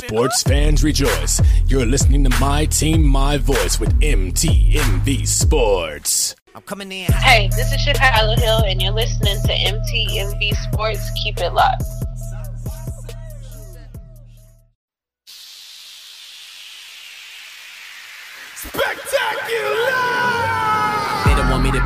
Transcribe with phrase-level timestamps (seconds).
[0.00, 1.42] Sports fans rejoice.
[1.66, 6.34] You're listening to My Team, My Voice with MTMV Sports.
[6.54, 7.12] I'm coming in.
[7.12, 11.10] Hey, this is Chicago Hill, and you're listening to MTMV Sports.
[11.22, 11.84] Keep it locked.
[19.50, 19.79] me to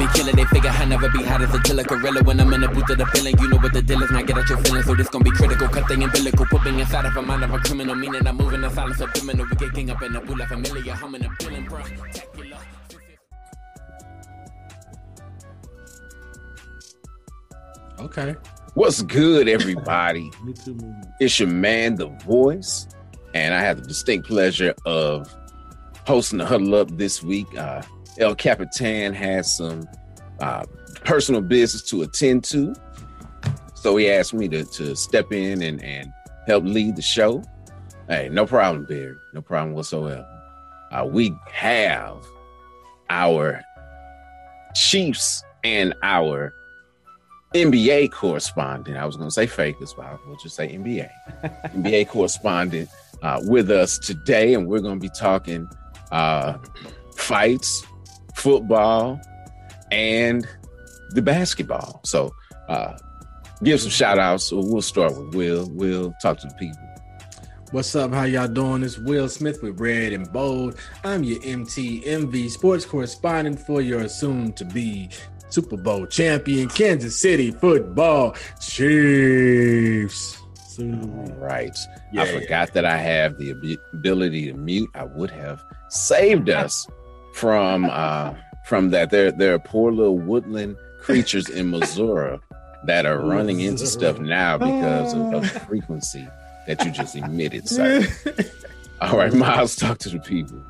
[0.04, 0.36] be killing.
[0.36, 2.22] They figure I never be hot as a killer gorilla.
[2.22, 4.10] When I'm in the booth of the feeling, you know what the deal is.
[4.10, 5.68] Not get out your feelings, so this gon' be critical.
[5.68, 6.46] Cut thing umbilical.
[6.46, 7.94] Put me inside of a mind of a criminal.
[7.94, 9.46] Meaning I'm moving in silence of criminal.
[9.50, 10.92] We get king up in the pool like familiar.
[10.92, 11.82] Humming a feeling, bro.
[18.00, 18.34] Okay.
[18.74, 20.30] What's good, everybody?
[20.44, 20.74] Me too.
[20.74, 21.14] Man.
[21.20, 22.88] It's your man, The Voice,
[23.32, 25.32] and I have the distinct pleasure of
[26.06, 27.46] hosting the Huddle Up this week.
[27.56, 27.82] Uh,
[28.18, 29.88] El Capitan has some
[30.40, 30.64] uh,
[31.04, 32.74] personal business to attend to.
[33.74, 36.12] So he asked me to, to step in and, and
[36.46, 37.42] help lead the show.
[38.08, 39.16] Hey, no problem, Barry.
[39.32, 40.26] No problem whatsoever.
[40.90, 42.24] Uh, we have
[43.10, 43.62] our
[44.74, 46.54] Chiefs and our
[47.54, 48.96] NBA correspondent.
[48.96, 51.08] I was going to say Fakers, but we'll just say NBA.
[51.74, 52.88] NBA correspondent
[53.22, 55.68] uh, with us today, and we're going to be talking
[56.10, 56.58] uh,
[57.16, 57.84] fights,
[58.34, 59.20] football,
[59.90, 60.46] and
[61.10, 62.00] the basketball.
[62.04, 62.34] So
[62.68, 62.98] uh,
[63.62, 64.52] give some shout outs.
[64.52, 65.68] We'll start with Will.
[65.70, 66.80] Will, talk to the people.
[67.70, 68.12] What's up?
[68.12, 68.84] How y'all doing?
[68.84, 70.76] It's Will Smith with Red and Bold.
[71.02, 75.08] I'm your MTMV sports correspondent for your soon to be
[75.48, 80.40] Super Bowl champion Kansas City football Chiefs.
[80.78, 81.76] All right.
[82.12, 84.90] Yeah, I forgot that I have the ability to mute.
[84.94, 86.86] I would have saved us
[87.34, 89.10] from uh from that.
[89.10, 92.38] There there are poor little woodland creatures in Missouri
[92.86, 96.26] that are running into stuff now because of, of the frequency
[96.66, 97.68] that you just emitted.
[97.68, 98.02] So
[99.00, 100.62] all right, Miles, talk to the people.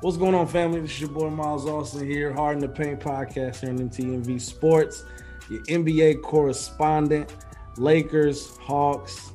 [0.00, 0.80] What's going on, family?
[0.80, 4.40] This is your boy Miles Austin here, Hard in the Paint podcast here on MTMV
[4.40, 5.04] Sports,
[5.50, 7.34] your NBA correspondent,
[7.76, 9.32] Lakers, Hawks.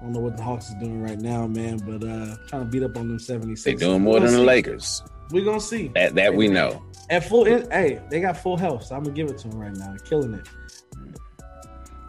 [0.00, 2.68] I don't know what the Hawks is doing right now, man, but uh trying to
[2.70, 3.64] beat up on them 76.
[3.64, 5.02] They doing more than the Lakers.
[5.32, 5.88] We're gonna see.
[5.88, 6.82] That that we know.
[7.10, 9.74] At full hey, they got full health, so I'm gonna give it to them right
[9.74, 9.88] now.
[9.88, 10.48] They're killing it.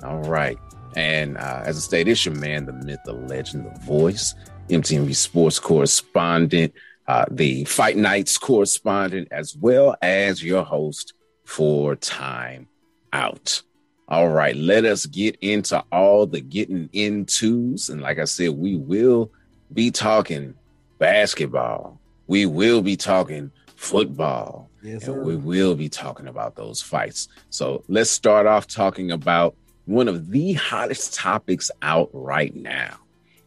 [0.04, 0.58] All right.
[0.96, 4.36] And uh, as I stated, it's your man, the myth, the legend, the voice,
[4.70, 6.74] MTV sports correspondent,
[7.08, 11.14] uh, the Fight Nights correspondent, as well as your host
[11.46, 12.68] for Time
[13.12, 13.64] Out.
[14.08, 17.90] All right, let us get into all the getting intos.
[17.90, 19.32] And like I said, we will
[19.74, 20.54] be talking
[21.00, 22.00] basketball.
[22.34, 24.68] We will be talking football.
[24.82, 27.28] Yes, and we will be talking about those fights.
[27.52, 29.56] So let's start off talking about
[29.86, 32.96] one of the hottest topics out right now,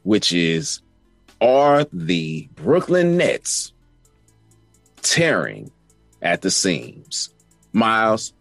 [0.04, 0.82] which is
[1.40, 3.72] are the Brooklyn Nets
[5.02, 5.72] tearing
[6.22, 7.34] at the seams?
[7.72, 8.34] Miles,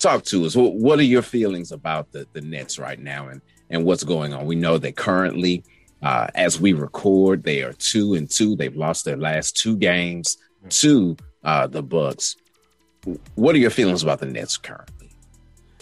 [0.00, 0.56] talk to us.
[0.56, 4.46] What are your feelings about the, the Nets right now and, and what's going on?
[4.46, 5.62] We know that currently,
[6.02, 8.56] uh, as we record, they are two and two.
[8.56, 10.36] They've lost their last two games
[10.70, 12.36] to uh, the Bucks.
[13.34, 15.10] What are your feelings about the Nets currently?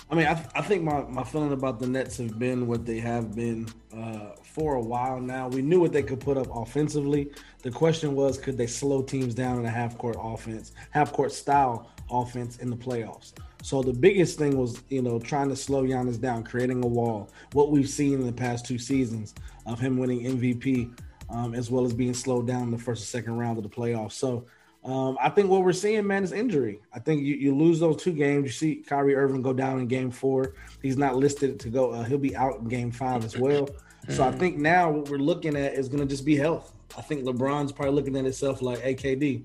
[0.09, 2.87] I mean, I, th- I think my, my feeling about the Nets have been what
[2.87, 5.49] they have been uh, for a while now.
[5.49, 7.33] We knew what they could put up offensively.
[7.63, 11.33] The question was, could they slow teams down in a half court offense, half court
[11.33, 13.33] style offense in the playoffs?
[13.67, 17.29] So the biggest thing was, you know, trying to slow Giannis down, creating a wall.
[17.53, 19.35] What we've seen in the past two seasons
[19.67, 20.97] of him winning MVP,
[21.31, 23.69] um, as well as being slowed down in the first and second round of the
[23.69, 24.13] playoffs.
[24.13, 24.47] So
[24.85, 26.79] um, I think what we're seeing, man, is injury.
[26.95, 28.45] I think you, you lose those two games.
[28.45, 30.55] You see Kyrie Irving go down in game four.
[30.81, 31.91] He's not listed to go.
[31.91, 33.69] Uh, he'll be out in game five as well.
[34.11, 36.73] So I think now what we're looking at is going to just be health.
[36.97, 39.45] I think LeBron's probably looking at himself like, AKD,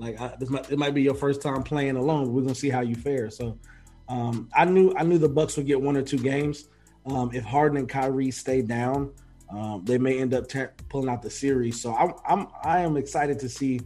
[0.00, 2.32] like I, this might it might be your first time playing alone.
[2.32, 3.30] We're gonna see how you fare.
[3.30, 3.58] So
[4.08, 6.68] um, I knew I knew the Bucks would get one or two games.
[7.06, 9.12] Um, if Harden and Kyrie stay down,
[9.50, 10.46] um, they may end up
[10.88, 11.80] pulling out the series.
[11.80, 13.80] So I'm I'm I am excited to see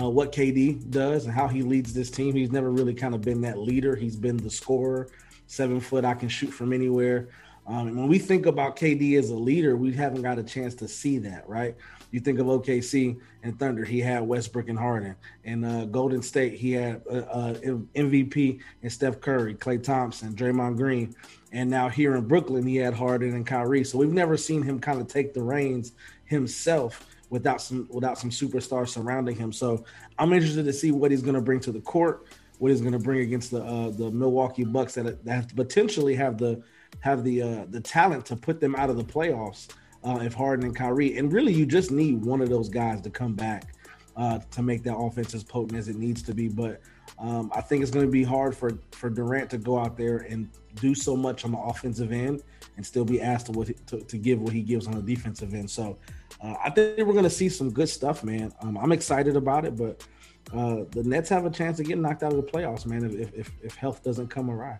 [0.00, 2.34] uh, what KD does and how he leads this team.
[2.34, 3.94] He's never really kind of been that leader.
[3.94, 5.08] He's been the scorer,
[5.46, 6.04] seven foot.
[6.04, 7.28] I can shoot from anywhere.
[7.66, 10.74] Um, and when we think about KD as a leader, we haven't got a chance
[10.76, 11.76] to see that, right?
[12.12, 15.16] You think of OKC and Thunder, he had Westbrook and Harden.
[15.44, 20.76] And uh, Golden State, he had uh, uh, MVP and Steph Curry, Klay Thompson, Draymond
[20.76, 21.16] Green.
[21.52, 23.82] And now here in Brooklyn, he had Harden and Kyrie.
[23.84, 25.92] So we've never seen him kind of take the reins
[26.24, 29.52] himself without some without some superstars surrounding him.
[29.52, 29.84] So
[30.18, 32.26] I'm interested to see what he's going to bring to the court,
[32.58, 36.14] what he's going to bring against the uh, the Milwaukee Bucks that, that have potentially
[36.14, 36.62] have the
[37.00, 39.68] have the uh, the talent to put them out of the playoffs.
[40.04, 43.10] Uh, if Harden and Kyrie, and really you just need one of those guys to
[43.10, 43.74] come back
[44.16, 46.48] uh, to make that offense as potent as it needs to be.
[46.48, 46.80] But
[47.18, 50.18] um, I think it's going to be hard for for Durant to go out there
[50.18, 52.42] and do so much on the offensive end
[52.76, 55.52] and still be asked to, what, to, to give what he gives on the defensive
[55.52, 55.70] end.
[55.70, 55.98] So
[56.40, 58.52] uh, I think we're going to see some good stuff, man.
[58.62, 60.06] Um, I'm excited about it, but
[60.54, 63.32] uh, the Nets have a chance to get knocked out of the playoffs, man, if
[63.34, 64.78] if, if health doesn't come awry.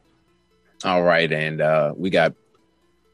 [0.85, 2.35] All right, and uh, we got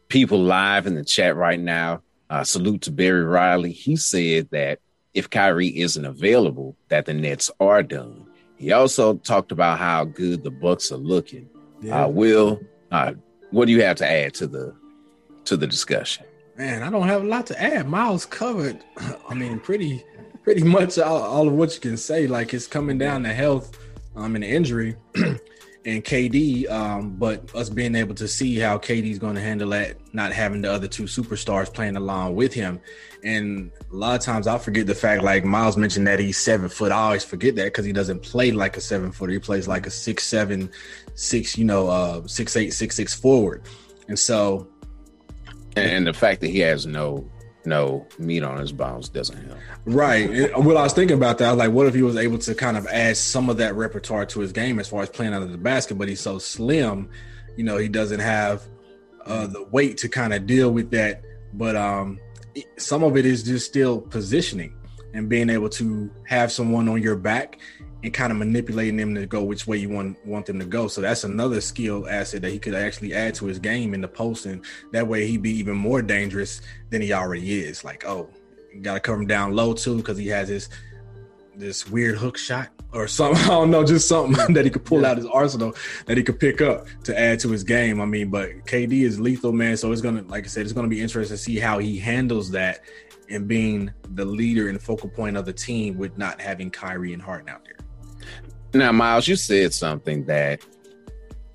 [0.08, 2.02] people live in the chat right now.
[2.30, 3.72] Uh, salute to Barry Riley.
[3.72, 4.80] He said that
[5.14, 8.26] if Kyrie isn't available, that the Nets are done.
[8.56, 11.48] He also talked about how good the Bucks are looking.
[11.80, 12.04] Yeah.
[12.04, 12.60] Uh, Will,
[12.90, 13.14] uh,
[13.50, 14.74] what do you have to add to the
[15.44, 16.26] to the discussion?
[16.56, 17.88] Man, I don't have a lot to add.
[17.88, 18.84] Miles covered.
[19.28, 20.04] I mean, pretty
[20.42, 22.26] pretty much all, all of what you can say.
[22.26, 23.78] Like it's coming down to health
[24.16, 24.96] um and injury
[25.88, 26.70] and KD.
[26.70, 30.60] Um, but us being able to see how KD's going to handle that, not having
[30.62, 32.80] the other two superstars playing along with him.
[33.24, 36.68] And a lot of times I'll forget the fact, like Miles mentioned that he's seven
[36.68, 36.92] foot.
[36.92, 39.32] I always forget that because he doesn't play like a seven footer.
[39.32, 40.70] He plays like a six, seven,
[41.14, 43.62] six, you know, uh, six, eight, six, six forward.
[44.08, 44.68] And so,
[45.74, 47.28] and the fact that he has no
[47.64, 49.58] no meat on his bones doesn't help.
[49.84, 50.56] Right.
[50.56, 52.54] well, I was thinking about that, I was like, what if he was able to
[52.54, 55.46] kind of add some of that repertoire to his game as far as playing under
[55.46, 57.10] the basket, but he's so slim,
[57.56, 58.62] you know, he doesn't have
[59.26, 61.22] uh, the weight to kind of deal with that.
[61.52, 62.18] But um,
[62.76, 64.74] some of it is just still positioning
[65.14, 67.58] and being able to have someone on your back
[68.02, 70.88] and kind of manipulating them to go which way you want want them to go.
[70.88, 74.08] So that's another skill asset that he could actually add to his game in the
[74.08, 76.60] post, and that way he'd be even more dangerous
[76.90, 77.84] than he already is.
[77.84, 78.30] Like, oh,
[78.72, 80.68] you got to cover him down low too because he has this
[81.56, 83.42] this weird hook shot or something.
[83.44, 85.10] I don't know, just something that he could pull yeah.
[85.10, 85.74] out his arsenal
[86.06, 88.00] that he could pick up to add to his game.
[88.00, 89.76] I mean, but KD is lethal, man.
[89.76, 92.50] So it's gonna, like I said, it's gonna be interesting to see how he handles
[92.52, 92.80] that
[93.28, 97.20] and being the leader and focal point of the team with not having Kyrie and
[97.20, 97.77] Harden out there.
[98.74, 100.60] Now, Miles, you said something that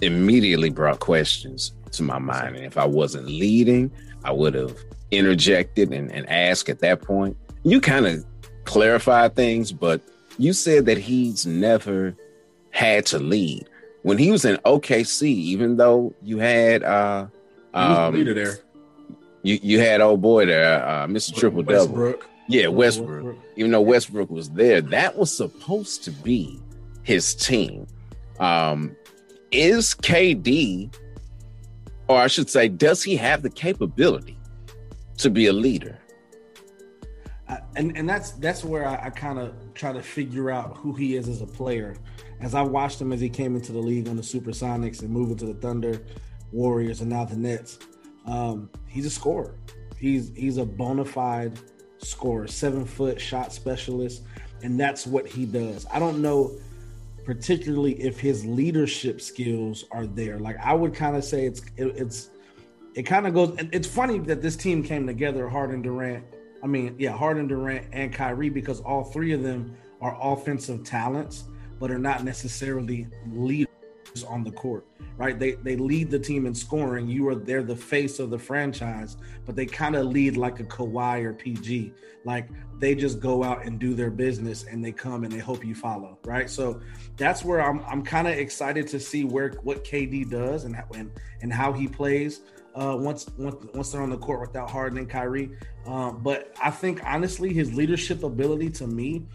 [0.01, 2.56] immediately brought questions to my mind.
[2.56, 3.92] And if I wasn't leading,
[4.24, 4.77] I would have
[5.12, 7.38] interjected and, and asked at that point.
[7.63, 8.25] You kind of
[8.65, 10.01] clarified things, but
[10.38, 12.15] you said that he's never
[12.71, 13.68] had to lead.
[14.01, 17.27] When he was in OKC, even though you had uh
[17.74, 18.57] um, leader there.
[19.44, 21.36] You you had old boy there, uh, Mr.
[21.36, 22.16] Triple Double.
[22.48, 23.24] Yeah, Westbrook.
[23.24, 23.38] Westbrook.
[23.56, 26.59] Even though Westbrook was there, that was supposed to be
[27.04, 27.88] his team.
[28.40, 28.96] Um,
[29.52, 30.94] is KD,
[32.08, 34.38] or I should say, does he have the capability
[35.18, 36.00] to be a leader?
[37.76, 41.16] And and that's that's where I, I kind of try to figure out who he
[41.16, 41.96] is as a player.
[42.40, 45.38] As I watched him as he came into the league on the Supersonics and moving
[45.38, 46.02] to the Thunder,
[46.52, 47.80] Warriors, and now the Nets,
[48.26, 49.56] um, he's a scorer.
[50.00, 51.60] He's he's a bona fide
[52.00, 54.24] scorer, seven foot shot specialist,
[54.64, 55.86] and that's what he does.
[55.92, 56.58] I don't know
[57.25, 60.40] particularly if his leadership skills are there.
[60.40, 62.30] Like I would kind of say it's it, it's
[62.96, 63.56] it kind of goes.
[63.72, 66.25] It's funny that this team came together, Harden, Durant.
[66.64, 71.46] I mean, yeah, Harden, Durant, and Kyrie, because all three of them are offensive talents,
[71.80, 73.68] but are not necessarily leaders
[74.21, 74.86] on the court,
[75.18, 75.39] right?
[75.39, 77.07] They they lead the team in scoring.
[77.07, 80.65] You are they're the face of the franchise, but they kind of lead like a
[80.65, 81.94] Kawhi or PG.
[82.25, 82.50] Like
[82.80, 85.73] they just go out and do their business and they come and they hope you
[85.73, 86.49] follow, right?
[86.49, 86.81] So
[87.18, 91.11] that's where I'm I'm kind of excited to see where what KD does and and,
[91.42, 92.42] and how he plays.
[92.76, 95.52] Uh, once once once they're on the court without Harden and Kyrie,
[95.85, 99.28] um, but I think honestly his leadership ability to me,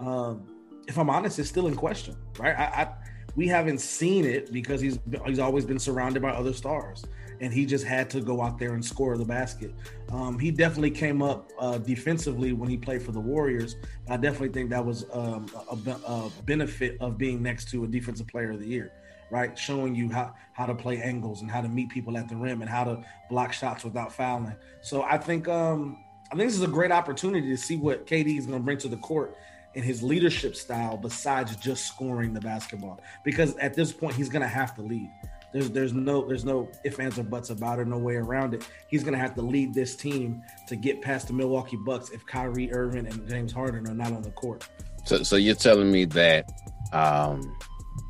[0.00, 0.44] um,
[0.88, 2.16] if I'm honest, is still in question.
[2.36, 2.58] Right?
[2.58, 2.88] I, I
[3.36, 7.04] we haven't seen it because he's he's always been surrounded by other stars,
[7.40, 9.74] and he just had to go out there and score the basket.
[10.10, 13.76] Um, he definitely came up uh, defensively when he played for the Warriors.
[14.08, 18.26] I definitely think that was um, a, a, benefit of being next to a defensive
[18.26, 18.92] player of the year,
[19.30, 19.56] right?
[19.56, 22.60] Showing you how how to play angles and how to meet people at the rim
[22.60, 24.54] and how to block shots without fouling.
[24.82, 25.98] So I think um,
[26.32, 28.78] I think this is a great opportunity to see what KD is going to bring
[28.78, 29.36] to the court
[29.74, 33.00] in his leadership style besides just scoring the basketball.
[33.24, 35.10] Because at this point he's going to have to lead.
[35.52, 38.68] There's there's no there's no ifs ands or buts about it no way around it.
[38.88, 42.24] He's going to have to lead this team to get past the Milwaukee Bucks if
[42.24, 44.68] Kyrie Irving and James Harden are not on the court.
[45.04, 46.48] So so you're telling me that
[46.92, 47.56] um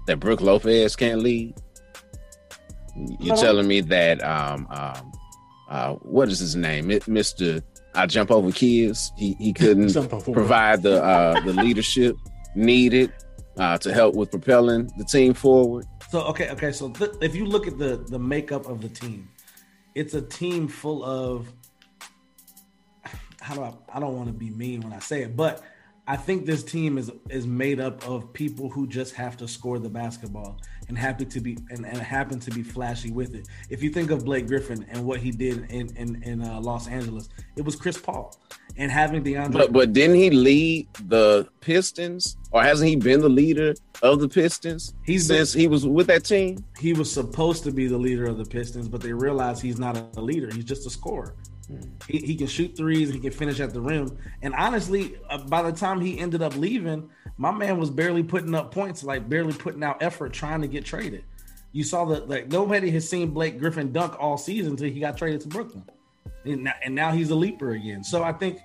[0.07, 1.55] that Brook Lopez can't lead?
[3.19, 5.12] You're telling me that um um
[5.71, 6.90] uh what is his name?
[6.90, 7.62] It, Mr.
[7.94, 9.12] I jump over kids.
[9.16, 9.94] He he couldn't
[10.32, 12.16] provide the uh, the leadership
[12.54, 13.12] needed
[13.59, 15.87] uh, to help with propelling the team forward.
[16.11, 16.73] So okay, okay.
[16.73, 19.28] So th- if you look at the the makeup of the team,
[19.94, 21.52] it's a team full of
[23.40, 25.62] how do I I don't want to be mean when I say it, but
[26.06, 29.78] I think this team is is made up of people who just have to score
[29.78, 33.47] the basketball and happy to be and, and happen to be flashy with it.
[33.70, 36.88] If you think of Blake Griffin and what he did in in, in uh, Los
[36.88, 38.37] Angeles, it was Chris Paul
[38.76, 39.52] and having DeAndre.
[39.52, 44.28] But but didn't he lead the Pistons, or hasn't he been the leader of the
[44.28, 46.64] Pistons He's since he was with that team?
[46.78, 49.97] he was supposed to be the leader of the Pistons, but they realized he's not
[50.16, 50.52] a leader.
[50.52, 51.37] He's just a scorer.
[52.09, 53.12] He, he can shoot threes.
[53.12, 54.17] He can finish at the rim.
[54.43, 58.55] And honestly, uh, by the time he ended up leaving, my man was barely putting
[58.55, 61.25] up points, like barely putting out effort trying to get traded.
[61.73, 65.17] You saw that like nobody has seen Blake Griffin dunk all season until he got
[65.17, 65.85] traded to Brooklyn,
[66.45, 68.03] and now, and now he's a leaper again.
[68.03, 68.59] So I think,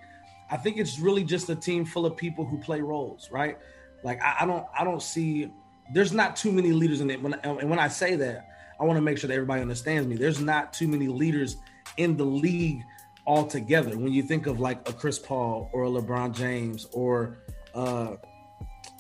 [0.50, 3.60] I think it's really just a team full of people who play roles, right?
[4.04, 5.52] Like I, I don't, I don't see.
[5.94, 7.22] There's not too many leaders in it.
[7.22, 10.16] When and when I say that, I want to make sure that everybody understands me.
[10.16, 11.58] There's not too many leaders
[11.98, 12.82] in the league
[13.28, 13.98] altogether.
[13.98, 17.38] When you think of like a Chris Paul or a LeBron James or
[17.74, 18.16] uh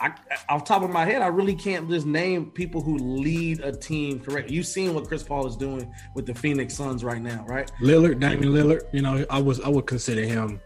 [0.01, 0.11] I,
[0.49, 4.19] off top of my head, I really can't just name people who lead a team
[4.19, 4.49] correct.
[4.49, 7.71] You've seen what Chris Paul is doing with the Phoenix Suns right now, right?
[7.81, 8.81] Lillard, Damian Lillard.
[8.91, 10.59] You know, I was I would consider him.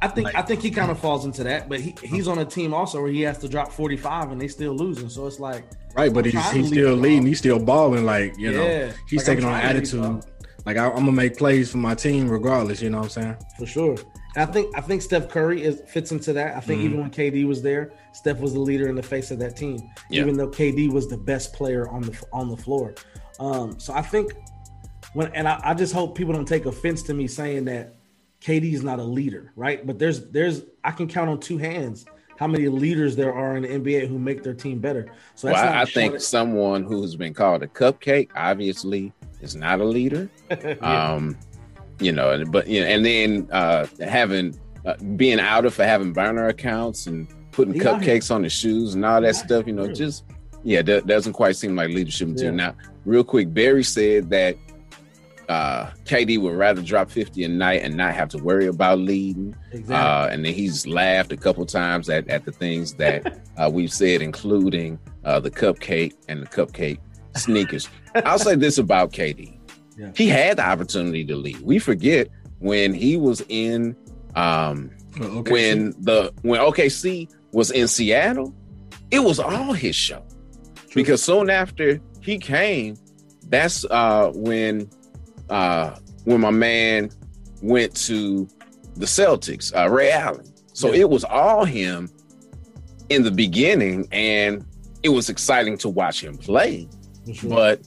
[0.00, 2.38] I think Like- I think he kind of falls into that, but he, he's on
[2.38, 5.08] a team also where he has to drop 45 and they still losing.
[5.08, 7.26] So it's like Right, but he's he's still leading.
[7.26, 8.04] He's still balling.
[8.04, 10.31] Like you know, he's like, taking on trying to lead the attitude.
[10.64, 12.80] Like I, I'm gonna make plays for my team regardless.
[12.82, 13.36] You know what I'm saying?
[13.58, 13.96] for sure.
[14.36, 16.56] And I think I think Steph Curry is fits into that.
[16.56, 16.86] I think Mm-hmm.
[16.86, 19.78] even when KD was there, Steph was the leader in the face of that team,
[20.10, 20.22] Yeah.
[20.22, 22.94] even though KD was the best player on the on the floor.
[23.40, 24.32] Um, so I think
[25.14, 27.96] when and I, I just hope people don't take offense to me saying that
[28.40, 29.86] KD is not a leader, right?
[29.86, 32.06] But there's there's I can count on two hands
[32.42, 35.06] how many leaders there are in the NBA who make their team better.
[35.36, 39.54] So Well, that's I, I think short- someone who's been called a cupcake obviously is
[39.54, 40.28] not a leader.
[40.50, 41.12] Yeah.
[41.12, 41.38] Um,
[42.00, 46.48] you know, but you know, and then uh, having uh, being outed for having burner
[46.48, 47.84] accounts and putting here.
[47.84, 49.68] cupcakes on his shoes and all that stuff.
[49.68, 50.24] You know, just
[50.64, 52.56] yeah, that doesn't quite seem like leadership material.
[52.56, 52.66] Yeah.
[52.66, 54.56] Now, real quick, Barry said that
[55.52, 59.54] uh, KD would rather drop fifty a night and not have to worry about leading.
[59.70, 59.94] exactly.
[59.94, 63.92] Uh, and then he's laughed a couple times at, at the things that uh, we've
[63.92, 66.98] said, including uh, the cupcake and the cupcake
[67.36, 67.88] sneakers.
[68.24, 69.58] I'll say this about KD.
[69.98, 70.12] Yeah.
[70.16, 71.60] He had the opportunity to lead.
[71.60, 72.28] We forget
[72.60, 73.94] when he was in
[74.34, 78.54] um Well, okay, when the when OKC was in Seattle,
[79.10, 80.24] it was all his show.
[80.94, 82.96] Because soon after he came,
[83.48, 84.88] that's uh when
[85.52, 87.10] uh when my man
[87.62, 88.48] went to
[88.96, 90.46] the Celtics, uh Ray Allen.
[90.72, 91.00] So Yeah.
[91.02, 92.10] it was all him
[93.08, 94.64] in the beginning, and
[95.02, 96.88] it was exciting to watch him play
[97.32, 97.50] sure.
[97.50, 97.80] but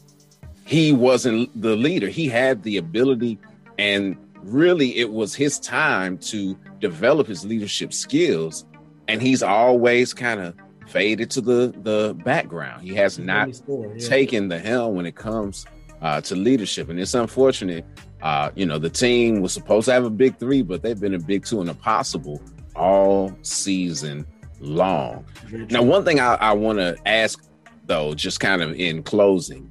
[0.65, 2.07] he wasn't the leader.
[2.07, 3.39] He had the ability,
[3.77, 8.65] and really, it was his time to develop his leadership skills.
[9.07, 10.55] And he's always kind of
[10.87, 12.81] faded to the the background.
[12.83, 14.07] He has not score, yeah.
[14.07, 15.65] taken the helm when it comes
[16.05, 17.83] uh, to leadership, and it's unfortunate.
[18.21, 21.15] Uh, you know, the team was supposed to have a big three, but they've been
[21.15, 22.39] a big two and a possible
[22.75, 24.23] all season
[24.59, 25.25] long.
[25.71, 27.43] Now, one thing I, I want to ask,
[27.87, 29.67] though, just kind of in closing,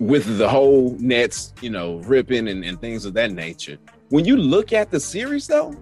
[0.00, 3.76] with the whole Nets, you know, ripping and, and things of that nature,
[4.08, 5.76] when you look at the series, though,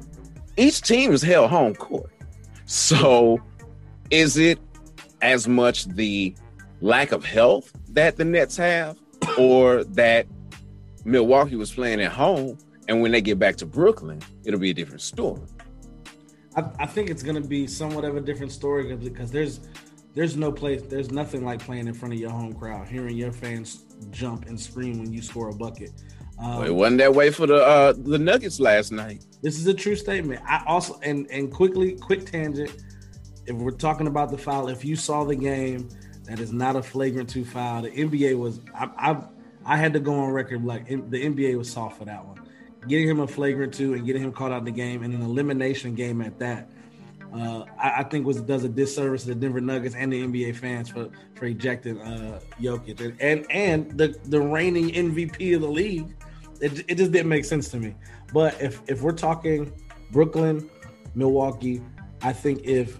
[0.56, 2.10] each team is held home court.
[2.64, 3.40] So,
[4.10, 4.58] is it
[5.22, 6.34] as much the
[6.80, 8.96] lack of health that the Nets have,
[9.38, 10.26] or that
[11.04, 14.74] Milwaukee was playing at home, and when they get back to Brooklyn, it'll be a
[14.74, 15.42] different story?
[16.56, 19.60] I, I think it's going to be somewhat of a different story because there's
[20.14, 23.30] there's no place there's nothing like playing in front of your home crowd hearing your
[23.32, 25.92] fans jump and scream when you score a bucket
[26.38, 29.26] um, Well, it wasn't that way for the uh, the Nuggets last night.
[29.42, 32.74] this is a true statement i also and and quickly quick tangent
[33.44, 35.86] if we're talking about the foul if you saw the game
[36.26, 39.16] that is not a flagrant two foul the nba was i i,
[39.64, 42.40] I had to go on record like the nba was soft for that one
[42.88, 45.22] getting him a flagrant two and getting him caught out of the game and an
[45.22, 46.68] elimination game at that
[47.34, 50.56] uh, I, I think was does a disservice to the Denver Nuggets and the NBA
[50.56, 55.68] fans for for ejecting uh, Jokic and and, and the the reigning MVP of the
[55.68, 56.14] league.
[56.60, 57.94] It, it just didn't make sense to me.
[58.32, 59.72] But if if we're talking
[60.12, 60.70] Brooklyn,
[61.14, 61.82] Milwaukee,
[62.22, 62.98] I think if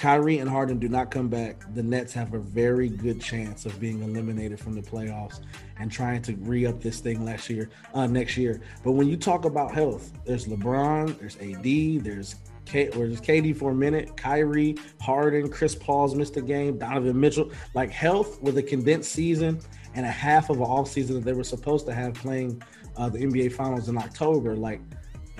[0.00, 3.78] Kyrie and Harden do not come back, the Nets have a very good chance of
[3.78, 5.40] being eliminated from the playoffs
[5.78, 8.62] and trying to re-up this thing last year, uh, next year.
[8.82, 13.54] But when you talk about health, there's LeBron, there's AD, there's K, or there's KD
[13.54, 17.50] for a minute, Kyrie, Harden, Chris Paul's missed a game, Donovan Mitchell.
[17.74, 19.60] Like health with a condensed season
[19.92, 22.62] and a half of an off season that they were supposed to have playing
[22.96, 24.56] uh, the NBA Finals in October.
[24.56, 24.80] Like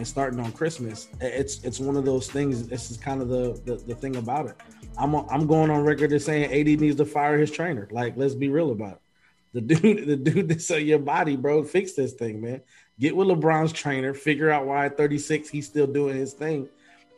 [0.00, 2.66] and starting on Christmas, it's it's one of those things.
[2.66, 4.57] This is kind of the the, the thing about it.
[4.97, 7.87] I'm I'm going on record as saying AD needs to fire his trainer.
[7.90, 9.00] Like, let's be real about it.
[9.52, 12.62] The dude, the dude that sell your body, bro, fix this thing, man.
[12.99, 16.66] Get with LeBron's trainer, figure out why at 36 he's still doing his thing,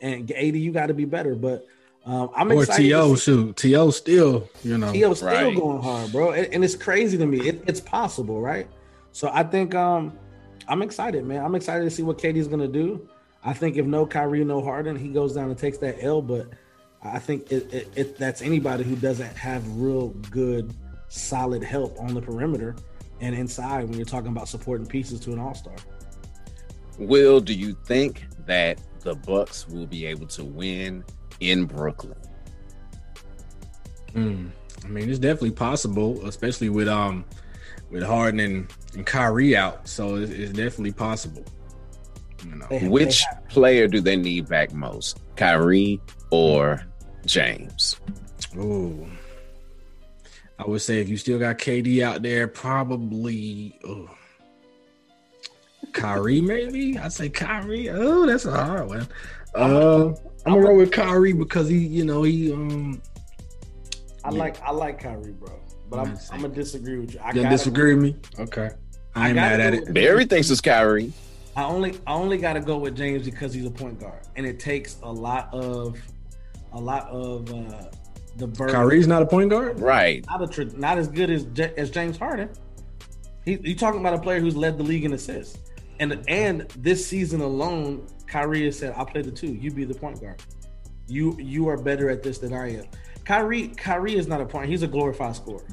[0.01, 1.35] and AD, you got to be better.
[1.35, 1.65] But
[2.05, 2.89] um, I'm or excited.
[2.89, 5.55] To shoot, To still, you know, To still right.
[5.55, 7.47] going hard, bro, and, and, it's crazy to me.
[7.47, 8.67] It, it's possible, right?
[9.13, 10.17] So I think um,
[10.67, 11.43] I'm excited, man.
[11.43, 13.07] I'm excited to see what KD's gonna do.
[13.43, 16.21] I think if no Kyrie, no Harden, he goes down and takes that L.
[16.21, 16.47] But
[17.01, 20.73] I think it, it, it, that's anybody who doesn't have real good,
[21.09, 22.75] solid help on the perimeter
[23.19, 25.75] and inside when you're talking about supporting pieces to an All Star.
[26.97, 31.03] Will, do you think that the Bucks will be able to win
[31.39, 32.17] in Brooklyn?
[34.13, 34.51] Mm,
[34.83, 37.25] I mean, it's definitely possible, especially with um
[37.93, 39.87] with Harden and, and Kyrie out.
[39.87, 41.45] So it's, it's definitely possible.
[42.43, 42.89] You know.
[42.89, 46.83] Which player do they need back most, Kyrie or
[47.25, 48.01] James?
[48.57, 49.07] Oh,
[50.59, 54.09] I would say if you still got KD out there, probably oh,
[55.93, 56.41] Kyrie.
[56.41, 57.89] Maybe I'd say Kyrie.
[57.89, 59.07] Oh, that's a hard one.
[59.55, 60.07] Uh,
[60.45, 62.51] I'm gonna roll with Kyrie because he, you know, he.
[62.51, 63.01] um
[64.25, 64.37] I yeah.
[64.37, 65.62] like I like Kyrie, bro.
[65.93, 67.19] But I'm, I'm gonna disagree with you.
[67.19, 68.15] I you disagree with me?
[68.39, 68.71] Okay.
[69.15, 69.93] I ain't mad at it.
[69.93, 71.13] Barry thinks it's Kyrie.
[71.55, 74.45] I only I only got to go with James because he's a point guard, and
[74.45, 75.99] it takes a lot of
[76.71, 77.91] a lot of uh
[78.37, 78.73] the burden.
[78.73, 80.25] Kyrie's not a point guard, right?
[80.25, 81.45] Not a not as good as
[81.77, 82.49] as James Harden.
[83.45, 85.59] He, you talking about a player who's led the league in assists,
[85.99, 89.53] and and this season alone, Kyrie has said, "I'll play the two.
[89.53, 90.41] You be the point guard.
[91.07, 92.85] You you are better at this than I am."
[93.25, 94.69] Kyrie Kyrie is not a point.
[94.69, 95.65] He's a glorified scorer.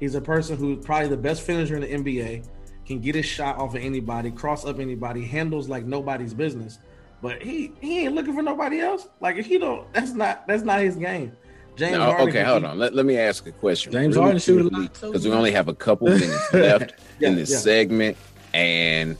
[0.00, 2.46] He's a person who's probably the best finisher in the NBA,
[2.84, 6.78] can get his shot off of anybody, cross up anybody, handles like nobody's business.
[7.22, 9.08] But he he ain't looking for nobody else.
[9.20, 11.32] Like if he don't, that's not that's not his game.
[11.76, 12.78] James no, Harden okay, hold on.
[12.78, 13.90] Let, let me ask a question.
[13.90, 17.28] James really Harden shoot a lot because we only have a couple minutes left yeah,
[17.28, 17.58] in this yeah.
[17.58, 18.16] segment,
[18.52, 19.16] and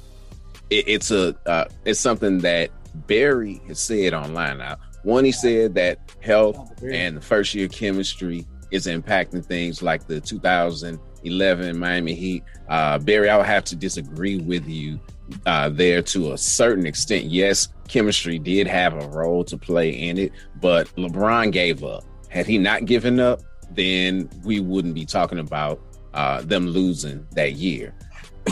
[0.70, 2.70] it, it's a uh, it's something that
[3.06, 4.58] Barry has said online.
[4.58, 10.06] Now, one, he said that health and the first year chemistry is impacting things like
[10.06, 12.42] the 2011 Miami Heat.
[12.68, 14.98] Uh, Barry, I would have to disagree with you
[15.46, 17.26] uh, there to a certain extent.
[17.26, 22.04] Yes, chemistry did have a role to play in it, but LeBron gave up.
[22.30, 25.80] Had he not given up, then we wouldn't be talking about
[26.14, 27.94] uh, them losing that year.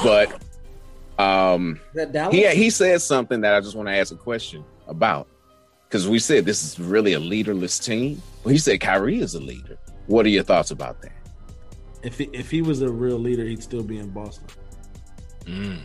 [0.03, 0.43] But
[1.19, 1.81] um,
[2.31, 5.29] he he said something that I just want to ask a question about
[5.93, 8.23] because we said this is really a leaderless team.
[8.43, 9.77] Well, he said Kyrie is a leader.
[10.07, 11.13] What are your thoughts about that?
[12.03, 14.47] If he, if he was a real leader, he'd still be in Boston.
[15.45, 15.81] Mm.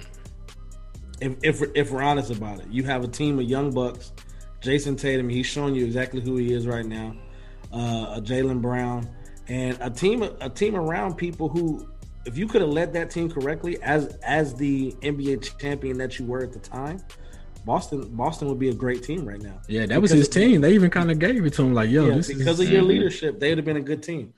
[1.20, 4.14] If, if if we're honest about it, you have a team of young bucks.
[4.62, 7.14] Jayson Tatum, he's showing you exactly who he is right now.
[7.74, 9.10] Uh, a Jaylen Brown,
[9.50, 11.86] and a team a team around people who,
[12.26, 16.26] if you could have led that team correctly as as the NBA champion that you
[16.26, 17.02] were at the time,
[17.68, 19.60] Boston Boston would be a great team right now.
[19.68, 20.62] Yeah, that was his team.
[20.62, 22.62] They even kind of gave it to him like, yo, yeah, because is...
[22.62, 24.34] of your leadership, they would have been a good team.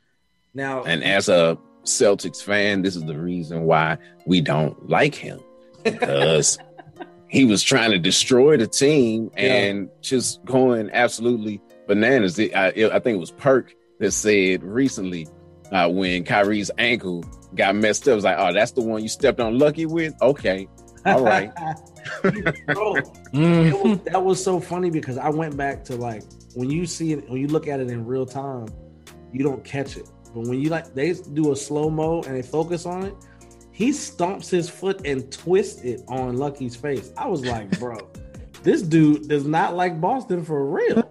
[0.55, 5.39] Now, and as a Celtics fan, this is the reason why we don't like him
[5.83, 6.57] because
[7.29, 9.93] he was trying to destroy the team and yeah.
[10.01, 12.39] just going absolutely bananas.
[12.39, 15.27] I, I, think it was Perk that said recently
[15.71, 19.07] uh, when Kyrie's ankle got messed up, it was like, oh, that's the one you
[19.07, 20.15] stepped on lucky with.
[20.19, 20.67] Okay,
[21.15, 21.51] all right.
[22.65, 22.93] Bro,
[23.33, 26.23] was, that was so funny because I went back to like
[26.55, 28.67] when you see it, when you look at it in real time,
[29.31, 30.09] you don't catch it.
[30.33, 33.15] But when you like, they do a slow mo and they focus on it.
[33.71, 37.11] He stomps his foot and twists it on Lucky's face.
[37.17, 37.97] I was like, bro,
[38.63, 41.03] this dude does not like Boston for real.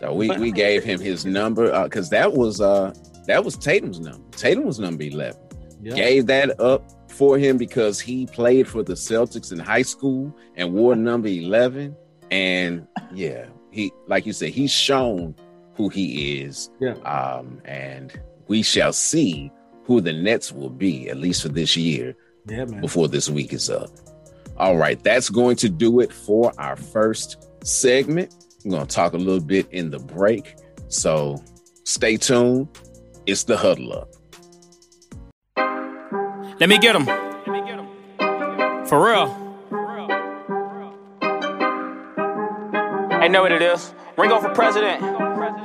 [0.00, 2.94] So we, we gave him his number because uh, that was uh
[3.26, 4.22] that was Tatum's number.
[4.30, 5.40] Tatum was number eleven.
[5.82, 5.96] Yep.
[5.96, 10.72] Gave that up for him because he played for the Celtics in high school and
[10.72, 11.96] wore number 11.
[12.30, 15.34] And yeah, he, like you said, he's shown
[15.74, 16.70] who he is.
[16.78, 16.94] Yeah.
[16.98, 19.50] Um, and we shall see
[19.82, 22.14] who the Nets will be, at least for this year,
[22.46, 22.80] yeah, man.
[22.80, 23.90] before this week is up.
[24.56, 28.32] All right, that's going to do it for our first segment.
[28.64, 30.54] I'm going to talk a little bit in the break.
[30.86, 31.42] So
[31.82, 32.68] stay tuned.
[33.26, 34.08] It's the huddle up.
[36.60, 37.06] Let me get him.
[38.86, 39.44] For real.
[43.20, 43.94] I know what it is.
[44.16, 45.00] Ringo for president.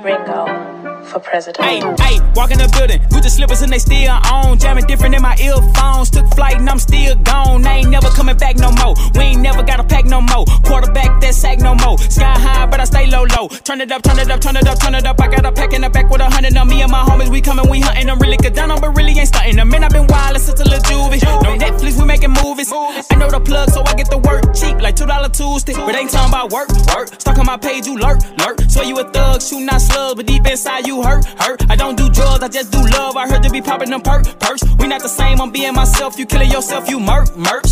[0.04, 0.63] Ringo.
[1.04, 1.64] For president.
[1.64, 4.58] Hey, hey, walk in the building, Gucci slippers and they still on.
[4.58, 6.10] Jamming different in my earphones.
[6.10, 7.66] Took flight and I'm still gone.
[7.66, 8.94] I ain't never coming back no more.
[9.14, 10.44] We ain't never got a pack no more.
[10.64, 11.98] Quarterback that sack no more.
[11.98, 13.48] Sky high, but I stay low low.
[13.48, 15.20] Turn it up, turn it up, turn it up, turn it up.
[15.20, 17.30] I got a pack in the back with a hundred of me and my homies.
[17.30, 18.08] We coming, we hunting.
[18.10, 19.56] I'm really good down on, but really ain't stunting.
[19.56, 19.68] them.
[19.68, 21.22] Man, I been wild since a little juvie.
[21.42, 22.72] No Netflix, we making movies.
[22.72, 25.74] I know the plug, so I get the work cheap, like two dollar Tuesday.
[25.74, 27.08] But ain't talking about work, work.
[27.20, 28.60] Stuck on my page, you lurk, lurk.
[28.68, 31.70] Swear you a thug, shooting out slugs, but deep inside you hurt, hurt.
[31.70, 33.16] I don't do drugs, I just do love.
[33.16, 34.62] I heard to be popping them perk, perks.
[34.78, 36.18] We not the same, I'm being myself.
[36.18, 37.64] You killing yourself, you murk, murk.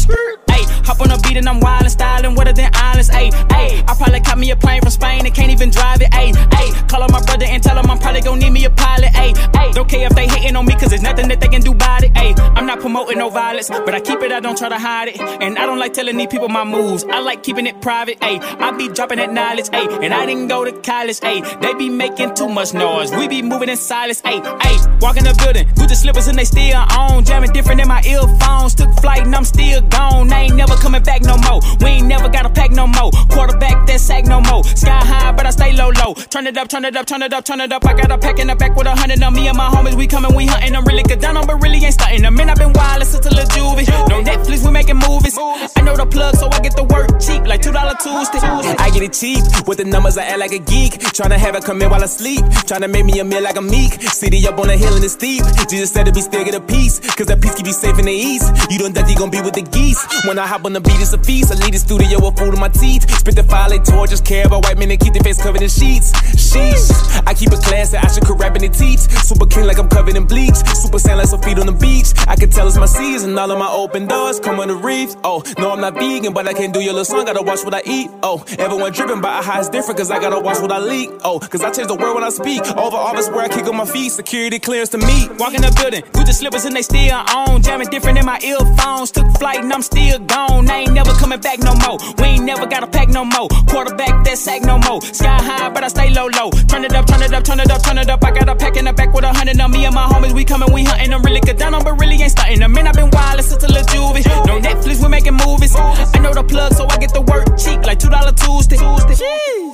[0.49, 3.09] Hey, hop on a beat and I'm wild and styling, wetter than islands.
[3.09, 6.13] Hey, hey, I probably caught me a plane from Spain and can't even drive it.
[6.13, 8.71] Hey, hey, call on my brother and tell him I'm probably gonna need me a
[8.71, 9.11] pilot.
[9.11, 11.63] Hey, hey, don't care if they hating on me, cause there's nothing that they can
[11.63, 12.17] do about it.
[12.17, 15.09] Hey, I'm not promoting no violence, but I keep it, I don't try to hide
[15.09, 15.21] it.
[15.21, 18.23] And I don't like telling these people my moves, I like keeping it private.
[18.23, 19.69] Hey, I be dropping that knowledge.
[19.71, 21.21] Hey, and I didn't go to college.
[21.21, 24.21] Hey, they be making too much noise, we be moving in silence.
[24.25, 27.25] Hey, hey, walk in the building, Gucci slippers and they still on.
[27.25, 30.33] Jamming different in my earphones, took flight and I'm still gone.
[30.33, 31.61] I ain't never coming back no more.
[31.81, 33.11] We ain't never got a pack no more.
[33.31, 34.65] Quarterback that sack no more.
[34.65, 36.15] Sky high, but I stay low low.
[36.15, 37.85] Turn it up, turn it up, turn it up, turn it up.
[37.85, 39.95] I got a pack in the back with a hundred of me and my homies.
[39.95, 40.75] We coming, we hunting.
[40.75, 42.23] I'm really good down on, but really ain't stunting.
[42.23, 42.35] them.
[42.35, 43.87] Man, I've been wild since a little juvie.
[44.09, 45.37] No Netflix, we making movies.
[45.77, 48.39] I know the plug, so I get the work cheap, like two dollar Tuesday.
[48.79, 50.17] I get it cheap with the numbers.
[50.19, 50.93] I act like a geek.
[51.17, 52.45] Tryna have it come in while I sleep.
[52.69, 54.01] Tryna make me a meal like a meek.
[54.03, 55.45] City up on a hill and it's steep.
[55.69, 57.01] Jesus said to be still get a piece.
[57.15, 58.53] Cause that peace keep you safe in the east.
[58.71, 60.01] You don't think you gon' be with the geese.
[60.27, 61.53] When I hop on the beat, it's a feast.
[61.53, 63.09] I leave the studio with food in my teeth.
[63.19, 64.21] Spit the fire like torches.
[64.21, 66.13] Care about white men and keep their face covered in sheets.
[66.37, 66.91] Sheesh.
[67.27, 67.97] I keep it classy.
[67.97, 69.01] I should quit rapping and teach.
[69.01, 70.57] Super clean like I'm covered in bleach.
[70.75, 72.13] Super sand like some feet on the beach.
[72.29, 73.39] I can tell it's my season.
[73.39, 75.15] All of my open doors come on the reef.
[75.25, 77.25] Oh, no, I'm not vegan, but I can't do your little song.
[77.25, 78.11] Gotta watch what I eat.
[78.23, 79.99] Oh, everyone dripping by a high is different.
[79.99, 81.11] Cause I gotta watch what I leak.
[81.25, 82.63] Oh, cause I change the word when I speak.
[82.93, 84.13] Over office where I kick on my feet.
[84.13, 85.33] Security clearance to meet.
[85.41, 87.63] Walk in the building, Gucci slippers and they still on.
[87.63, 89.11] Jamming different in my earphones.
[89.11, 90.69] Took flight and I'm still gone.
[90.69, 91.97] I ain't never coming back no more.
[92.19, 93.49] We ain't never got a pack no more.
[93.73, 95.01] Quarterback that sack no more.
[95.01, 96.51] Sky high, but I stay low low.
[96.69, 98.23] Turn it up, turn it up, turn it up, turn it up.
[98.25, 100.35] I got a pack in the back with a hundred of me and my homies.
[100.35, 101.15] We coming, we hunting.
[101.15, 102.61] I'm really good down on, but really ain't stunting.
[102.61, 102.73] them.
[102.73, 104.27] Man, I been wild since a little juvie.
[104.47, 105.75] No Netflix, we making movies.
[105.75, 108.77] I know the plug, so I get the work cheap, like two dollar Tuesday.
[108.77, 109.72] Jeez.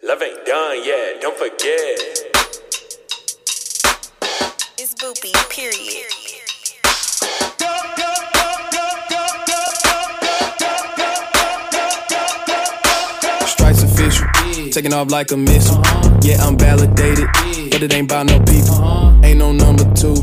[0.00, 1.98] Love ain't done yet, don't forget.
[4.78, 6.06] It's Boopy, period.
[13.44, 14.28] Stripes official,
[14.70, 15.82] taking off like a missile.
[16.22, 17.26] Yeah, I'm validated,
[17.72, 18.78] but it ain't about no people.
[19.24, 20.14] Ain't no number two.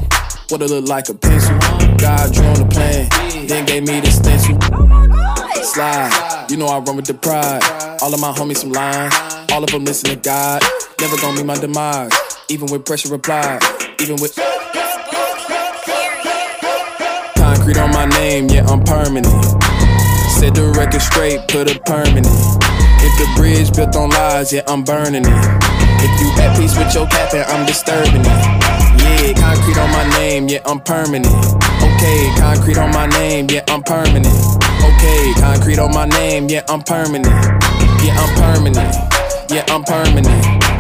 [0.47, 1.57] What it look like a pencil?
[1.97, 3.09] God drew on the plan,
[3.47, 4.57] then gave me the stencil.
[4.71, 7.61] Oh Slide, you know I run with the pride.
[8.01, 9.13] All of my homies some lines,
[9.51, 10.61] all of them listen to God.
[11.01, 12.11] Never gonna be my demise,
[12.49, 13.61] even with pressure applied,
[14.01, 14.35] even with.
[17.35, 19.27] Concrete on my name, yeah, I'm permanent.
[20.37, 22.27] Set the record straight, put a permanent.
[23.05, 25.45] If the bridge built on lies, yeah, I'm burning it.
[26.01, 28.75] If you at peace with your then I'm disturbing it.
[29.01, 31.27] Yeah, concrete on my name, yeah, I'm permanent.
[31.27, 34.27] Okay, concrete on my name, yeah, I'm permanent.
[34.83, 37.25] Okay, concrete on my name, yeah, I'm permanent.
[38.03, 39.14] Yeah, I'm permanent.
[39.49, 40.27] Yeah, I'm permanent.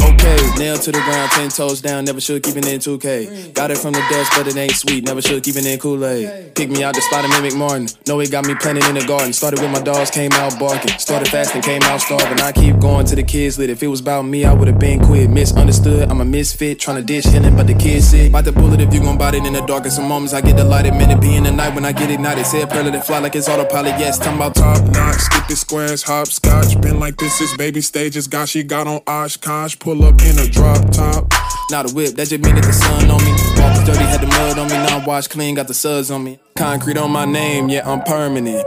[0.03, 3.53] Okay, nail to the ground, ten toes down, never should keep it in 2K.
[3.53, 6.55] Got it from the dust, but it ain't sweet, never should keep it in Kool-Aid.
[6.55, 7.87] Kick me out the spot and mimic Martin.
[8.07, 9.33] Know it got me planting in the garden.
[9.33, 10.97] Started with my dogs, came out barking.
[10.97, 12.39] Started fasting, came out starving.
[12.39, 13.69] I keep going to the kids lit.
[13.69, 15.29] If it was about me, I would have been quit.
[15.29, 18.31] Misunderstood, I'm a misfit, trying to dish healing, but the kids sick.
[18.31, 19.85] Bite the bullet if you gon' bite it in the dark.
[19.85, 22.09] In some moments I get delighted, man, it be in the night when I get
[22.09, 22.45] ignited.
[22.45, 23.99] Prayer, let it fly like it's autopilot.
[23.99, 26.79] Yes, talking about Top notch, skip the squares, hopscotch.
[26.81, 28.27] Been like this is baby stages.
[28.27, 29.77] Got she got on Oshkosh.
[29.79, 31.27] Pull up in a drop top.
[31.71, 33.31] Now the whip, that just mean that the sun on me.
[33.59, 34.75] Walk was dirty, had the mud on me.
[34.75, 36.39] Now I wash clean, got the suds on me.
[36.55, 38.63] Concrete on my name, yeah, I'm permanent.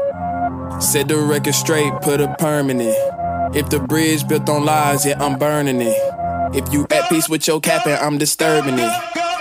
[0.83, 2.95] Set the record straight, put a permanent.
[3.57, 5.97] If the bridge built on lies, yeah, I'm burning it.
[6.55, 8.93] If you at peace with your cap, and I'm disturbing it.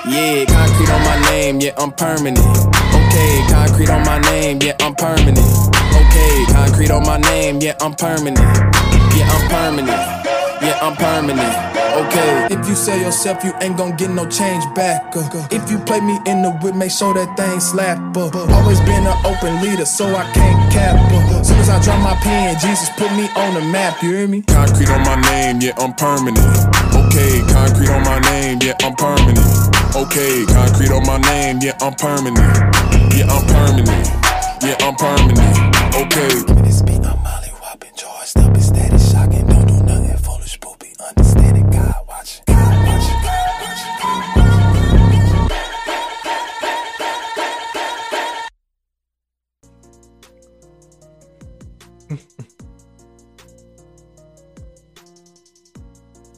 [0.07, 2.39] Yeah, concrete on my name, yeah, I'm permanent.
[2.39, 5.39] Okay, concrete on my name, yeah, I'm permanent.
[5.91, 8.37] Okay, concrete on my name, yeah, I'm permanent.
[9.17, 10.26] Yeah, I'm permanent.
[10.61, 11.53] Yeah, I'm permanent.
[11.97, 12.47] Okay.
[12.53, 15.15] If you sell yourself, you ain't gon' get no change back.
[15.15, 17.97] Uh, if you play me in the whip, make sure that thing slap.
[18.15, 20.95] Uh, always been an open leader, so I can't cap.
[21.11, 24.01] Uh, soon as I drop my pen, Jesus put me on the map.
[24.01, 24.41] You hear me?
[24.43, 26.37] Concrete on my name, yeah, I'm permanent.
[26.93, 29.45] Okay, concrete on my name, yeah, I'm permanent.
[29.95, 32.57] Okay, concrete on my name, yeah, I'm permanent.
[33.13, 34.07] Yeah, I'm permanent.
[34.61, 35.57] Yeah, I'm permanent.
[35.95, 37.16] Okay.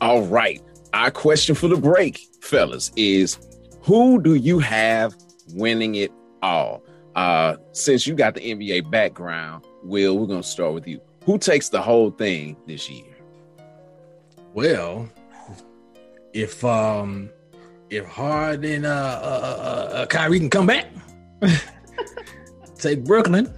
[0.01, 0.62] All right.
[0.93, 3.38] Our question for the break, fellas, is
[3.81, 5.15] who do you have
[5.53, 6.83] winning it all?
[7.15, 11.01] Uh, since you got the NBA background, Will, we're gonna start with you.
[11.25, 13.15] Who takes the whole thing this year?
[14.53, 15.09] Well,
[16.33, 17.29] if um
[17.89, 20.88] if Harden uh uh, uh, uh Kyrie can come back,
[22.77, 23.53] take Brooklyn.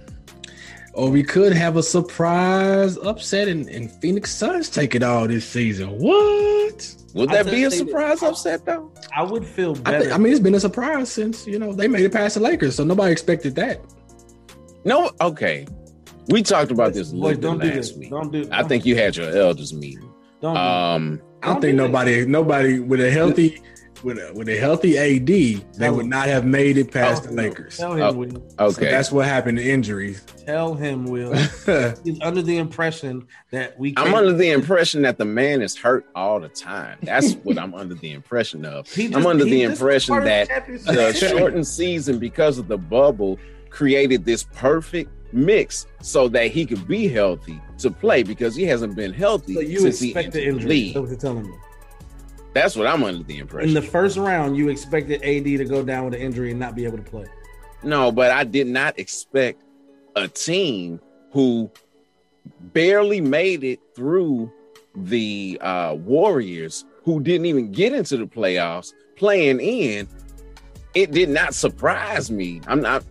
[0.94, 5.48] Or we could have a surprise upset and, and Phoenix Suns take it all this
[5.48, 5.88] season.
[5.98, 6.94] What?
[7.14, 8.90] Would that be a surprise upset though?
[9.14, 10.04] I would feel I, better.
[10.06, 12.40] thi- I mean, it's been a surprise since you know they made it past the
[12.40, 13.80] Lakers, so nobody expected that.
[14.84, 15.66] No, okay.
[16.28, 17.96] We talked about this a little don't bit do last this.
[17.98, 18.10] week.
[18.10, 18.48] Don't do.
[18.50, 20.10] I think you had your elders meeting.
[20.40, 23.60] Don't do Um, I don't think nobody, nobody with a healthy,
[24.02, 25.26] with a with a healthy AD,
[25.74, 27.76] they would not have made it past the Lakers.
[27.76, 28.30] Tell him, Oh, Will.
[28.30, 28.90] So okay.
[28.90, 30.22] that's what happened to injuries.
[30.46, 31.32] Tell him, Will.
[32.04, 33.90] He's under the impression that we.
[33.96, 36.98] I'm can't- under the impression that the man is hurt all the time.
[37.02, 38.88] That's what I'm under the impression of.
[38.90, 41.38] He just- I'm under he the just impression part of that championship the series.
[41.38, 43.38] shortened season, because of the bubble,
[43.70, 48.94] created this perfect mix so that he could be healthy to play because he hasn't
[48.94, 50.68] been healthy So you since he expect entered the the injury.
[50.68, 50.94] league.
[50.94, 51.56] That's what you're telling me.
[52.54, 53.68] That's what I'm under the impression.
[53.68, 56.74] In the first round, you expected AD to go down with an injury and not
[56.74, 57.26] be able to play.
[57.82, 59.62] No, but I did not expect
[60.14, 61.00] a team
[61.32, 61.70] who
[62.60, 64.52] barely made it through
[64.94, 70.06] the uh, Warriors, who didn't even get into the playoffs, playing in.
[70.94, 72.60] It did not surprise me.
[72.66, 73.02] I'm not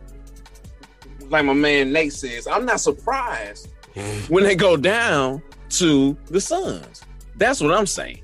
[1.29, 2.45] like my man Nate says.
[2.45, 3.69] I'm not surprised
[4.27, 7.01] when they go down to the Suns.
[7.37, 8.20] That's what I'm saying.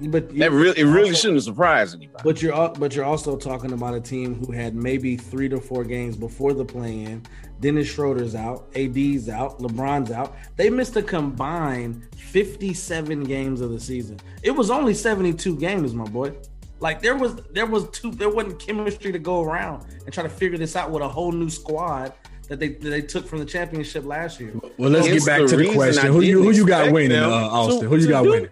[0.00, 2.22] But you- That really, it really also- shouldn't surprise anybody.
[2.24, 5.84] But you're but you're also talking about a team who had maybe three to four
[5.84, 7.22] games before the play-in.
[7.60, 10.34] Dennis Schroeder's out, AD's out, LeBron's out.
[10.56, 14.18] They missed a combined 57 games of the season.
[14.42, 16.32] It was only 72 games, my boy.
[16.80, 20.28] Like there was there was two there wasn't chemistry to go around and try to
[20.28, 22.12] figure this out with a whole new squad
[22.48, 24.52] that they that they took from the championship last year.
[24.76, 26.04] Well, let's It's get back the to the question.
[26.04, 27.82] I Who you who you got winning, uh, Austin?
[27.82, 28.48] to- Who you to got do- winning?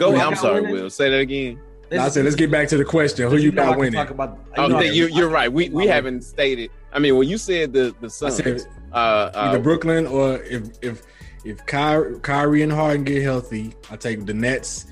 [0.00, 0.22] Go ahead.
[0.22, 0.76] I I'm sorry, winning?
[0.76, 0.90] Will.
[0.90, 1.60] Say that again.
[1.92, 3.28] No, I said let's get back to the question.
[3.28, 3.92] Who you You got winning?
[3.92, 5.52] talk about- Oh, you know I you, can- you're right.
[5.52, 6.70] We we haven't stated.
[6.92, 10.62] I mean, when you said the the Suns, said uh, either uh, Brooklyn or if
[10.82, 11.02] if
[11.44, 14.86] if Kyrie, Kyrie and Harden get healthy, I take the Nets,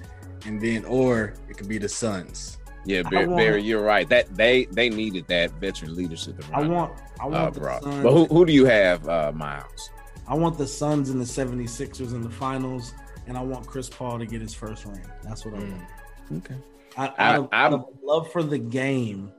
[0.45, 2.59] and then or it could be the Suns.
[2.85, 4.07] yeah, Barry, want- Barry, you're right.
[4.09, 6.35] That they they needed that veteran leadership.
[6.53, 8.03] I want I want uh, the Suns.
[8.03, 9.91] But who who do you have, uh, Miles?
[10.27, 12.93] I want the Suns and the 76ers in the finals,
[13.29, 15.07] and I want Chris Paul to get his first ring.
[15.23, 15.71] That's what I mm.
[15.71, 16.45] want.
[16.45, 16.57] Okay.
[16.97, 19.31] I, I- out of, I'm- out of love for the game,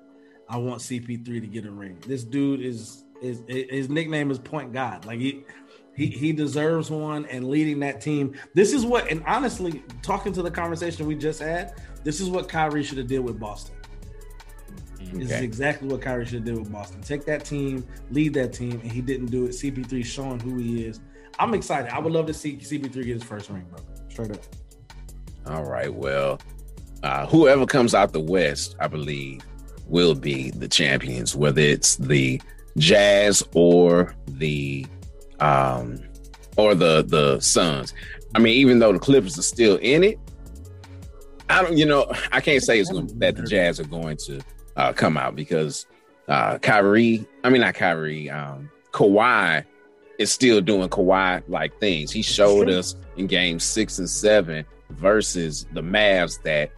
[0.48, 1.98] I want CP3 to get a ring.
[2.08, 5.06] This dude is is his nickname is Point God.
[5.06, 5.44] Like he
[5.96, 8.34] he he deserves one and leading that team.
[8.56, 11.74] This is what and honestly, talking to the conversation we just had,
[12.04, 13.76] this is what Kyrie should have did with Boston.
[15.14, 17.02] This is exactly what Kyrie should have did with Boston.
[17.02, 19.50] Take that team, lead that team, and he didn't do it.
[19.50, 21.00] CP3 showing who he is.
[21.40, 21.92] I'm excited.
[21.92, 23.80] I would love to see CP3 get his first ring, bro.
[24.10, 24.44] Straight up.
[25.48, 25.92] All right.
[25.92, 26.40] Well,
[27.02, 29.42] uh, whoever comes out the West, I believe,
[29.88, 32.42] will be the champions, whether it's the
[32.78, 34.86] Jazz or the
[35.40, 36.02] um
[36.58, 37.94] or the the Suns.
[38.36, 40.20] I mean, even though the Clippers are still in it,
[41.50, 41.78] I don't.
[41.78, 44.42] You know, I can't say it's going that the Jazz are going to
[44.76, 45.86] uh, come out because
[46.28, 47.26] uh, Kyrie.
[47.44, 48.30] I mean, not Kyrie.
[48.30, 49.64] Um, Kawhi
[50.20, 52.12] is still doing Kawhi like things.
[52.12, 56.72] He showed us in Game Six and Seven versus the Mavs that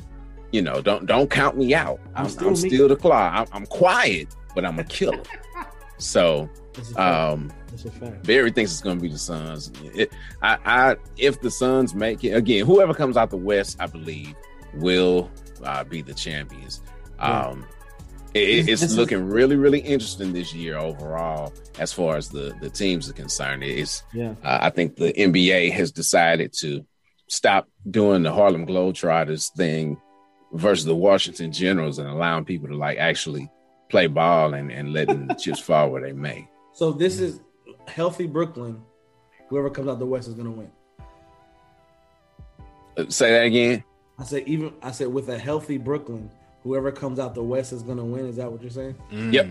[0.54, 2.00] you know don't don't count me out.
[2.16, 3.32] I'm, I'm I'm still still, the claw.
[3.34, 5.24] I'm, I'm quiet, but I'm a killer.
[5.98, 7.00] so That's a fact.
[7.34, 8.24] um, That's a fact.
[8.28, 9.72] Barry thinks it's going to be the Suns.
[9.96, 13.88] It, I, I, if the Suns make it again, whoever comes out the West, I
[13.88, 14.36] believe,
[14.76, 15.32] will
[15.64, 16.82] uh, be the champions.
[17.18, 17.48] Yeah.
[17.48, 17.66] Um,
[18.34, 18.40] it,
[18.70, 22.70] it's this is- looking really, really interesting this year overall, as far as the the
[22.70, 23.64] teams are concerned.
[23.64, 24.36] It's Yeah.
[24.44, 26.86] uh, I think the NBA has decided to
[27.28, 29.98] stop doing the Harlem Globetrotters thing
[30.54, 33.50] versus the Washington Generals and allowing people to like actually
[33.90, 36.48] play ball and, and letting the chips fall where they may.
[36.74, 37.40] So this is
[37.88, 38.82] healthy Brooklyn.
[39.50, 40.72] Whoever comes out the West is gonna win.
[42.98, 43.84] Uh, Say that again.
[44.20, 46.30] I said even I said with a healthy Brooklyn,
[46.64, 48.26] whoever comes out the West is gonna win.
[48.26, 48.96] Is that what you're saying?
[49.12, 49.48] Yep.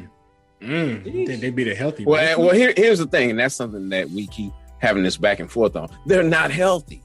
[0.61, 1.01] Mm.
[1.01, 2.05] I think they be the healthy.
[2.05, 2.35] Well, Brooklyn.
[2.38, 5.40] and- well, here, here's the thing, and that's something that we keep having this back
[5.40, 5.88] and forth on.
[6.07, 7.03] They're not healthy.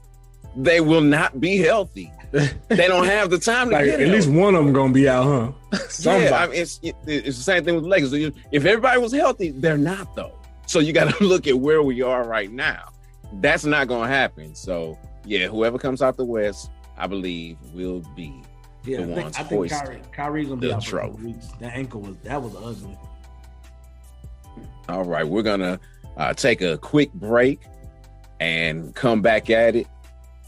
[0.56, 2.10] They will not be healthy.
[2.32, 4.40] they don't have the time to get at least healthy.
[4.40, 5.24] one of them gonna be out,
[5.72, 5.78] huh?
[5.88, 6.24] Somebody.
[6.30, 8.12] Yeah, I mean, it's it- it's the same thing with the Lakers.
[8.12, 10.32] If everybody was healthy, they're not though.
[10.66, 12.88] So you got to look at where we are right now.
[13.34, 14.54] That's not going to happen.
[14.54, 18.32] So yeah, whoever comes out the West, I believe, will be
[18.86, 21.00] Yeah, the I think, ones I think Kyrie, Kyrie's gonna be the out for a
[21.02, 21.32] couple trophy.
[21.32, 21.48] weeks.
[21.60, 22.98] That ankle was that was ugly.
[24.88, 25.80] All right, we're gonna
[26.16, 27.60] uh, take a quick break
[28.40, 29.86] and come back at it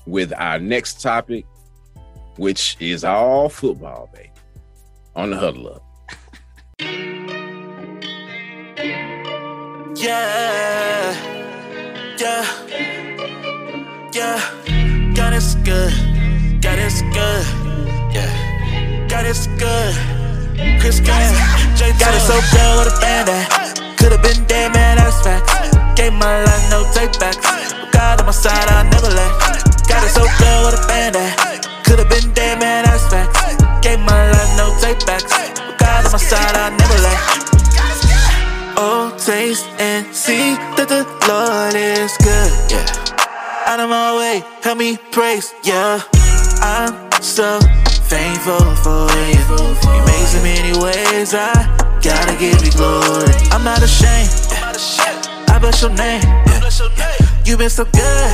[0.06, 1.44] with our next topic,
[2.36, 4.30] which is all football, baby.
[5.16, 5.82] On the huddle up.
[9.96, 11.12] Yeah,
[12.18, 12.46] yeah,
[14.12, 15.12] yeah.
[15.14, 15.92] God is good.
[16.62, 17.67] God is good.
[18.12, 19.94] Yeah, God is good.
[20.80, 21.38] Chris Gaines.
[21.98, 23.46] Got it so good with a band that
[23.98, 24.98] could have been dead, man.
[24.98, 25.50] That's facts.
[25.94, 27.42] Gave my life no take backs.
[27.92, 29.32] God on my side, I never let.
[29.86, 31.34] Got it so good with a band that
[31.84, 32.84] could have been dead, man.
[32.84, 33.38] That's facts.
[33.82, 35.30] Gave my life no take backs.
[35.78, 37.18] God on my side, I never let.
[38.78, 42.50] Oh, taste and see that the Lord is good.
[42.70, 43.70] Yeah.
[43.70, 45.52] Out of my way, help me praise.
[45.62, 46.00] Yeah.
[46.62, 47.58] I'm so
[48.08, 49.44] thankful for you.
[49.92, 51.34] You made so many ways.
[51.34, 51.52] I
[52.02, 53.34] gotta give you glory.
[53.52, 54.32] I'm not ashamed.
[55.48, 56.22] I bless your name.
[57.44, 58.30] You've been so good.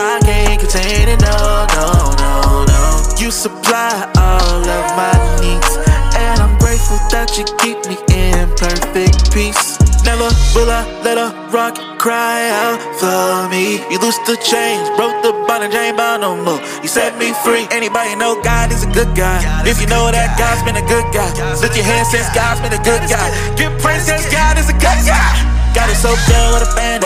[0.00, 1.20] I can't contain it.
[1.20, 3.14] No, no, no, no.
[3.18, 5.76] You supply all of my needs.
[6.16, 9.77] And I'm grateful that you keep me in perfect peace.
[10.04, 13.82] Never will I let a rock cry out for me.
[13.90, 16.60] You loosed the chains, broke the bond and ain't bound no more.
[16.82, 17.66] You set me free.
[17.70, 19.42] Anybody know God is a good guy?
[19.66, 21.28] If you know that God's been a good guy,
[21.60, 23.28] lift your hands since God's been a good guy.
[23.56, 25.58] Give praise since God is a good guy.
[25.74, 27.04] Got it so good with a band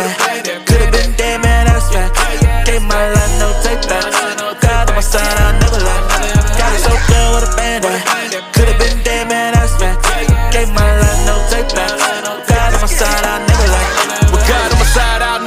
[0.65, 2.17] Could've been dead, man, that's fact.
[2.65, 4.07] Gave my life no take back.
[4.63, 6.05] God on my side, I never lie.
[6.57, 7.85] Got it so good with a band
[8.55, 8.92] Could've been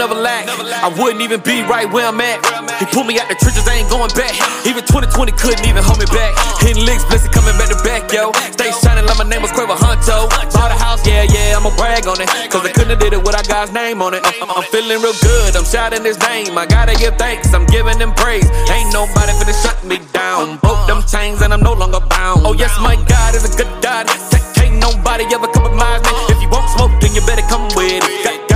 [0.08, 0.46] never lack.
[0.84, 2.38] I wouldn't even be right where I'm at.
[2.78, 4.34] He pulled me out the trenches, I ain't going back.
[4.65, 6.38] Even 2020 couldn't even hold me back.
[6.62, 8.30] Hitting licks, blessing coming back to back, yo.
[8.54, 10.30] Stay shining like my name was Quavo Huncho.
[10.54, 12.30] Bought a house, yeah, yeah, I'ma brag on it.
[12.54, 14.22] Cause I couldn't have did it without God's name on it.
[14.22, 16.54] I'm, I'm feeling real good, I'm shouting his name.
[16.58, 18.46] I gotta give thanks, I'm giving him praise.
[18.70, 20.62] Ain't nobody finna shut me down.
[20.62, 22.46] Broke them chains and I'm no longer bound.
[22.46, 24.06] Oh, yes, my God is a good God.
[24.54, 26.13] Can't- nobody ever compromise me.
[26.30, 28.55] If you want smoke, then you better come with it.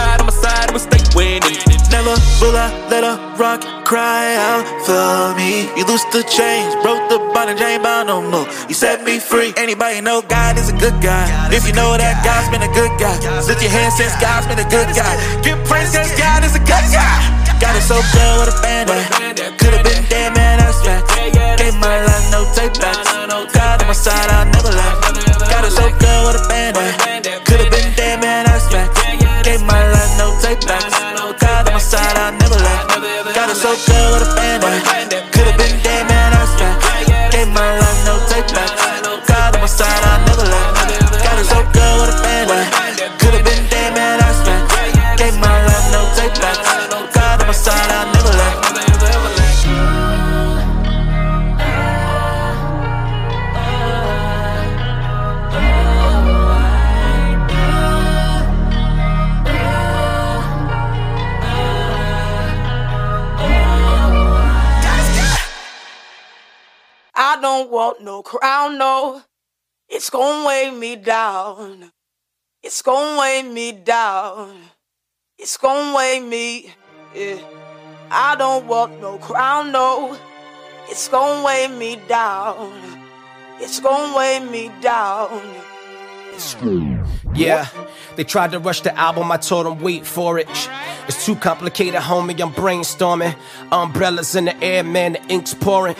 [2.41, 5.67] Will I let a rock cry out for me.
[5.75, 8.47] You loosed the chains, broke the bond and ain't bound no more.
[8.67, 9.53] You set me free.
[9.57, 11.27] Anybody know God is a good guy?
[11.51, 13.15] If you know that God's been a good guy,
[13.47, 15.13] lift your hands since God's been a good guy.
[15.43, 17.17] Give praise since God is a good guy.
[17.59, 18.87] Got it so good with a band
[19.59, 21.11] Could've been dead, man, that's fact.
[21.59, 23.09] Gave my life no take backs.
[23.51, 25.51] God on my side, I never left.
[25.51, 27.48] Got it so good with a band
[33.87, 34.38] good with a
[67.59, 69.21] don't want no crown, no.
[69.89, 71.91] It's gonna weigh me down.
[72.63, 74.55] It's gonna weigh me down.
[75.37, 76.73] It's gonna weigh me.
[77.13, 77.41] Yeah.
[78.09, 80.17] I don't want no crown, no.
[80.87, 82.71] It's gonna weigh me down.
[83.59, 85.41] It's gonna weigh me down.
[87.35, 87.67] Yeah,
[88.15, 90.47] they tried to rush the album, I told them wait for it.
[91.07, 93.35] It's too complicated, homie, I'm brainstorming.
[93.71, 95.95] Umbrellas in the air, man, the ink's pouring.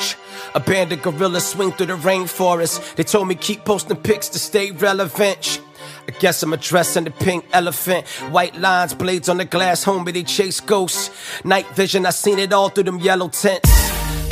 [0.55, 2.95] A band of gorillas swing through the rainforest.
[2.95, 5.61] They told me keep posting pics to stay relevant.
[6.07, 8.07] I guess I'm addressing the pink elephant.
[8.31, 11.11] White lines, blades on the glass, homie, they chase ghosts.
[11.43, 13.69] Night vision, I seen it all through them yellow tents.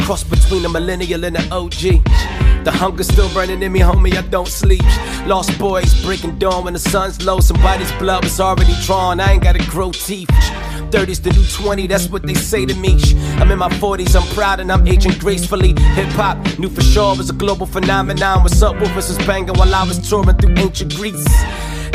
[0.01, 2.46] Cross between the millennial and the OG.
[2.67, 4.83] The hunger's still burning in me, homie, I don't sleep.
[5.25, 7.39] Lost boys breaking dawn when the sun's low.
[7.39, 10.27] Somebody's blood was already drawn, I ain't gotta grow teeth.
[10.91, 12.99] 30's the new 20, that's what they say to me.
[13.39, 15.79] I'm in my 40s, I'm proud and I'm aging gracefully.
[15.95, 18.43] Hip hop, knew for sure was a global phenomenon.
[18.43, 21.25] What's up with us was banging while I was touring through ancient Greece.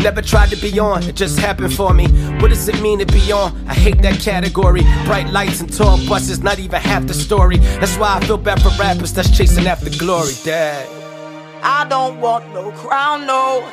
[0.00, 2.06] Never tried to be on, it just happened for me.
[2.40, 3.52] What does it mean to be on?
[3.68, 4.82] I hate that category.
[5.04, 7.58] Bright lights and tall buses, not even half the story.
[7.80, 10.88] That's why I feel bad for rappers that's chasing after glory, dad.
[11.62, 13.68] I don't want no crown, no.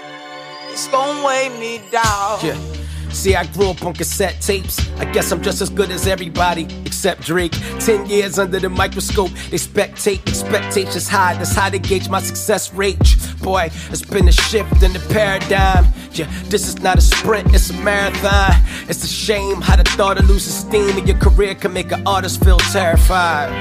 [0.70, 2.40] It's gonna weigh me down.
[2.44, 2.79] Yeah.
[3.12, 4.90] See, I grew up on cassette tapes.
[4.98, 7.52] I guess I'm just as good as everybody except Drake.
[7.80, 11.34] Ten years under the microscope, they spectate, expectations high.
[11.34, 12.98] That's how they gauge my success rate.
[13.42, 15.86] Boy, it's been a shift in the paradigm.
[16.12, 18.52] Yeah, this is not a sprint, it's a marathon.
[18.88, 22.06] It's a shame how the thought of losing steam in your career can make an
[22.06, 23.52] artist feel terrified.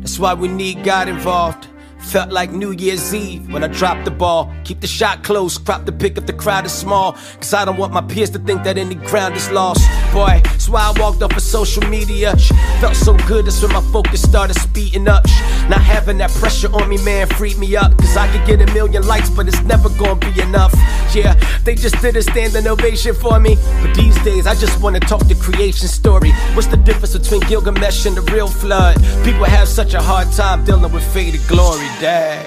[0.00, 1.66] That's why we need God involved.
[2.02, 4.52] Felt like New Year's Eve when I dropped the ball.
[4.64, 7.12] Keep the shot close, crop the pick if the crowd is small.
[7.12, 9.88] Cause I don't want my peers to think that any ground is lost.
[10.12, 12.34] Boy, that's why I walked off of social media.
[12.80, 15.24] Felt so good, that's when my focus started speeding up.
[15.68, 17.96] Not having that pressure on me, man, freed me up.
[17.98, 20.74] Cause I could get a million likes, but it's never gonna be enough.
[21.14, 21.34] Yeah,
[21.64, 23.56] they just did a standing ovation for me.
[23.82, 26.32] But these days, I just wanna talk the creation story.
[26.54, 28.96] What's the difference between Gilgamesh and the real flood?
[29.24, 32.46] People have such a hard time dealing with faded glory, dad.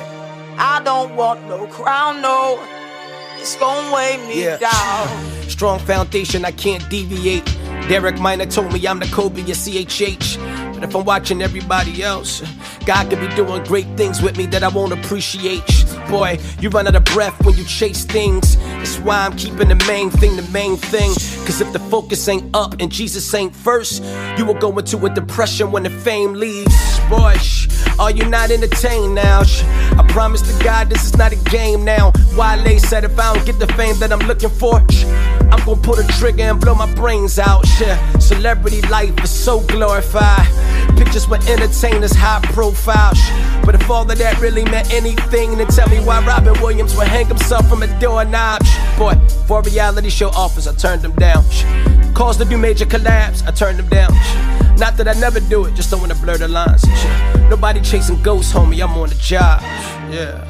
[0.57, 2.59] I don't want no crown, no.
[3.39, 4.57] It's gonna weigh me Yeah.
[4.57, 5.07] down.
[5.49, 7.45] Strong foundation, I can't deviate.
[7.89, 10.37] Derek Minor told me I'm the Kobe of CHH.
[10.73, 12.41] But if I'm watching everybody else,
[12.85, 15.63] God could be doing great things with me that I won't appreciate.
[16.09, 18.55] Boy, you run out of breath when you chase things.
[18.57, 21.09] That's why I'm keeping the main thing the main thing.
[21.45, 24.03] Cause if the focus ain't up and Jesus ain't first,
[24.37, 26.92] you will go into a depression when the fame leaves.
[27.13, 27.67] Boy, shh,
[27.99, 29.43] are you not entertained now?
[29.43, 29.61] Shh,
[29.99, 32.11] I promise to God this is not a game now.
[32.35, 35.05] Wale said if I don't get the fame that I'm looking for, shh,
[35.51, 37.67] I'm gonna pull the trigger and blow my brains out.
[37.67, 40.47] Shit, celebrity life is so glorified.
[40.97, 43.13] Pictures with entertainers, high profile.
[43.13, 43.29] Shh,
[43.63, 47.07] but if all of that really meant anything, then tell me why Robin Williams would
[47.07, 48.65] hang himself from a doorknob.
[48.65, 49.13] Shh, boy,
[49.45, 51.47] for reality show offers, I turned them down.
[51.51, 51.63] Shh,
[52.15, 54.11] calls to do major collabs, I turned them down.
[54.11, 56.83] Shh, not that I never do it, just don't wanna blur the lines.
[57.49, 59.61] Nobody chasing ghosts, homie, I'm on the job.
[60.11, 60.43] Yeah,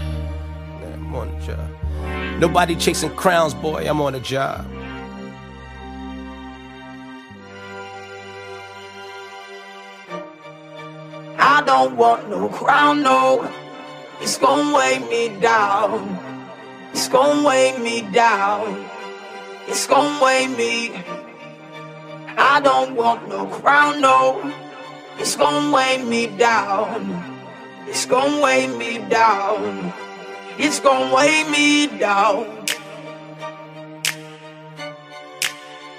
[0.82, 2.40] yeah, I'm on the job.
[2.40, 4.66] Nobody chasing crowns, boy, I'm on the job.
[11.38, 13.52] I don't want no crown, no.
[14.22, 16.18] It's gonna weigh me down.
[16.92, 18.86] It's gonna weigh me down.
[19.68, 20.94] It's gonna weigh me.
[22.38, 24.63] I don't want no crown, no.
[25.20, 27.02] It's gonna weigh me down.
[27.88, 29.94] It's gonna weigh me down.
[30.58, 32.66] It's gonna weigh me down.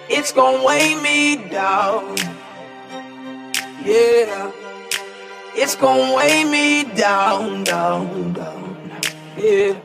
[0.08, 2.16] It's gonna weigh me down.
[3.84, 4.52] Yeah.
[5.54, 8.76] It's gonna weigh me down, down, down.
[9.36, 9.78] Yeah.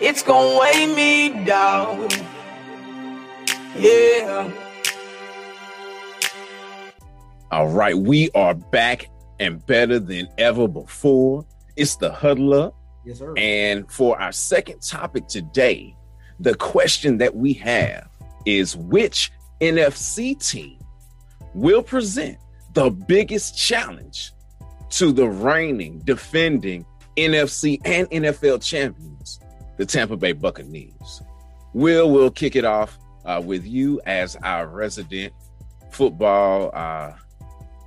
[0.00, 2.08] It's gonna weigh me down.
[3.76, 4.69] Yeah.
[7.52, 11.44] All right, we are back and better than ever before.
[11.74, 12.76] It's the huddle up.
[13.04, 13.34] Yes, sir.
[13.36, 15.96] And for our second topic today,
[16.38, 18.08] the question that we have
[18.46, 20.78] is which NFC team
[21.52, 22.38] will present
[22.74, 24.32] the biggest challenge
[24.90, 26.86] to the reigning, defending
[27.16, 29.40] NFC and NFL champions,
[29.76, 31.22] the Tampa Bay Buccaneers?
[31.74, 35.32] Will will kick it off uh, with you as our resident
[35.90, 37.14] football uh,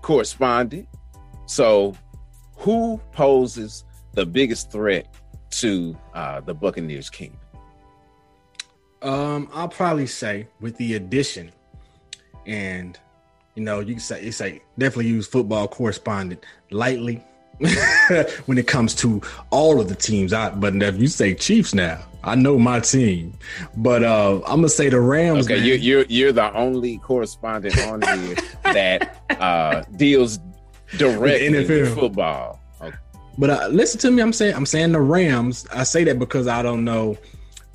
[0.04, 0.88] correspondent.
[1.48, 1.96] So,
[2.58, 3.84] who poses
[4.14, 5.08] the biggest threat
[5.50, 7.36] to uh, the Buccaneers king?
[9.02, 11.52] Um, I'll probably say with the addition,
[12.46, 12.98] and
[13.56, 17.24] you know, you can say it's like definitely use football correspondent lightly
[18.46, 20.32] when it comes to all of the teams.
[20.32, 23.38] I but if you say Chiefs now, I know my team.
[23.78, 25.46] But uh I'm gonna say the Rams.
[25.46, 25.66] Okay, man.
[25.66, 30.40] you, you're you're the only correspondent on here that uh, deals
[30.98, 31.96] directly With with NFL.
[32.00, 32.60] football.
[32.82, 32.96] Okay.
[33.38, 34.22] But uh, listen to me.
[34.22, 35.68] I'm saying I'm saying the Rams.
[35.74, 37.18] I say that because I don't know.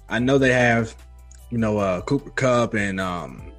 [0.08, 0.94] I know they have,
[1.50, 3.52] you know, uh, Cooper Kupp and um,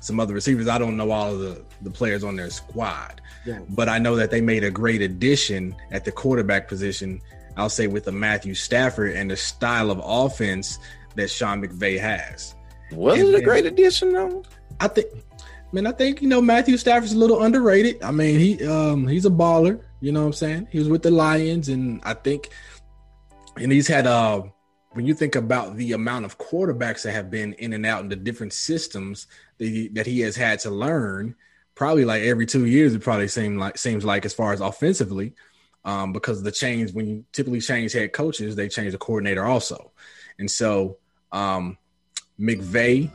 [0.00, 0.68] some other receivers.
[0.68, 3.58] I don't know all of the the players on their squad, Yeah.
[3.70, 7.20] but I know that they made a great addition at the quarterback position.
[7.60, 10.78] I'll say with the Matthew Stafford and the style of offense
[11.14, 12.54] that Sean McVay has.
[12.92, 14.42] Was And it a great addition though?
[14.80, 15.08] I think,
[15.72, 18.02] man, I think you know Matthew Stafford's a little underrated.
[18.02, 19.80] I mean, he um he's a baller.
[20.00, 20.68] You know what I'm saying?
[20.70, 22.48] He was with the Lions, and I think,
[23.56, 24.42] and he's had uh
[24.92, 28.08] when you think about the amount of quarterbacks that have been in and out in
[28.08, 31.36] the different systems that he, that he has had to learn,
[31.76, 35.34] probably like every two years, it probably seems like seems like as far as offensively,
[35.84, 39.92] um, because the change when you typically change head coaches, they change the coordinator also,
[40.38, 40.98] and so
[41.32, 41.76] um
[42.38, 43.10] McVay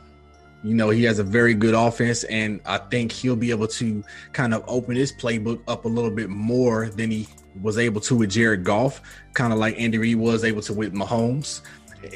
[0.66, 4.02] you know, he has a very good offense, and I think he'll be able to
[4.32, 7.28] kind of open his playbook up a little bit more than he
[7.62, 9.00] was able to with Jared Goff,
[9.32, 11.60] kind of like Andy Reid was able to with Mahomes.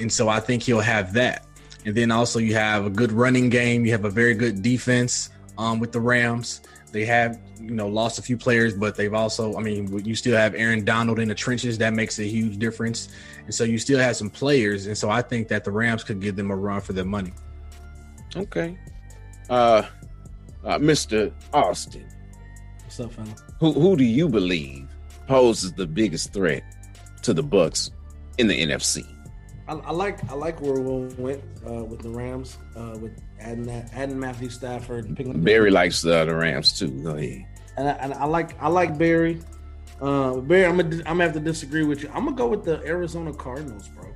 [0.00, 1.46] And so I think he'll have that.
[1.86, 3.86] and then also you have a good running game.
[3.86, 6.62] You have a very good defense um, with the Rams.
[6.92, 10.36] They have you know lost a few players, but they've also I mean you still
[10.36, 11.78] have Aaron Donald in the trenches.
[11.78, 13.08] That makes a huge difference,
[13.44, 16.20] and so you still have some players, and so I think that the Rams could
[16.20, 17.32] give them a run for their money.
[18.36, 18.76] Okay,
[19.48, 19.82] uh,
[20.64, 21.32] uh Mr.
[21.52, 22.08] Austin,
[22.84, 23.34] what's up, fella?
[23.60, 24.88] Who who do you believe
[25.26, 26.62] poses the biggest threat
[27.22, 27.90] to the Bucks
[28.38, 29.06] in the NFC?
[29.68, 33.64] I, I like I like where we went uh, with the Rams uh, with adding
[33.64, 35.16] that adding Matthew Stafford.
[35.16, 36.90] Picking Barry likes uh, the Rams too.
[37.02, 37.46] Go ahead.
[37.76, 39.40] And I, and I like I like Barry.
[40.00, 42.10] Uh, Barry, I'm gonna I'm gonna have to disagree with you.
[42.14, 44.06] I'm gonna go with the Arizona Cardinals, bro.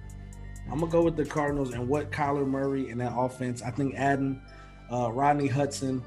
[0.70, 3.62] I'm gonna go with the Cardinals and what Kyler Murray and that offense.
[3.62, 4.40] I think adding
[4.90, 6.02] uh, Rodney Hudson,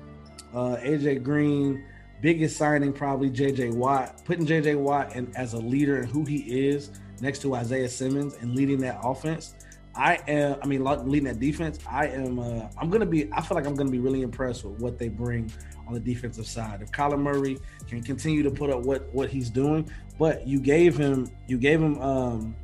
[0.54, 1.86] uh, AJ Green,
[2.22, 4.24] biggest signing probably JJ Watt.
[4.26, 6.92] Putting JJ Watt in, as a leader and who he is
[7.22, 9.56] next to Isaiah Simmons and leading that offense.
[9.98, 10.58] I am.
[10.62, 11.80] I mean, leading that defense.
[11.90, 12.40] I am.
[12.40, 13.32] Uh, I'm gonna be.
[13.34, 15.52] I feel like I'm gonna be really impressed with what they bring
[15.88, 16.82] on the defensive side.
[16.82, 19.90] If Kyler Murray can continue to put up what what he's doing,
[20.20, 21.30] but you gave him.
[21.48, 22.00] You gave him.
[22.02, 22.56] Um,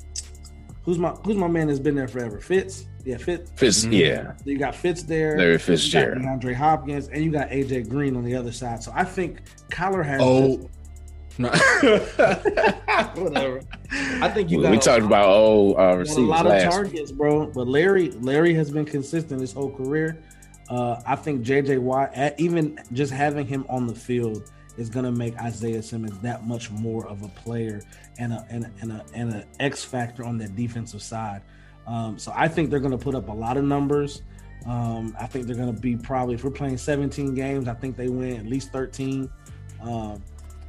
[0.84, 2.40] who's my Who's my man that's been there forever?
[2.40, 2.88] Fitz.
[3.06, 3.52] Yeah, Fitz.
[3.56, 3.84] Fitz.
[3.84, 3.94] Mm-hmm.
[3.94, 4.36] Yeah.
[4.38, 5.38] So you got Fitz there.
[5.38, 6.26] Larry Fitzgerald.
[6.26, 8.82] Andre Hopkins, and you got AJ Green on the other side.
[8.82, 10.22] So I think Kyler has.
[10.24, 10.58] Oh.
[10.58, 10.68] This,
[11.38, 11.50] no.
[13.16, 13.62] Whatever.
[13.92, 14.60] I think you.
[14.60, 16.66] We, we talked about oh uh, receivers a lot last.
[16.66, 17.48] of targets, bro.
[17.48, 20.22] But Larry, Larry has been consistent his whole career.
[20.70, 21.78] Uh, I think J.J.
[21.80, 26.46] Watt, even just having him on the field, is going to make Isaiah Simmons that
[26.46, 27.82] much more of a player
[28.18, 31.42] and a and a, and a, and a X factor on that defensive side.
[31.86, 34.22] Um, so I think they're going to put up a lot of numbers.
[34.66, 37.98] Um, I think they're going to be probably if we're playing 17 games, I think
[37.98, 39.30] they win at least 13.
[39.82, 40.24] Um,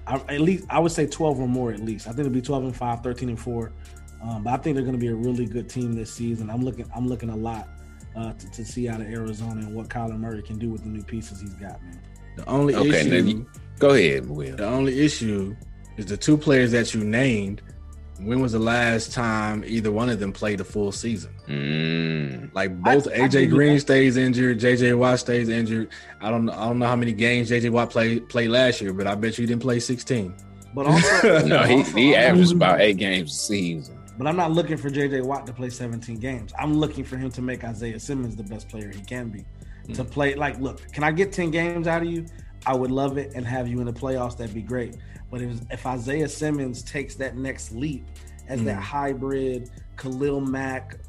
[0.06, 2.06] I, at least I would say 12 or more at least.
[2.06, 3.72] I think it'll be 12 and 5, 13 and 4.
[4.22, 6.50] Um, but I think they're going to be a really good team this season.
[6.50, 7.68] I'm looking I'm looking a lot
[8.16, 10.88] uh, to, to, see out of Arizona and what Kyler Murray can do with the
[10.88, 12.00] new pieces he's got, man.
[12.36, 14.56] The only okay, issue, you, go ahead, Will.
[14.56, 15.54] The only issue
[15.96, 17.62] is the two players that you named
[18.20, 21.34] when was the last time either one of them played a full season?
[21.48, 22.54] Mm.
[22.54, 25.88] Like both I, AJ I Green stays injured, JJ Watt stays injured.
[26.20, 29.06] I don't I don't know how many games JJ Watt played played last year, but
[29.06, 30.34] I bet you didn't play 16.
[30.74, 33.98] But also no, he, he averages about eight games a season.
[34.16, 36.52] But I'm not looking for JJ Watt to play 17 games.
[36.58, 39.44] I'm looking for him to make Isaiah Simmons the best player he can be.
[39.88, 39.94] Mm.
[39.96, 42.26] To play like, look, can I get 10 games out of you?
[42.66, 44.38] I would love it and have you in the playoffs.
[44.38, 44.96] That'd be great.
[45.34, 48.06] But if, if Isaiah Simmons takes that next leap
[48.46, 48.66] as mm.
[48.66, 51.00] that hybrid Khalil Mack,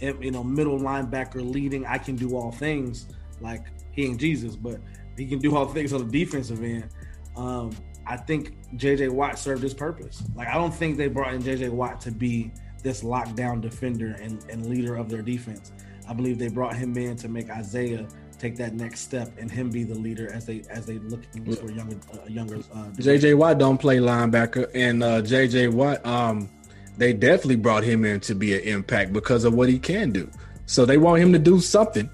[0.00, 3.08] you know, middle linebacker leading, I can do all things.
[3.40, 4.78] Like he ain't Jesus, but
[5.16, 6.90] he can do all things on the defensive end.
[7.34, 7.72] Um,
[8.06, 10.22] I think JJ Watt served his purpose.
[10.36, 12.52] Like I don't think they brought in JJ Watt to be
[12.84, 15.72] this lockdown defender and, and leader of their defense.
[16.08, 18.06] I believe they brought him in to make Isaiah
[18.42, 21.22] take that next step and him be the leader as they as they look
[21.56, 22.56] for younger uh, younger.
[22.74, 26.50] Uh, JJ Watt don't play linebacker, and uh, JJ Watt, um,
[26.98, 30.28] they definitely brought him in to be an impact because of what he can do.
[30.66, 32.10] So they want him to do something.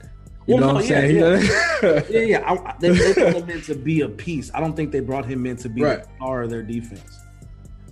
[0.47, 1.45] You well, know no, what I'm yeah, saying?
[1.83, 2.39] Yeah, yeah.
[2.41, 2.53] yeah.
[2.53, 4.51] I, they, they brought him in to be a piece.
[4.55, 6.03] I don't think they brought him in to be right.
[6.03, 7.19] the star of their defense.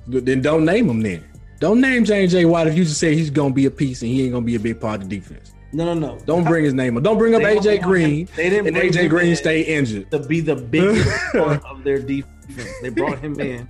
[0.07, 1.25] But then don't name him then.
[1.59, 4.25] Don't name JJ Watt if you just say he's gonna be a piece and he
[4.25, 5.53] ain't gonna be a big part of the defense.
[5.77, 6.19] No, no, no.
[6.25, 7.03] Don't bring his name up.
[7.03, 8.27] Don't bring up they AJ Green.
[8.35, 12.71] They didn't and AJ Green stay injured to be the biggest part of their defense.
[12.81, 13.69] They brought him in.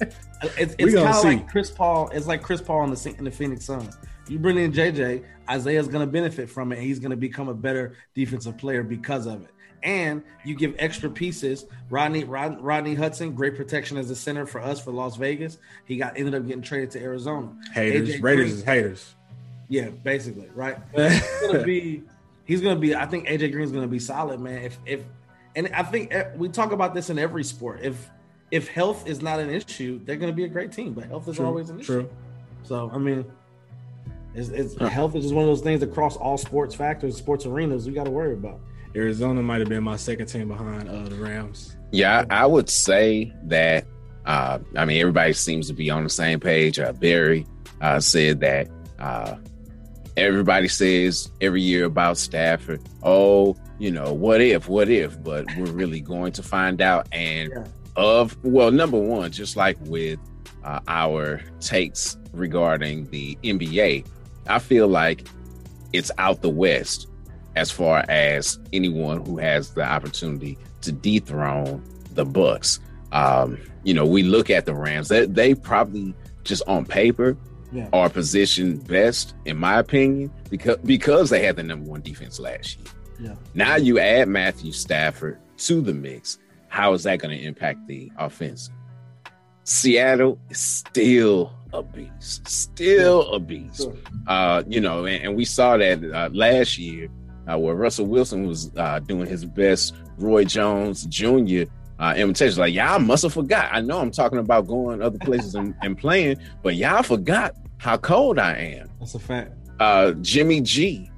[0.57, 2.09] It's, it's kind of like Chris Paul.
[2.11, 3.98] It's like Chris Paul in the in the Phoenix Suns.
[4.28, 7.48] You bring in JJ, Isaiah's going to benefit from it, and he's going to become
[7.48, 9.50] a better defensive player because of it.
[9.82, 11.66] And you give extra pieces.
[11.90, 15.59] Rodney Rod, Rodney Hudson, great protection as a center for us for Las Vegas.
[15.86, 17.52] He got ended up getting traded to Arizona.
[17.72, 19.14] Haters, AJ Raiders Green, is haters.
[19.68, 20.78] Yeah, basically, right.
[20.94, 22.02] he's gonna be.
[22.44, 22.94] He's gonna be.
[22.94, 24.62] I think AJ Green's gonna be solid, man.
[24.62, 25.04] If if,
[25.56, 27.80] and I think eh, we talk about this in every sport.
[27.82, 28.10] If
[28.50, 30.92] if health is not an issue, they're gonna be a great team.
[30.92, 32.02] But health is true, always an issue.
[32.02, 32.10] True.
[32.62, 33.24] So I mean,
[34.34, 34.88] it's, it's huh.
[34.88, 37.86] health is just one of those things across all sports factors, sports arenas.
[37.86, 38.60] We got to worry about.
[38.94, 41.76] Arizona might have been my second team behind uh, the Rams.
[41.90, 43.86] Yeah, I would say that.
[44.24, 46.80] Uh, I mean, everybody seems to be on the same page.
[46.80, 47.46] Uh, Barry
[47.80, 49.36] uh, said that uh,
[50.16, 55.70] everybody says every year about Stafford, oh, you know, what if, what if, but we're
[55.72, 57.06] really going to find out.
[57.12, 57.64] And yeah.
[57.96, 60.18] of, well, number one, just like with
[60.64, 64.06] uh, our takes regarding the NBA,
[64.48, 65.26] I feel like
[65.92, 67.08] it's out the West
[67.54, 72.80] as far as anyone who has the opportunity to dethrone the Bucks.
[73.12, 76.14] Um, you know, we look at the Rams; they, they probably
[76.44, 77.36] just on paper
[77.76, 77.88] Yeah.
[77.92, 82.78] are positioned best, in my opinion, because because they had the number one defense last
[82.78, 82.86] year.
[83.20, 83.34] Yeah.
[83.54, 86.38] Now you add Matthew Stafford to the mix.
[86.68, 88.70] How is that going to impact the offense?
[89.64, 93.88] Seattle is still a beast, still a beast.
[94.26, 97.08] Uh, you know, and, and we saw that uh, last year
[97.46, 99.94] uh, where Russell Wilson was uh, doing his best.
[100.18, 101.64] Roy Jones Jr.
[101.98, 103.68] Uh, imitation, like y'all must have forgot.
[103.72, 107.96] I know I'm talking about going other places and, and playing, but y'all forgot how
[107.96, 108.90] cold I am.
[108.98, 109.52] That's a fact.
[109.78, 111.10] Uh, Jimmy G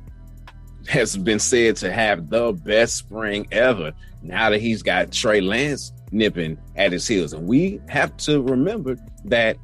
[0.89, 3.93] has been said to have the best spring ever.
[4.23, 8.97] Now that he's got Trey Lance nipping at his heels, and we have to remember
[9.27, 9.57] that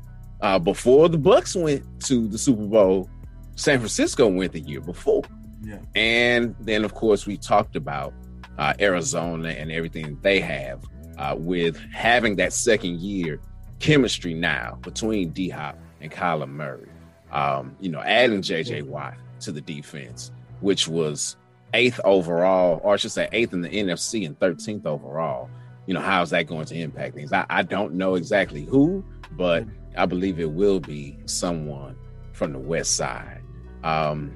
[0.42, 3.08] uh, before the Bucks went to the Super Bowl,
[3.56, 5.22] San Francisco went the year before.
[5.62, 5.78] Yeah.
[5.94, 8.12] And then, of course, we talked about
[8.58, 10.84] uh, Arizona and everything they have
[11.18, 13.40] uh, with having that second year
[13.78, 16.88] chemistry now between D Hop and Kyler Murray.
[17.32, 20.30] Um, you know, adding JJ Watt to the defense,
[20.60, 21.36] which was
[21.72, 25.50] eighth overall, or I should say eighth in the NFC and 13th overall.
[25.86, 27.32] You know, how's that going to impact things?
[27.32, 29.64] I, I don't know exactly who, but
[29.96, 31.96] I believe it will be someone
[32.32, 33.42] from the West Side.
[33.82, 34.32] Um,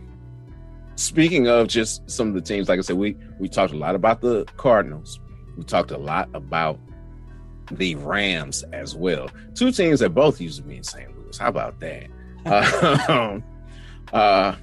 [0.96, 3.94] speaking of just some of the teams, like I said, we we talked a lot
[3.94, 5.20] about the Cardinals.
[5.56, 6.78] We talked a lot about
[7.70, 9.30] the Rams as well.
[9.54, 11.17] Two teams that both used to be in St.
[11.28, 11.38] Louis.
[11.38, 12.06] How about that?
[13.08, 13.42] um,
[14.12, 14.54] uh,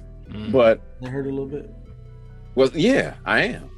[0.50, 1.70] but They hurt a little bit.
[2.54, 3.70] well, yeah, I am.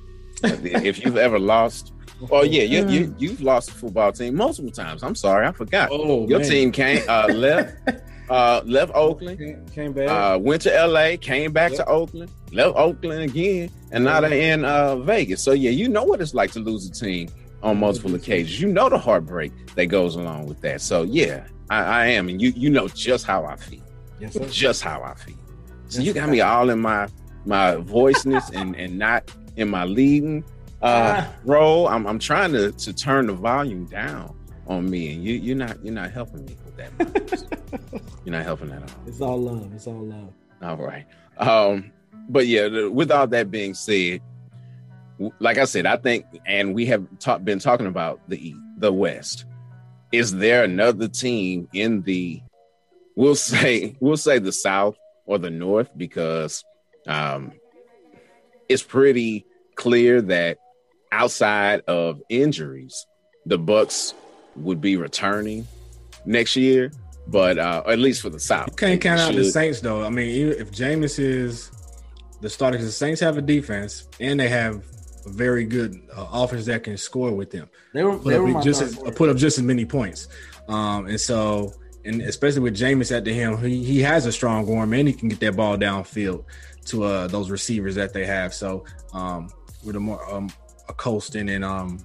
[0.43, 1.93] if you've ever lost,
[2.31, 5.03] oh yeah, you, you you've lost a football team multiple times.
[5.03, 5.89] I'm sorry, I forgot.
[5.93, 6.49] Oh, Your man.
[6.49, 7.77] team came uh, left
[8.31, 10.09] uh, left Oakland, Came back.
[10.09, 14.65] uh, went to LA, came back to Oakland, left Oakland again, and now they're in
[14.65, 15.43] uh, Vegas.
[15.43, 17.29] So yeah, you know what it's like to lose a team
[17.63, 18.61] on multiple occasions.
[18.61, 20.81] You know the heartbreak that goes along with that.
[20.81, 23.83] So yeah, I, I am, and you you know just how I feel,
[24.21, 24.47] Yes, sir.
[24.49, 25.37] just how I feel.
[25.89, 27.09] So That's you got me all in my
[27.45, 30.45] my voiceness and and not in my leading
[30.83, 31.35] uh, Ah.
[31.45, 31.89] role.
[31.89, 34.35] I'm I'm trying to to turn the volume down
[34.67, 38.03] on me, and you you're not you're not helping me with that.
[38.25, 38.89] you're not helping at all.
[39.07, 39.73] It's all love.
[39.75, 40.33] It's all love.
[40.63, 41.07] All right.
[41.39, 41.93] Um,
[42.29, 44.21] but yeah, the- with all that being said,
[45.39, 49.45] like I said, I think, and we have ta- been talking about the the West.
[50.13, 52.41] Is there another team in the?
[53.15, 54.97] We'll say we'll say the South
[55.27, 56.65] or the North because
[57.07, 57.53] um,
[58.69, 60.59] it's pretty clear that
[61.13, 63.07] outside of injuries,
[63.47, 64.15] the Bucks
[64.57, 65.67] would be returning
[66.25, 66.93] next year.
[67.27, 70.03] But uh, at least for the South, you Can't count out the Saints though.
[70.03, 71.71] I mean, even if Jameis is
[72.41, 74.83] the starter, the Saints have a defense and they have
[75.29, 77.69] a very good uh, offense that can score with them.
[77.95, 80.29] They were- put they up were just as, put up just as many points.
[80.69, 81.73] Um, and so,
[82.05, 85.15] and especially with Jameis at the helm, he he has a strong arm and he
[85.15, 86.45] can get that ball downfield
[86.87, 88.53] to uh, those receivers that they have.
[88.55, 89.49] So, um,
[89.85, 90.51] with a more um,
[90.89, 91.99] a Colston and um,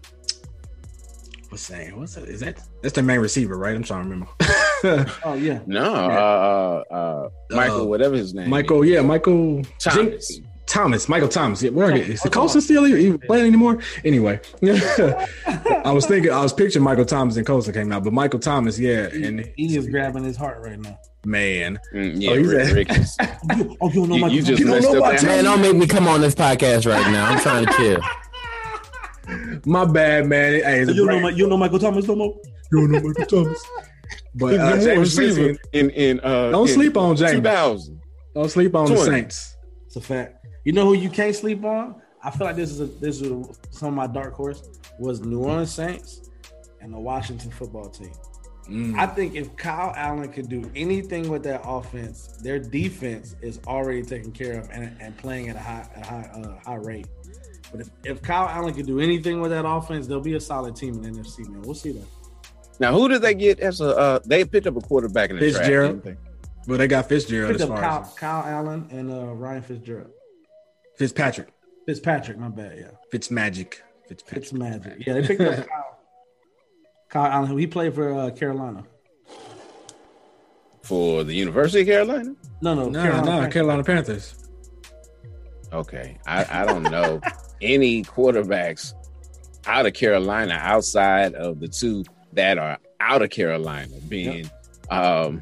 [1.49, 1.97] what's saying?
[1.99, 2.25] What's that?
[2.27, 3.75] Is that that's the main receiver, right?
[3.75, 4.29] I'm trying to remember.
[5.23, 5.61] Oh yeah.
[5.65, 8.49] No, uh, uh, uh, Michael, Uh, whatever his name.
[8.49, 10.27] Michael, yeah, Michael Thomas.
[10.35, 11.61] Jin- Thomas, Michael Thomas.
[11.61, 13.79] Yeah, where is the Colston still even playing anymore?
[14.05, 18.39] Anyway, I was thinking, I was picturing Michael Thomas and Colston came out, but Michael
[18.39, 20.97] Thomas, yeah, and He is grabbing his heart right now.
[21.25, 24.41] man, Mm, yeah, Oh, he's Rick, Rick is- Oh, you don't know You- Michael you
[24.43, 24.83] just Thomas?
[24.85, 27.25] messed up that- Man, don't make me come on this podcast right now.
[27.29, 28.01] I'm trying to chill.
[29.65, 30.53] my bad, man.
[30.53, 32.35] Hey, it's You don't know, brand- Mi- you don't know Michael Thomas no more.
[32.71, 33.63] you don't know Michael Thomas,
[34.35, 37.31] but uh, the James receiver Winston, in in uh, don't in sleep on James.
[37.33, 38.01] 2000.
[38.35, 39.55] Don't sleep on the Saints.
[39.85, 40.42] It's a fact.
[40.63, 42.01] You know who you can't sleep on?
[42.23, 45.21] I feel like this is a, this is a, some of my dark horse was
[45.21, 46.29] New Orleans Saints
[46.79, 48.13] and the Washington football team.
[48.69, 48.97] Mm.
[48.97, 54.03] I think if Kyle Allen could do anything with that offense, their defense is already
[54.03, 57.07] taken care of and, and playing at a high a high uh, high rate.
[57.71, 60.77] But if, if Kyle Allen could do anything with that offense, they'll be a solid
[60.77, 61.61] team in the NFC, man.
[61.63, 62.05] We'll see that.
[62.79, 63.97] Now, who did they get as a?
[63.97, 65.57] Uh, they picked up a quarterback in the draft.
[65.57, 66.03] Fitzgerald.
[66.03, 66.19] didn't
[66.65, 70.11] But they got Fitzgerald Picked as up Kyle, as Kyle Allen and uh, Ryan Fitzgerald.
[70.97, 71.49] Fitzpatrick,
[71.85, 72.91] Fitzpatrick, my bad, yeah.
[73.11, 73.75] Fitzmagic,
[74.07, 74.43] Fitzpatrick.
[74.43, 75.05] It's magic.
[75.05, 75.99] Yeah, they picked up Kyle.
[77.09, 78.83] Kyle Allen, who he played for uh, Carolina.
[80.83, 82.35] For the University of Carolina.
[82.61, 83.53] No, no, No, Carolina no, Panthers.
[83.53, 84.49] Carolina Panthers.
[85.71, 87.19] Okay, I, I don't know
[87.61, 88.93] any quarterbacks
[89.65, 94.49] out of Carolina outside of the two that are out of Carolina, being
[94.89, 95.41] um,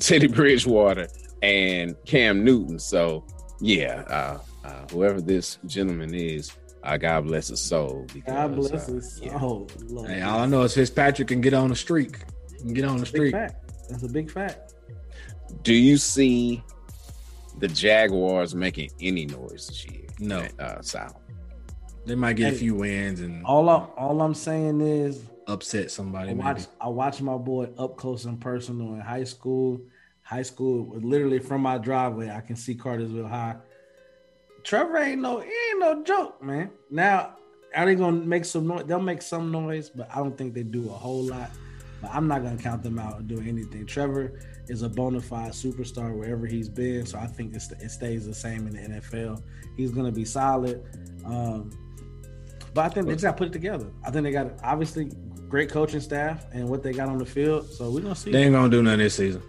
[0.00, 1.08] Teddy Bridgewater
[1.42, 2.78] and Cam Newton.
[2.78, 3.24] So
[3.60, 4.38] yeah, uh,
[4.68, 6.52] uh, whoever this gentleman is,
[6.82, 8.06] uh, God bless his soul.
[8.12, 9.38] Because, God bless uh, his yeah.
[9.40, 9.68] soul.
[9.86, 10.10] Lord.
[10.10, 12.18] Hey, all I know is Fitzpatrick can get on the streak.
[12.58, 13.32] Can get on the Big streak.
[13.32, 13.72] fact.
[13.88, 14.74] That's a big fact.
[15.62, 16.62] Do you see
[17.58, 20.04] the Jaguars making any noise this year?
[20.18, 20.40] No.
[20.40, 21.16] at, uh, South.
[22.04, 26.30] They might get a few wins and All I, all I'm saying is upset somebody.
[26.30, 26.44] I maybe.
[26.44, 29.80] watched I watched my boy up close and personal in high school.
[30.22, 33.56] High school, literally from my driveway, I can see Cartersville High.
[34.68, 36.70] Trevor ain't no, ain't no joke, man.
[36.90, 37.38] Now,
[37.74, 38.84] are they gonna make some noise?
[38.84, 41.50] They'll make some noise, but I don't think they do a whole lot.
[42.02, 43.86] But I'm not gonna count them out or do anything.
[43.86, 48.34] Trevor is a bona fide superstar wherever he's been, so I think it stays the
[48.34, 49.42] same in the NFL.
[49.74, 50.84] He's gonna be solid.
[51.24, 51.70] Um,
[52.74, 53.90] but I think they just got to put it together.
[54.04, 55.10] I think they got obviously
[55.48, 57.70] great coaching staff and what they got on the field.
[57.70, 58.32] So we're gonna see.
[58.32, 59.40] They ain't gonna do nothing this season.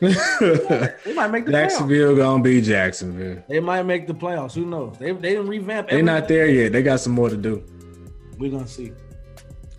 [0.00, 1.52] They might make the playoffs.
[1.52, 3.42] Jacksonville gonna be Jacksonville.
[3.48, 4.54] They might make the playoffs.
[4.54, 4.96] Who knows?
[4.98, 5.90] They they didn't revamp.
[5.90, 6.72] They're not there yet.
[6.72, 7.62] They got some more to do.
[8.38, 8.92] We're gonna see.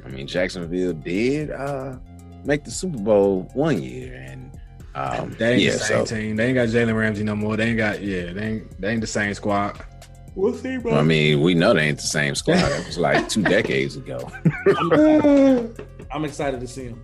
[0.05, 1.97] I mean, Jacksonville did uh,
[2.43, 4.51] make the Super Bowl one year, and
[4.93, 6.35] um, They ain't yeah, the same so team.
[6.35, 7.57] They ain't got Jalen Ramsey no more.
[7.57, 8.33] They ain't got yeah.
[8.33, 9.83] They ain't they ain't the same squad.
[10.35, 10.93] We'll see, bro.
[10.97, 12.57] I mean, we know they ain't the same squad.
[12.71, 14.31] It was like two decades ago.
[16.11, 17.03] I'm excited to see him.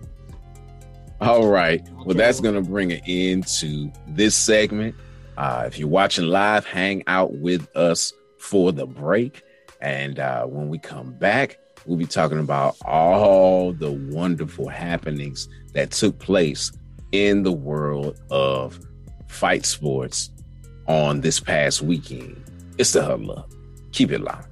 [1.20, 1.86] All right.
[2.04, 4.94] Well, that's going to bring it into this segment.
[5.36, 9.42] Uh, if you're watching live, hang out with us for the break.
[9.80, 15.90] And uh, when we come back, we'll be talking about all the wonderful happenings that
[15.90, 16.72] took place
[17.12, 18.78] in the world of
[19.28, 20.30] fight sports
[20.86, 22.44] on this past weekend.
[22.78, 23.50] It's the Huddle Up.
[23.92, 24.47] Keep it locked.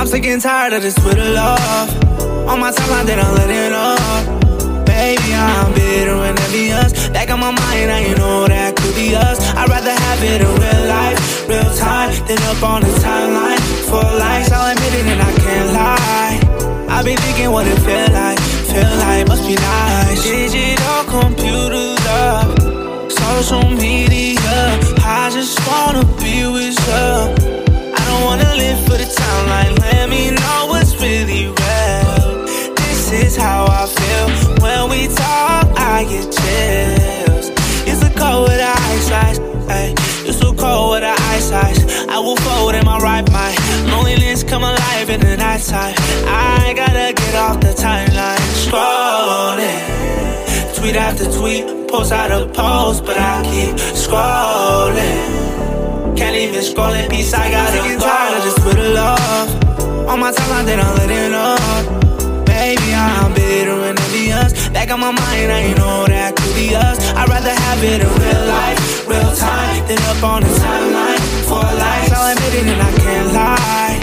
[0.00, 1.90] I'm sick and tired of this Twitter love.
[2.48, 4.86] On my timeline, they don't let it up.
[4.86, 7.10] Baby, I'm bitter and envious.
[7.10, 9.38] Back on my mind, I know that could be us.
[9.54, 13.60] I'd rather have it in real life, real time, than up on the timeline.
[13.92, 16.96] For likes, I'll admit it and I can't lie.
[16.96, 18.40] I've been thinking what it feel like,
[18.72, 20.24] feel like must be nice.
[20.24, 24.80] Digital computers up, social media.
[25.04, 27.69] I just wanna be with you.
[28.10, 29.78] I don't wanna live for the timeline.
[29.78, 32.44] Let me know what's really real.
[32.74, 34.26] This is how I feel
[34.60, 35.70] when we talk.
[35.78, 37.50] I get chills.
[37.86, 39.38] It's a cold with the ice ice.
[39.70, 39.94] Ay,
[40.26, 42.08] it's so cold with the ice ice.
[42.08, 43.56] I will fold in my right mind.
[43.86, 45.94] Loneliness come alive in the nighttime.
[46.26, 48.42] I gotta get off the timeline.
[48.66, 49.78] Scrolling.
[50.74, 55.69] Tweet after tweet, post out after post, but I keep scrolling.
[56.16, 57.98] Can't even scroll in peace, I gotta go.
[57.98, 60.08] tired of this Twitter love.
[60.08, 62.46] On my timeline, they don't let it up.
[62.46, 64.68] Baby, I'm bitter and envious.
[64.70, 66.98] Back on my mind, I ain't know that could be us.
[67.14, 71.22] I'd rather have it in real life, real time, than up on the timeline.
[71.46, 74.00] For life, I'll admit it and I can't lie.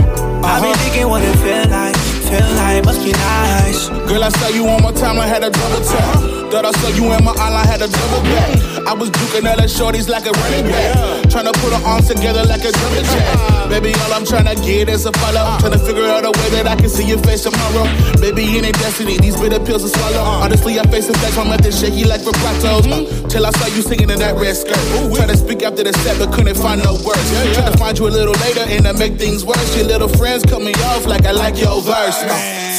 [0.47, 0.83] I've been uh-huh.
[0.83, 1.96] thinking what it feel like,
[2.29, 3.89] feel must be nice.
[4.07, 6.37] Girl, I saw you on my timeline, had a double tap.
[6.51, 8.87] Thought I saw you in my outline, had a double back.
[8.87, 11.27] I was duking the shorties like a running back.
[11.27, 13.69] Tryna put our arms together like a jumping jack.
[13.69, 15.43] Baby, all I'm tryna get is a follow.
[15.59, 17.83] Tryna figure out a way that I can see your face tomorrow.
[18.23, 20.23] Baby, in a destiny, these bitter pills to swallow.
[20.23, 22.87] Honestly, I face the facts, my method shaky like vibratos.
[22.87, 24.79] Uh, till I saw you singing in that red skirt.
[25.15, 27.27] Try to speak after the set, but couldn't find no words.
[27.59, 29.75] Try to find you a little later and to make things worse.
[29.75, 32.16] Your little friends cut me off like I like your verse.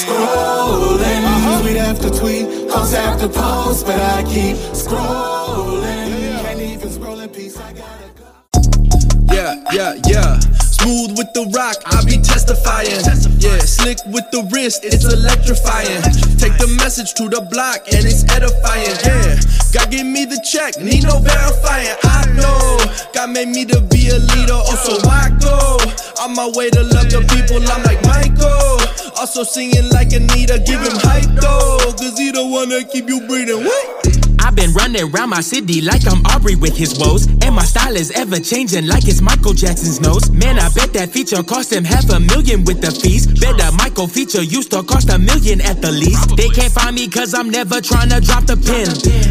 [0.02, 6.42] Scrolling, tweet after tweet, post after post, but I keep scrolling.
[6.42, 7.56] Can't even scroll in peace.
[9.38, 10.40] Yeah, yeah, yeah.
[10.58, 12.90] Smooth with the rock, I be testifying.
[13.38, 16.02] Yeah, slick with the wrist, it's electrifying.
[16.42, 18.98] Take the message to the block and it's edifying.
[19.06, 19.38] Yeah,
[19.70, 21.94] God give me the check, need no verifying.
[22.02, 22.82] I know
[23.14, 25.78] God made me to be a leader, oh, also I go
[26.18, 27.62] on my way to love the people.
[27.62, 28.82] I'm like Michael,
[29.22, 33.22] also singing like Anita, give him hype though, cause he the one that keep you
[33.30, 33.62] breathing.
[33.62, 34.27] What?
[34.40, 37.26] I've been running around my city like I'm Aubrey with his woes.
[37.42, 40.30] And my style is ever changing like it's Michael Jackson's nose.
[40.30, 43.26] Man, I bet that feature cost him half a million with the fees.
[43.26, 46.36] Bet a Michael feature used to cost a million at the least.
[46.36, 48.88] They can't find me cause I'm never trying to drop the pin.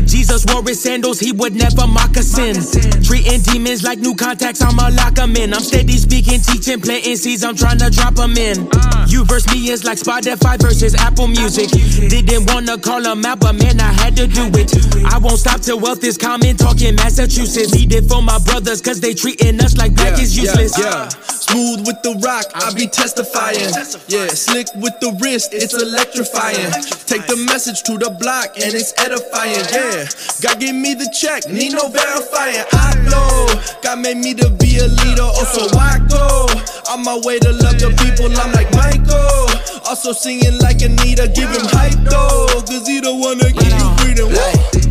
[0.08, 2.56] Jesus wore his sandals, he would never mock a sin.
[3.04, 5.54] Treating demons like new contacts, I'ma lock 'em in.
[5.54, 8.70] I'm steady speaking, teaching, planting seeds, I'm trying to drop 'em in.
[9.08, 11.70] You verse me is like Spotify versus Apple Music.
[11.70, 14.97] Didn't wanna call out, but man, I had to do it.
[15.06, 17.74] I won't stop till wealth is common, talking Massachusetts.
[17.74, 20.78] Need it for my brothers, cause they treating us like black is useless.
[20.78, 21.10] Yeah, yeah.
[21.10, 23.72] Smooth with the rock, I be testifying.
[24.08, 26.72] Yeah, slick with the wrist, it's electrifying.
[27.08, 29.64] Take the message to the block and it's edifying.
[29.72, 30.08] Yeah,
[30.42, 32.66] God give me the check, need no verifying.
[32.74, 33.48] I know
[33.82, 36.48] God made me to be a leader, oh, also I go
[36.92, 38.28] on my way to love the people.
[38.38, 39.48] I'm like Michael,
[39.88, 44.32] also singing like Anita, give him hype though, cause he don't wanna keep you breathing.
[44.36, 44.87] Whoa.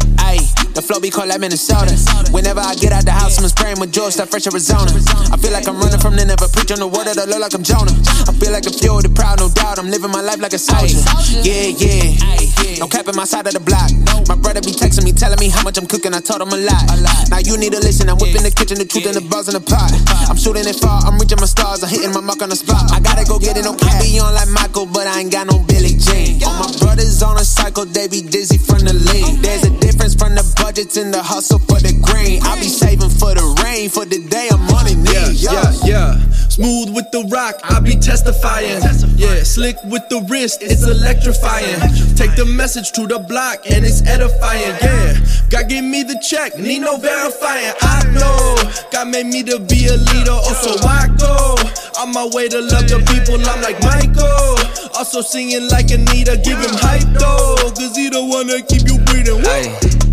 [0.76, 1.96] The flow be cold like Minnesota.
[2.36, 4.92] Whenever I get out the house, I'm spraying with George, that fresh Arizona.
[5.32, 7.40] I feel like I'm running from the never preach on the word of the Lord
[7.40, 7.96] like I'm Jonah.
[8.28, 9.80] I feel like the fuel, the proud, no doubt.
[9.80, 11.00] I'm living my life like a soldier.
[11.40, 12.76] Yeah, yeah.
[12.76, 13.88] No cap in my side of the block.
[14.28, 16.12] My brother be texting me, telling me how much I'm cooking.
[16.12, 16.84] I told him a lot.
[17.32, 18.12] Now you need to listen.
[18.12, 19.88] I'm whipping the kitchen, the truth and the buzz in the pot.
[20.28, 21.80] I'm shooting it far, I'm reaching my stars.
[21.80, 22.92] I'm hitting my mark on the spot.
[22.92, 23.72] I gotta go get it, no.
[23.96, 26.44] Be on like Michael, but I ain't got no Billie Jean.
[26.44, 29.40] All my brothers on a cycle, they be dizzy from the lean.
[29.40, 32.42] There's a difference from the budgets in the hustle for the green.
[32.42, 34.98] I be saving for the rain, for the day I'm on it.
[35.06, 36.18] Yeah, yeah, yeah.
[36.50, 38.82] Smooth with the rock, I be testifying.
[39.14, 41.78] Yeah, slick with the wrist, it's electrifying.
[42.18, 44.74] Take the message to the block and it's edifying.
[44.82, 45.14] Yeah,
[45.54, 47.70] God give me the check, need no verifying.
[47.86, 48.58] I know
[48.90, 51.62] God made me to be a leader, oh, also I go
[52.02, 53.38] on my way to love the people.
[53.38, 54.58] I'm like Michael,
[54.98, 59.46] also singing like Anita, give him hype though, cause he don't wanna keep you breathing.
[59.46, 60.05] Whoa.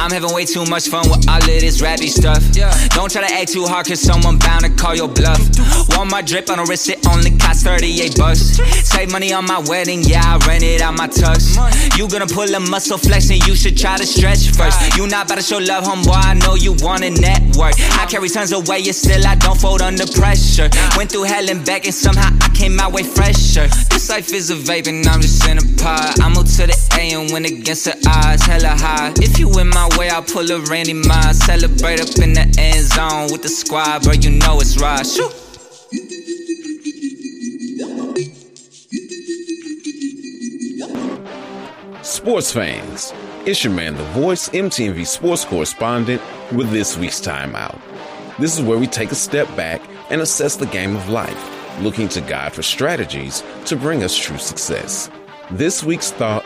[0.00, 2.42] I'm having way too much fun with all of this rappy stuff.
[2.56, 2.72] Yeah.
[2.96, 5.38] Don't try to act too hard, cause someone bound to call your bluff.
[5.90, 8.56] Want my drip on a wrist, it only cost 38 bucks.
[8.88, 11.52] Save money on my wedding, yeah, I rent it out my tux.
[11.98, 14.96] You gonna pull a muscle flex and you should try to stretch first.
[14.96, 17.74] You not about to show love, homeboy, I know you want a network.
[18.00, 20.70] I carry tons of weight, yet still I don't fold under pressure.
[20.96, 23.68] Went through hell and back, and somehow I came my way fresher.
[23.92, 26.18] This life is a vape, and I'm just in a pod.
[26.20, 29.12] I'm up to the A and win against the odds, hella high.
[29.16, 31.38] If you in my way, I'll pull a Randy Moss.
[31.38, 34.12] Celebrate up in the end zone with the squad, bro.
[34.12, 35.06] You know it's right.
[35.06, 35.32] Shoot.
[42.02, 43.12] Sports fans,
[43.46, 46.20] it's your man, the voice, MTMV sports correspondent,
[46.52, 47.80] with this week's timeout.
[48.38, 49.80] This is where we take a step back
[50.10, 54.38] and assess the game of life, looking to God for strategies to bring us true
[54.38, 55.10] success.
[55.50, 56.44] This week's thought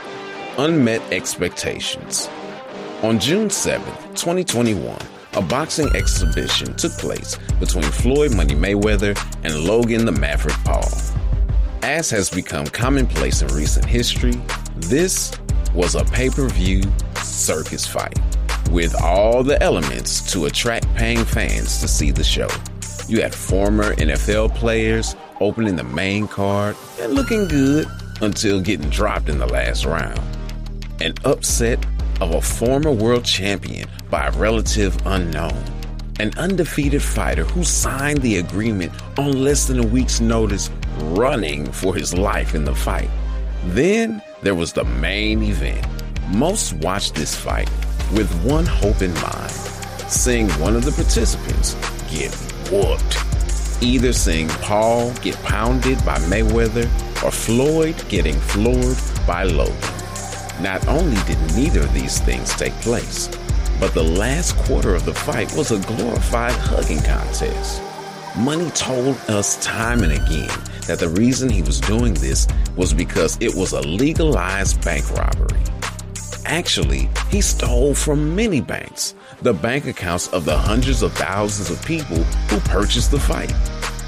[0.58, 2.28] Unmet Expectations.
[3.04, 3.84] On June 7,
[4.14, 4.98] 2021,
[5.34, 10.88] a boxing exhibition took place between Floyd Money Mayweather and Logan the Maverick Paul.
[11.82, 14.32] As has become commonplace in recent history,
[14.76, 15.38] this
[15.74, 16.80] was a pay per view
[17.16, 18.18] circus fight
[18.70, 22.48] with all the elements to attract paying fans to see the show.
[23.06, 27.86] You had former NFL players opening the main card and looking good
[28.22, 30.22] until getting dropped in the last round.
[31.02, 31.84] An upset
[32.20, 35.64] of a former world champion by a relative unknown.
[36.20, 41.94] An undefeated fighter who signed the agreement on less than a week's notice, running for
[41.94, 43.10] his life in the fight.
[43.66, 45.86] Then there was the main event.
[46.28, 47.68] Most watched this fight
[48.12, 49.52] with one hope in mind
[50.08, 51.74] seeing one of the participants
[52.10, 52.32] get
[52.70, 53.82] whooped.
[53.82, 56.84] Either seeing Paul get pounded by Mayweather
[57.22, 58.96] or Floyd getting floored
[59.26, 59.93] by Logan.
[60.60, 63.28] Not only did neither of these things take place,
[63.80, 67.82] but the last quarter of the fight was a glorified hugging contest.
[68.36, 70.50] Money told us time and again
[70.86, 72.46] that the reason he was doing this
[72.76, 75.60] was because it was a legalized bank robbery.
[76.46, 81.84] Actually, he stole from many banks, the bank accounts of the hundreds of thousands of
[81.84, 83.52] people who purchased the fight.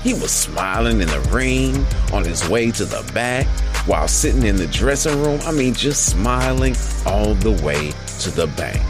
[0.03, 3.47] He was smiling in the ring on his way to the back
[3.86, 5.40] while sitting in the dressing room.
[5.44, 8.82] I mean, just smiling all the way to the bank.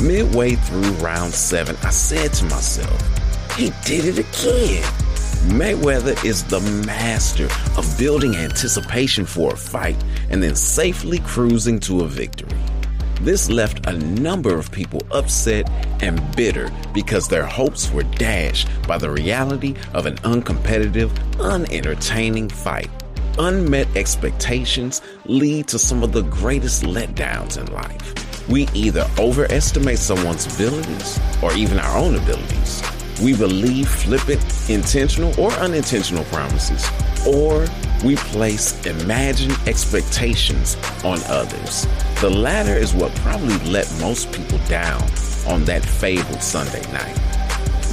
[0.00, 3.00] Midway through round seven, I said to myself,
[3.56, 4.84] he did it again.
[5.46, 12.02] Mayweather is the master of building anticipation for a fight and then safely cruising to
[12.02, 12.58] a victory.
[13.20, 15.68] This left a number of people upset
[16.02, 21.10] and bitter because their hopes were dashed by the reality of an uncompetitive,
[21.40, 22.90] unentertaining fight.
[23.38, 28.48] Unmet expectations lead to some of the greatest letdowns in life.
[28.48, 32.82] We either overestimate someone's abilities or even our own abilities.
[33.22, 36.88] We believe flippant, intentional, or unintentional promises,
[37.26, 37.66] or
[38.04, 41.86] we place imagined expectations on others.
[42.20, 45.02] The latter is what probably let most people down
[45.46, 47.16] on that fabled Sunday night.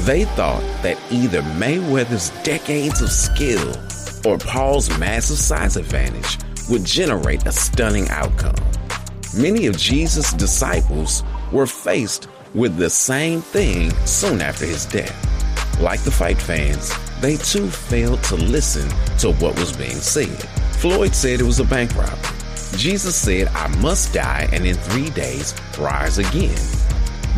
[0.05, 3.75] They thought that either Mayweather's decades of skill
[4.25, 6.37] or Paul's massive size advantage
[6.69, 8.55] would generate a stunning outcome.
[9.37, 15.13] Many of Jesus' disciples were faced with the same thing soon after his death.
[15.81, 16.91] like the fight fans,
[17.21, 18.87] they too failed to listen
[19.19, 20.43] to what was being said.
[20.79, 22.17] Floyd said it was a bank robbery.
[22.77, 26.59] Jesus said, I must die and in three days rise again.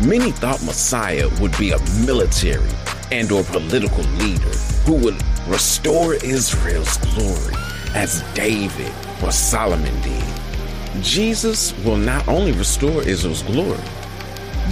[0.04, 2.70] Many thought Messiah would be a military
[3.10, 4.50] and or political leader
[4.84, 5.16] who would
[5.46, 7.54] restore Israel's glory
[7.94, 11.02] as David or Solomon did.
[11.02, 13.80] Jesus will not only restore Israel's glory,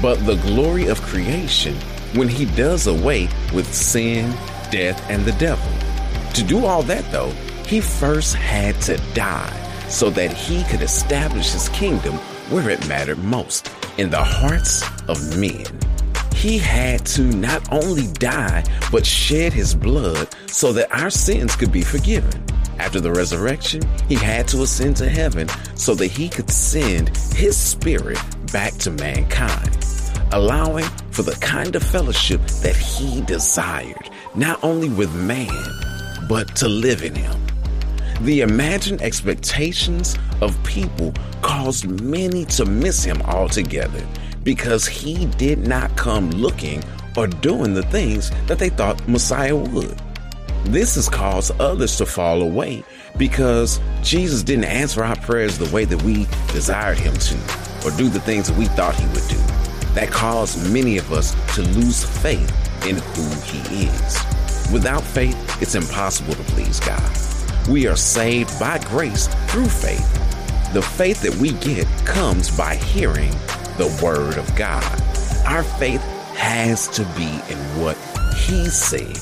[0.02, 1.74] but the glory of creation
[2.14, 4.32] when he does away with sin,
[4.70, 5.68] death, and the devil.
[6.34, 7.30] To do all that, though,
[7.66, 9.52] he first had to die
[9.88, 12.14] so that he could establish his kingdom
[12.50, 15.64] where it mattered most in the hearts of men.
[16.34, 18.62] He had to not only die,
[18.92, 22.44] but shed his blood so that our sins could be forgiven.
[22.78, 27.56] After the resurrection, he had to ascend to heaven so that he could send his
[27.56, 28.18] spirit
[28.52, 29.84] back to mankind,
[30.32, 35.48] allowing for the kind of fellowship that he desired, not only with man,
[36.28, 37.40] but to live in him.
[38.22, 41.12] The imagined expectations of people
[41.42, 44.04] caused many to miss him altogether
[44.42, 46.82] because he did not come looking
[47.16, 50.00] or doing the things that they thought Messiah would.
[50.66, 52.84] This has caused others to fall away
[53.16, 57.34] because Jesus didn't answer our prayers the way that we desired him to,
[57.86, 59.45] or do the things that we thought he would do.
[59.96, 62.52] That caused many of us to lose faith
[62.86, 64.70] in who he is.
[64.70, 67.00] Without faith, it's impossible to please God.
[67.66, 70.12] We are saved by grace through faith.
[70.74, 73.30] The faith that we get comes by hearing
[73.78, 74.84] the Word of God.
[75.46, 76.02] Our faith
[76.34, 77.96] has to be in what
[78.36, 79.18] He said,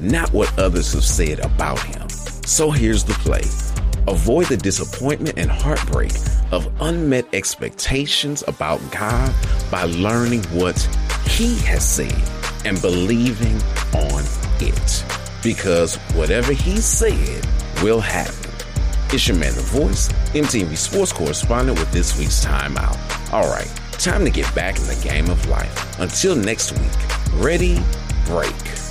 [0.00, 2.08] not what others have said about Him.
[2.46, 3.42] So here's the play
[4.08, 6.12] avoid the disappointment and heartbreak
[6.52, 9.34] of unmet expectations about God
[9.70, 10.78] by learning what
[11.26, 12.14] He has said
[12.64, 13.56] and believing
[13.94, 14.24] on
[14.60, 15.04] it.
[15.42, 17.46] Because whatever He said
[17.82, 18.50] will happen.
[19.12, 22.98] It's your man, The Voice, MTV Sports Correspondent with this week's timeout.
[23.32, 26.00] All right, time to get back in the game of life.
[26.00, 27.80] Until next week, ready,
[28.26, 28.83] break.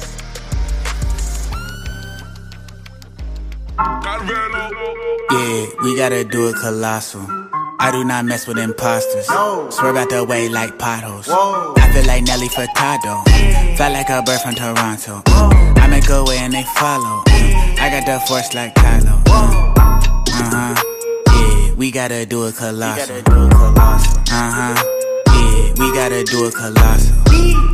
[3.78, 7.26] Yeah, we gotta do it colossal.
[7.80, 9.26] I do not mess with imposters.
[9.26, 11.28] Swerve out the way like potholes.
[11.30, 13.24] I feel like Nelly Furtado.
[13.78, 15.21] Felt like a bird from Toronto.
[15.28, 17.24] I make a way and they follow.
[17.28, 19.21] I got the force like Kylo.
[19.26, 20.03] Uh
[20.53, 20.76] huh.
[21.28, 23.15] Yeah, we gotta do it colossal.
[23.28, 23.51] Uh
[24.32, 24.84] huh.
[25.28, 27.17] Yeah, we gotta do it colossal.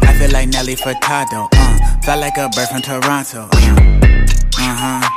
[0.04, 1.50] I feel like Nelly Furtado.
[1.54, 3.50] Uh, felt like a bird from Toronto.
[3.52, 5.09] Uh huh.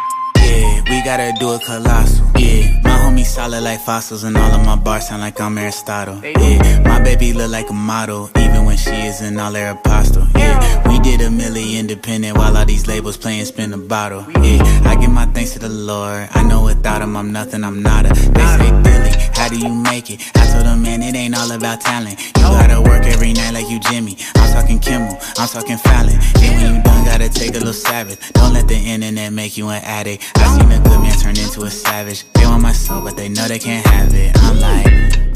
[0.93, 2.27] We gotta do it colossal.
[2.37, 6.21] Yeah, my homies solid like fossils, and all of my bars sound like I'm Aristotle.
[6.23, 10.27] Yeah, my baby look like a model, even when she isn't all their apostle.
[10.35, 14.27] Yeah, we did a milli independent while all these labels playing spin the bottle.
[14.43, 16.29] Yeah, I give my thanks to the Lord.
[16.33, 18.11] I know without him I'm nothing, I'm nada.
[18.11, 20.21] They say Billy, how do you make it?
[20.35, 22.21] I told them, man, it ain't all about talent.
[22.37, 24.19] You gotta work every night like you Jimmy.
[24.37, 26.19] I'm talking Kimmel, I'm talking Fallon.
[26.35, 26.83] Then when you
[27.13, 28.33] gotta take a little Sabbath.
[28.33, 30.33] Don't let the internet make you an addict.
[30.37, 32.25] I seen a good man turn into a savage.
[32.33, 34.33] They want my soul, but they know they can't have it.
[34.39, 34.87] I'm like,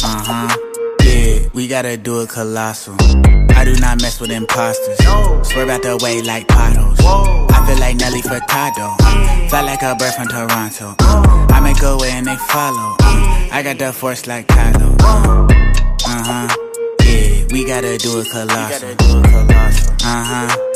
[0.02, 0.56] uh huh.
[1.04, 2.96] Yeah, we gotta do it colossal.
[3.50, 4.96] I do not mess with imposters.
[5.48, 6.98] Swerve out the way like potholes.
[7.00, 8.96] I feel like Nelly Furtado.
[9.50, 10.94] Fly like a bird from Toronto.
[11.00, 12.96] I make a way and they follow.
[13.52, 14.96] I got the force like Kylo.
[14.98, 16.56] Uh huh.
[17.04, 18.96] Yeah, we gotta do it colossal.
[20.02, 20.75] Uh huh.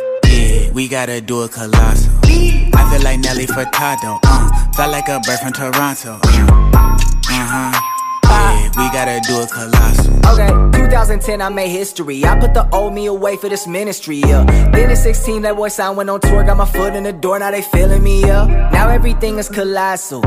[0.73, 2.13] We gotta do a colossal.
[2.25, 4.21] I feel like Nelly Furtado.
[4.25, 6.21] Uh, fly like a bird from Toronto.
[6.23, 7.81] Uh huh.
[8.25, 10.15] Yeah, we gotta do a colossal.
[10.31, 12.25] Okay, 2010, I made history.
[12.25, 14.45] I put the old me away for this ministry, yeah.
[14.73, 17.39] Then at 16, that boy sound went on tour, got my foot in the door,
[17.41, 18.71] now they feeling me, yeah.
[18.73, 20.23] Now everything is colossal.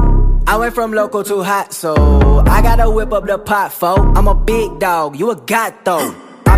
[0.45, 3.95] I went from local to hot, so I gotta whip up the pot, fo.
[3.95, 6.13] I'm a big dog, you a god though.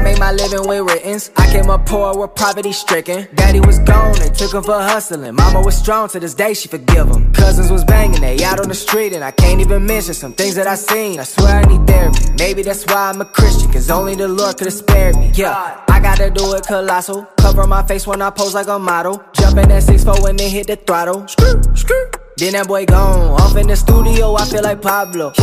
[0.05, 1.31] I made my living with writtens.
[1.35, 3.27] I came up poor with poverty stricken.
[3.33, 5.33] Daddy was gone, they took him for hustling.
[5.33, 7.33] Mama was strong to this day, she forgive him.
[7.33, 10.53] Cousins was banging, they out on the street, and I can't even mention some things
[10.55, 11.19] that I seen.
[11.19, 12.19] I swear I need therapy.
[12.37, 15.31] Maybe that's why I'm a Christian, cause only the Lord could have spared me.
[15.33, 17.25] Yeah, I gotta do it colossal.
[17.37, 19.23] Cover my face when I pose like a model.
[19.33, 21.27] Jumping at 6'4 and then hit the throttle.
[21.27, 22.11] Screw, screw.
[22.37, 23.41] Then that boy gone.
[23.41, 25.33] Off in the studio, I feel like Pablo.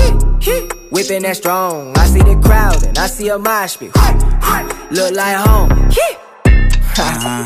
[0.92, 1.96] Whipping that strong.
[1.96, 3.92] I see the crowd and I see a mosh pit.
[4.92, 5.70] Look like home.
[6.98, 7.44] Uh-huh.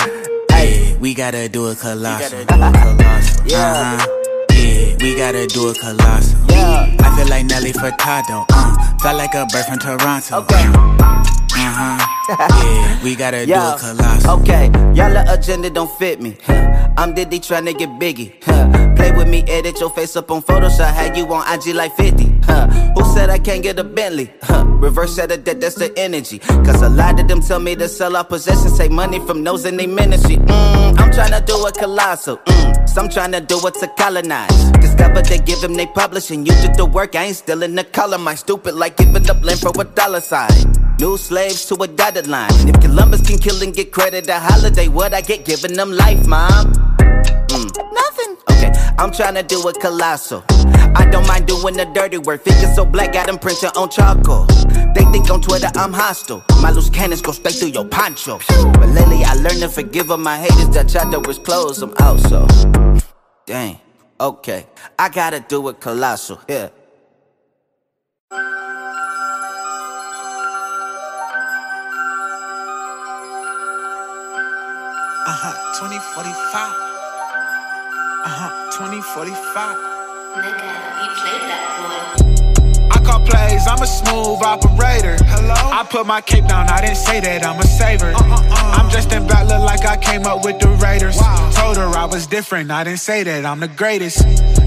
[0.51, 2.41] Hey, we gotta do a colossal.
[3.47, 3.97] Yeah.
[3.97, 4.07] Uh-huh.
[4.51, 6.41] Yeah, we gotta do a colossal.
[6.51, 6.97] Yeah.
[6.99, 8.47] I feel like Nelly Furtado.
[8.51, 10.39] Uh, felt like a bird from Toronto.
[10.39, 11.46] Okay.
[11.59, 12.07] Uh huh.
[12.65, 14.41] yeah, we gotta do a colossal.
[14.41, 16.37] Okay, y'all the agenda don't fit me.
[16.99, 18.41] I'm Diddy tryna get biggie.
[18.97, 20.93] Play with me, edit your face up on Photoshop.
[20.93, 22.41] Had you on IG like 50.
[22.45, 22.67] Huh.
[22.95, 24.33] Who said I can't get a Bentley?
[24.43, 24.65] Huh.
[24.67, 26.39] Reverse set of that, that's the energy.
[26.39, 29.65] Cause a lot of them tell me to sell out possessions, take money from those
[29.65, 30.37] in their ministry.
[30.37, 32.37] Mm, I'm tryna do a colossal.
[32.39, 34.71] Mm, some tryna do it to colonize.
[34.73, 36.45] Discover they give them they publishing.
[36.45, 38.19] You did the work, I ain't still in the color.
[38.19, 40.51] My stupid like giving up land for a dollar sign.
[40.99, 42.69] New slaves to a dotted line.
[42.69, 46.27] If Columbus can kill and get credit a holiday, what I get giving them life,
[46.27, 46.73] mom?
[47.49, 47.93] Mm.
[47.93, 48.37] Nothing.
[48.51, 50.43] Okay, I'm tryna do a colossal.
[50.97, 52.45] I don't mind doing the dirty work.
[52.45, 54.47] Figure so black, got them print on charcoal.
[54.95, 56.43] They think on Twitter I'm hostile.
[56.63, 58.39] My loose cannons go straight through your poncho.
[58.49, 60.71] But lately I learned to forgive all my haters.
[60.71, 61.83] That tried to was closed.
[61.83, 62.49] I'm out so.
[63.45, 63.81] Dang.
[64.19, 64.67] Okay,
[64.99, 66.41] I gotta do it colossal.
[66.49, 66.71] Yeah.
[75.77, 76.73] 2045.
[78.25, 79.77] Uh huh, 2045.
[80.41, 80.73] Nigga,
[81.03, 82.89] you played that boy.
[82.91, 83.21] I call
[83.57, 85.17] plays, I'm a smooth operator.
[85.25, 85.55] Hello?
[85.55, 88.13] I put my cape down, I didn't say that I'm a saver.
[88.13, 88.79] Uh, uh, uh.
[88.79, 91.19] I'm dressed in black, look like I came up with the Raiders.
[91.55, 94.19] Told her I was different, I didn't say that I'm the greatest.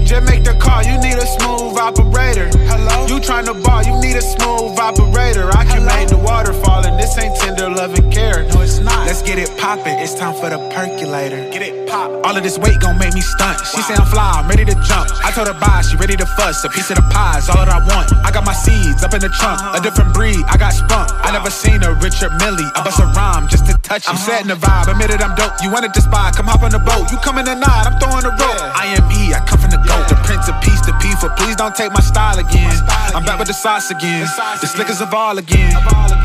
[0.04, 2.50] Just make the call, you need a smooth operator.
[2.66, 3.06] Hello?
[3.06, 5.48] You tryna ball, you need a smooth operator.
[5.50, 8.42] I can make the waterfall, and this ain't tender love and care.
[8.50, 9.06] No, it's not.
[9.06, 11.48] Let's get it poppin', it's time for the percolator.
[11.50, 12.10] Get it pop.
[12.24, 13.58] All of this weight gon' make me stunt.
[13.66, 15.10] She say I'm fly, I'm ready to jump.
[15.24, 16.64] I told her bye, she ready to fuss.
[16.64, 18.12] A piece of the pie is all that I want.
[18.26, 20.40] I got my seeds up in the trunk, a different breed.
[20.48, 21.12] I got spunk.
[21.20, 22.68] I never seen a Richard Millie.
[22.74, 24.08] I bust a rhyme just to touch.
[24.08, 25.52] I'm setting the vibe, admitted I'm dope.
[25.62, 27.12] You wanted to spy, come hop on the boat.
[27.12, 28.60] You coming tonight, I'm throwing the rope.
[28.72, 30.08] I am E, I come from the goat.
[30.08, 32.72] The prince of peace, the P for please don't take my style again.
[33.14, 34.26] I'm back with the sauce again.
[34.60, 35.72] The slickers of all again.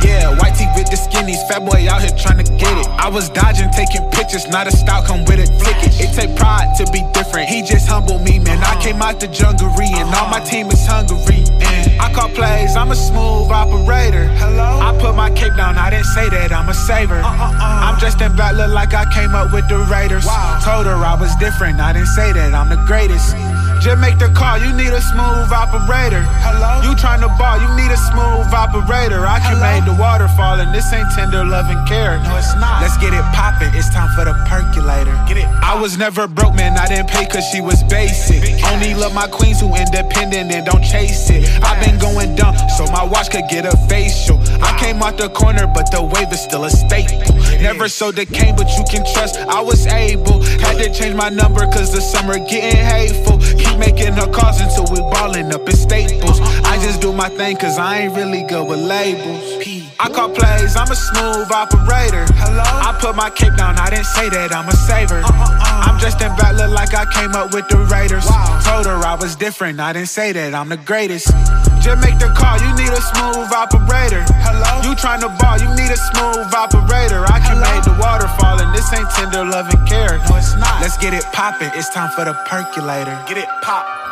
[0.01, 1.41] Yeah, white tee with the skinnies.
[1.49, 2.87] Fat boy out here trying to get it.
[2.97, 4.47] I was dodging, taking pictures.
[4.47, 5.93] Not a style, come with a ticket.
[5.99, 7.49] It take pride to be different.
[7.49, 8.63] He just humbled me, man.
[8.63, 11.43] I came out the junglery and all my team is hungry.
[11.65, 14.27] And I call I'm a smooth operator.
[14.37, 14.79] Hello?
[14.79, 17.17] I put my cape down, I didn't say that I'm a saver.
[17.17, 17.57] Uh-uh-uh.
[17.57, 20.25] I'm dressed in black, look like I came up with the Raiders.
[20.63, 23.33] Told her I was different, I didn't say that I'm the greatest.
[23.85, 26.25] Just make the call, you need a smooth operator.
[26.41, 26.81] Hello?
[26.81, 29.21] You tryna ball, you need a smooth operator.
[29.21, 32.17] I can make the waterfall, and this ain't tender love and care.
[32.25, 32.81] No, it's not.
[32.81, 35.13] Let's get it poppin', it's time for the percolator.
[35.29, 35.45] Get it.
[35.61, 38.41] I was never broke, man, I didn't pay cause she was basic.
[38.65, 41.45] Only love my queens who independent and don't chase it.
[41.61, 44.41] I've been going dumb, so my watch could get a facial.
[44.65, 47.21] I came out the corner, but the wave is still a staple.
[47.61, 50.41] Never so decayed, but you can trust I was able.
[50.65, 53.37] Had to change my number cause the summer getting hateful.
[53.37, 56.39] Keep making her calls until we ballin' up in staples.
[56.63, 59.74] I just do my thing cause I ain't really good with labels.
[59.97, 62.27] I call plays, I'm a smooth operator.
[62.35, 62.63] Hello?
[62.63, 65.23] I put my cape down, I didn't say that I'm a saver.
[65.23, 65.87] Uh, uh, uh.
[65.87, 68.27] I'm dressed in black, look like I came up with the Raiders.
[68.67, 71.31] Told her I was different, I didn't say that I'm the greatest.
[71.79, 74.27] Just make the call, you need a smooth operator.
[74.43, 74.83] Hello?
[74.83, 77.23] You tryna ball, you need a smooth operator.
[77.31, 80.19] I can make the waterfall, and this ain't tender love and care.
[80.27, 80.83] No, it's not.
[80.83, 83.15] Let's get it poppin', it's time for the percolator.
[83.31, 84.04] Get it pop.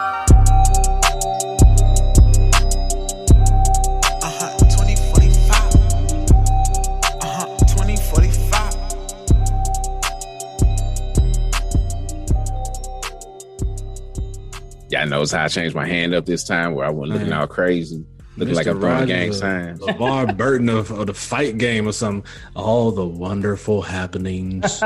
[14.94, 17.40] Y'all knows how I changed my hand up this time where I wasn't looking Man.
[17.40, 18.06] all crazy,
[18.38, 18.72] looking like Mr.
[18.72, 19.80] I'm throwing Rogers, gang the- signs.
[19.80, 22.30] LeVar Burton of, of the fight game or something.
[22.56, 24.84] All the wonderful happenings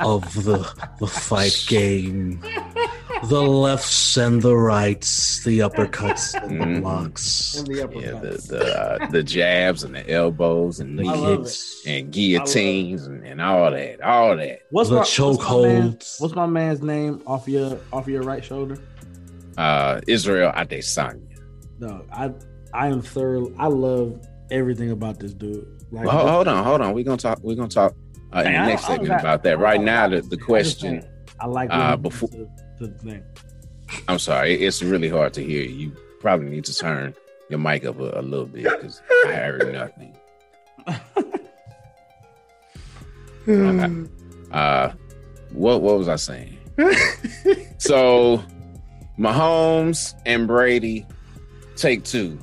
[0.00, 2.42] of the the fight game.
[3.24, 7.56] The lefts and the rights, the uppercuts and the blocks.
[7.58, 7.86] And the Yeah,
[8.18, 13.40] the the, uh, the jabs and the elbows and the kicks and guillotines and, and
[13.42, 14.60] all that, all that.
[14.70, 16.20] What's The my, what's my, chokeholds.
[16.20, 18.78] what's my man's name off your off your right shoulder?
[19.60, 21.36] Uh, Israel Adesanya.
[21.78, 22.32] No, I
[22.72, 23.52] I am thorough.
[23.58, 24.20] I love
[24.50, 25.66] everything about this dude.
[25.90, 26.94] Like, Well, hold, on, hold on.
[26.94, 27.38] We're gonna talk.
[27.42, 27.94] We're gonna talk
[28.34, 29.58] uh, in the next I segment got- about that.
[29.58, 31.02] I Right now, the, the question.
[31.40, 32.28] I like uh, before.
[32.30, 33.22] to, to the thing.
[34.08, 35.62] I'm sorry, it's really hard to hear.
[35.62, 37.14] You probably need to turn
[37.50, 40.16] your mic up a, a little bit because I heard nothing.
[44.52, 44.92] Uh,
[45.52, 46.56] what what was I saying?
[47.78, 48.42] so,
[49.20, 51.06] Mahomes and Brady
[51.76, 52.38] take two.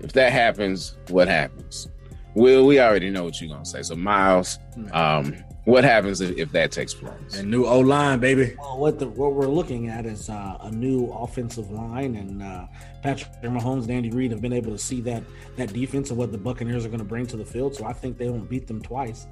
[0.00, 1.88] If that happens, what happens?
[2.34, 3.82] Will we already know what you're gonna say?
[3.82, 4.58] So, Miles,
[4.92, 7.38] um, What happens if, if that takes place?
[7.38, 8.54] And new O line, baby.
[8.58, 12.66] Well, what the what we're looking at is uh, a new offensive line, and uh,
[13.02, 15.22] Patrick Mahomes and Andy Reid have been able to see that
[15.56, 17.74] that defense and what the Buccaneers are going to bring to the field.
[17.74, 19.26] So I think they won't beat them twice.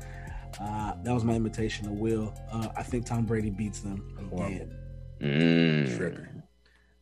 [0.58, 2.32] Uh, that was my invitation to Will.
[2.50, 4.74] Uh, I think Tom Brady beats them again.
[5.20, 5.98] Mm.
[5.98, 6.31] That's,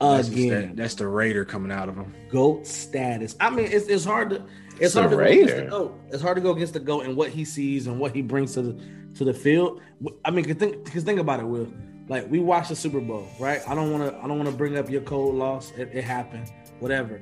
[0.01, 0.49] Again.
[0.69, 2.13] that- that's the Raider coming out of him.
[2.31, 3.37] goat status.
[3.41, 5.65] I mean, it's, it's hard to it's It's a hard to go against Raider.
[5.65, 6.01] the goat.
[6.11, 8.55] It's hard to go against the goat and what he sees and what he brings
[8.55, 8.83] to the
[9.17, 9.81] to the field.
[10.25, 11.69] I mean, cause think because think about it, Will.
[12.09, 13.61] Like we watched the Super Bowl, right?
[13.69, 15.71] I don't want to I don't want to bring up your cold loss.
[15.77, 17.21] It, it happened, whatever.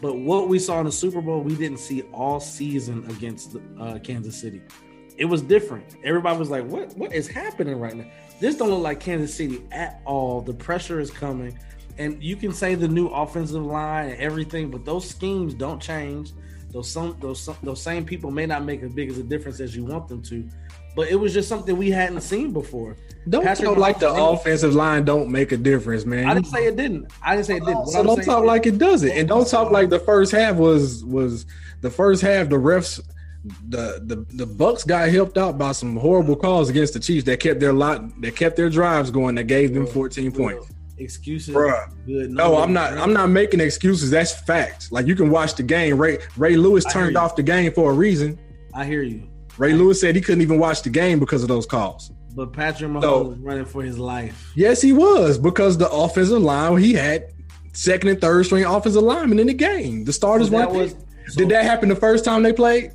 [0.00, 3.98] But what we saw in the Super Bowl, we didn't see all season against uh,
[4.02, 4.60] Kansas City.
[5.16, 5.96] It was different.
[6.02, 6.96] Everybody was like, "What?
[6.96, 8.06] What is happening right now?"
[8.40, 10.40] This don't look like Kansas City at all.
[10.40, 11.56] The pressure is coming,
[11.98, 16.32] and you can say the new offensive line and everything, but those schemes don't change.
[16.70, 19.60] Those some those some, those same people may not make as big as a difference
[19.60, 20.48] as you want them to,
[20.96, 22.96] but it was just something we hadn't seen before.
[23.28, 26.26] Don't Patrick talk like the offensive line don't make a difference, man.
[26.26, 27.10] I didn't say it didn't.
[27.22, 27.78] I didn't say it didn't.
[27.78, 30.32] What So I'm don't talk is- like it doesn't, and don't talk like the first
[30.32, 31.46] half was was
[31.80, 32.48] the first half.
[32.48, 33.00] The refs,
[33.68, 37.38] the the the Bucks got helped out by some horrible calls against the Chiefs that
[37.38, 39.36] kept their lot that kept their drives going.
[39.36, 40.66] That gave them 14 points.
[40.98, 41.54] Excuses.
[41.54, 41.88] Bruh.
[42.06, 42.30] Good.
[42.30, 42.92] No, I'm not.
[42.98, 44.10] I'm not making excuses.
[44.10, 44.90] That's fact.
[44.92, 45.98] Like you can watch the game.
[45.98, 48.38] Ray Ray Lewis turned off the game for a reason.
[48.74, 51.66] I hear you, Ray Lewis said he couldn't even watch the game because of those
[51.66, 52.10] calls.
[52.36, 54.50] but Patrick Mahomes So- was running for his life.
[54.56, 57.26] Yes, he was because the offensive line he had
[57.72, 60.04] second and third string offensive linemen in the game.
[60.04, 60.72] The starters So weren't.
[60.72, 61.02] was- there.
[61.36, 62.90] Did that happen the first time they played?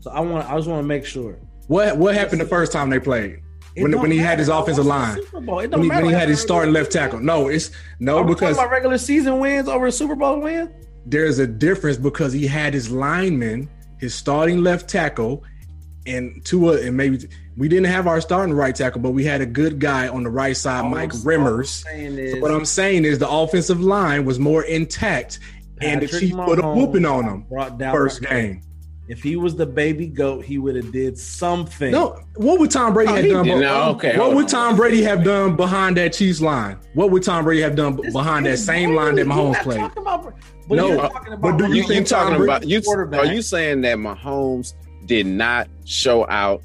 [0.00, 0.48] So I want.
[0.48, 1.36] I just want to make sure.
[1.66, 3.40] What What happened the first time they played?
[3.78, 5.58] When, when he had his offensive line, Super Bowl.
[5.60, 6.04] It when don't he, matter.
[6.06, 7.20] when he had his starting left tackle.
[7.20, 7.70] No, it's
[8.00, 10.72] no because about regular season wins over a Super Bowl win.
[11.04, 15.44] there's a difference because he had his lineman, his starting left tackle,
[16.06, 17.18] and Tua, and maybe
[17.56, 20.30] we didn't have our starting right tackle, but we had a good guy on the
[20.30, 21.84] right side, All Mike I'm- Remmers.
[21.92, 25.38] I'm So what I'm saying is the offensive line was more intact,
[25.82, 27.46] and the Patrick Chiefs put a whooping on them
[27.92, 28.62] first game.
[29.08, 31.92] If he was the baby goat, he would have did something.
[31.92, 33.44] No, what would Tom Brady Oh, have done?
[33.44, 34.48] be- no, okay, what would.
[34.48, 36.76] Tom Brady have done behind that Chiefs line?
[36.94, 39.40] What would Tom Brady have done behind that It's same line that Brady.
[39.40, 39.78] You're Mahomes played?
[39.78, 40.34] talking about-
[40.68, 43.18] But No, you're uh, talking about but do you You, think talking Brady- about you?
[43.20, 44.74] Are you saying that Mahomes
[45.06, 46.62] did not show out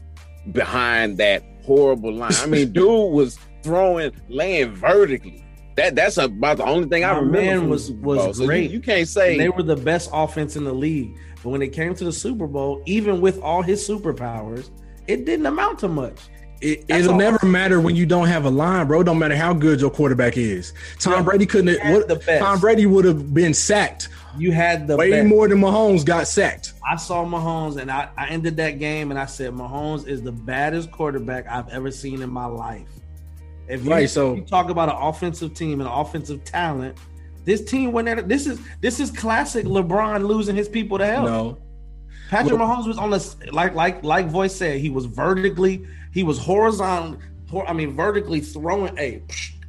[0.51, 2.31] behind that horrible line?
[2.41, 5.43] I mean, dude was throwing, laying vertically.
[5.77, 7.31] That that's about the only thing I remember.
[7.41, 8.71] man from was the Super was So you- great.
[8.71, 11.15] You, can't say And they were the best offense in the league.
[11.43, 14.69] But when it came to the Super Bowl, even with all his superpowers,
[15.07, 16.19] it didn't amount to much.
[16.61, 17.17] It, it'll all.
[17.17, 19.01] never matter when you don't have a line, bro.
[19.01, 20.73] Don't matter how good your quarterback is.
[20.99, 21.79] Tom Yeah, Brady couldn't.
[21.91, 22.39] What, the best.
[22.39, 25.27] Tom Brady would have been sacked You had the way best.
[25.27, 26.73] more than Mahomes got sacked.
[26.87, 30.31] I saw Mahomes and I, I ended that game and I said Mahomes is the
[30.31, 32.87] baddest quarterback I've ever seen in my life.
[33.67, 36.95] If you, Right, so- you talk about an offensive team and offensive talent,
[37.45, 41.23] this team went at This is this is classic LeBron losing his people to hell.
[41.23, 41.57] No,
[42.29, 46.23] Patrick Well- Mahomes was on the like like like voice said he was vertically he
[46.23, 47.19] was horizontal.
[47.67, 49.21] I mean vertically throwing a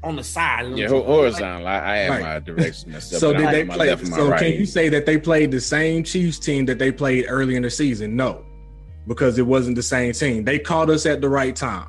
[0.05, 0.77] on the side.
[0.77, 1.67] yeah, ho- horizontal.
[1.67, 2.23] I, I have Right.
[2.23, 3.21] my direction and stuff.
[3.21, 3.87] So did I they play?
[3.89, 4.41] left and my So right.
[4.41, 7.63] can you say that they played the same Chiefs team that they played early in
[7.63, 8.17] the season?
[8.17, 8.45] No,
[9.07, 10.45] because it wasn't the same team.
[10.45, 11.87] They caught us at the right time.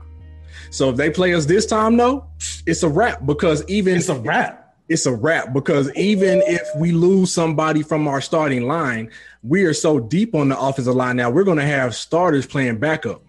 [0.69, 2.25] So if they play us this time, no,
[2.67, 3.25] it's a wrap.
[3.25, 4.62] Because even It's a wrap.
[4.89, 5.53] It's a wrap.
[5.53, 9.11] Because even if we lose somebody from our starting line,
[9.41, 11.29] we are so deep on the offensive line now.
[11.29, 13.23] We're going to have starters playing backup.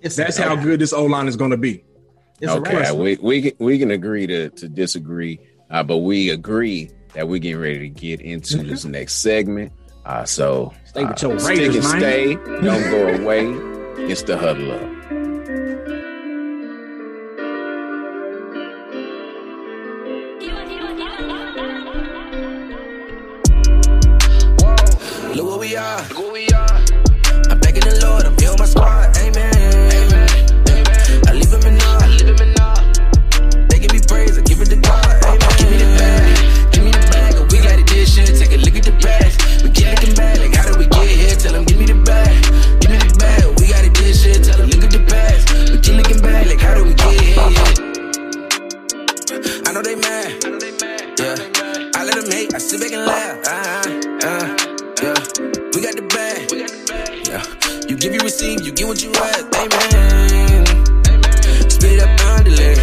[0.00, 1.84] It's That's a how good this O line is going to be.
[2.40, 2.94] It's okay, wrap.
[2.96, 5.38] we we can, we can agree to to disagree,
[5.70, 9.72] uh, but we agree that we're getting ready to get into this next segment.
[10.04, 12.00] Uh, so Stay with uh, your stick Raiders, and man.
[12.00, 12.34] stay.
[12.34, 13.46] Don't go away.
[14.10, 14.93] It's the huddle up.
[25.34, 26.00] Look where we are.
[26.10, 26.78] Look where we are.
[27.50, 28.24] I'm thanking the Lord.
[28.24, 29.16] I'm here with my squad.
[29.18, 29.50] Amen.
[29.50, 30.28] Amen.
[31.26, 31.98] I leave him in awe.
[32.02, 32.78] I leave him in awe.
[33.66, 34.38] They give me praise.
[34.38, 35.02] I give it to God.
[35.26, 35.42] Amen.
[35.58, 36.70] Give me the bag.
[36.70, 37.34] Give me the bag.
[37.50, 38.30] We got it this shit.
[38.38, 39.34] Take a look at the bags.
[39.62, 40.38] We keep looking back.
[40.38, 41.34] Like how did we get here?
[41.34, 42.30] Tell them give me the bag.
[42.78, 43.42] Give me the bag.
[43.58, 44.44] We got it this shit.
[44.44, 45.50] Tell them look at the bags.
[45.50, 46.46] We keep looking back.
[46.46, 47.42] Like how did we get here?
[49.66, 50.30] I know they mad.
[51.18, 51.90] Yeah.
[51.98, 52.54] I let them hate.
[52.54, 53.42] I sit back and laugh.
[53.42, 54.70] Uh, uh, yeah.
[54.70, 54.73] We
[55.84, 56.48] got the bag.
[57.28, 57.44] Yeah.
[57.84, 59.44] You give, you receive, you get what you ask.
[59.52, 60.64] Amen.
[61.68, 62.80] Split up boundary.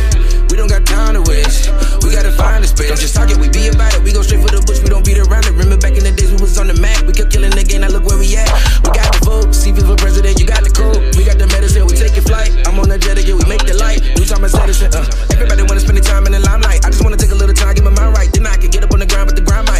[0.53, 1.73] We don't got time to waste.
[2.05, 2.93] We gotta find a space.
[2.93, 4.05] Don't just talk it, we be about it.
[4.05, 5.57] We go straight for the bush, we don't beat around it.
[5.57, 7.01] Remember back in the days we was on the map.
[7.09, 8.45] We kept killing the game, now look where we at.
[8.85, 9.49] We got the vote.
[9.49, 11.01] CP for president, you got the code.
[11.17, 12.53] We got the medicine, we take taking flight.
[12.69, 14.05] I'm on the jet again, we make the light.
[14.13, 14.93] New time is medicine.
[14.93, 15.09] Uh.
[15.33, 16.85] Everybody wanna spend the time in the limelight.
[16.85, 18.29] I just wanna take a little time, get my mind right.
[18.29, 19.70] Then I can get up on the ground, but the grind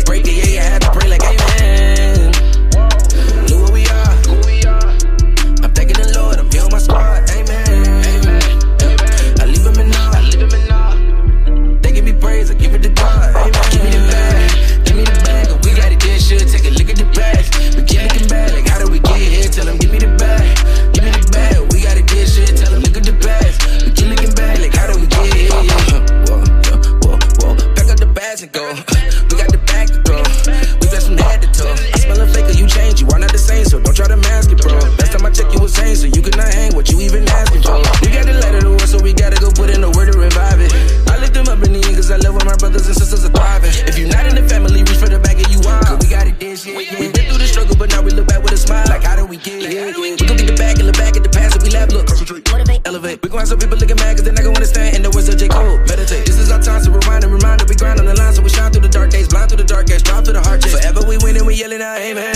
[35.82, 37.82] change, so you cannot hang what you even asking for.
[38.02, 40.12] We got the light of the world, so we gotta go put in the word
[40.12, 40.72] to revive it.
[41.10, 43.26] I lift them up in the end, cause I love when my brothers and sisters
[43.26, 43.74] are thriving.
[43.90, 45.84] If you're not in the family, reach for the back and you are.
[45.84, 46.78] Cause we got it this year.
[46.78, 48.86] We've been through the struggle, but now we look back with a smile.
[48.88, 49.98] Like, how do we get it?
[49.98, 51.92] We can be the back and look back at the past that we left.
[51.92, 52.46] Look, concentrate,
[52.86, 53.22] elevate.
[53.24, 54.96] We gon' have some people looking mad, cause they're not gonna understand.
[54.96, 55.48] In the words of J.
[55.48, 56.26] Cole, meditate.
[56.26, 58.42] This is our time, so rewind and remind that we grind on the line, so
[58.42, 60.78] we shine through the dark days, blind through the dark days, drive through the hardships.
[60.78, 62.31] Forever we win and we yelling out, amen.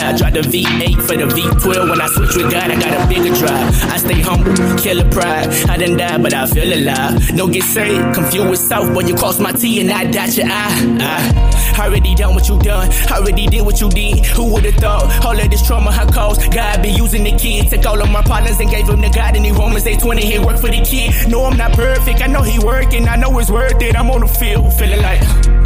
[0.00, 0.16] Side.
[0.16, 1.90] Drive the V8 for the V12.
[1.90, 3.68] When I switch with God, I got a bigger drive.
[3.92, 5.48] I stay humble, killer pride.
[5.68, 7.32] I done died, but I feel alive.
[7.34, 10.46] No get saved, confused with South, but you cross my T and I dot your
[10.48, 11.40] I.
[11.78, 14.26] I already done what you done, already did what you did.
[14.36, 15.24] Who would've thought?
[15.24, 16.52] All of this trauma I caused.
[16.52, 17.70] God be using the kid.
[17.70, 19.36] Took all of my partners and gave them to God.
[19.36, 21.28] And he Romans 820, he work for the kid.
[21.28, 22.20] No, I'm not perfect.
[22.20, 23.96] I know he working, I know it's worth it.
[23.96, 25.20] I'm on the field, feeling like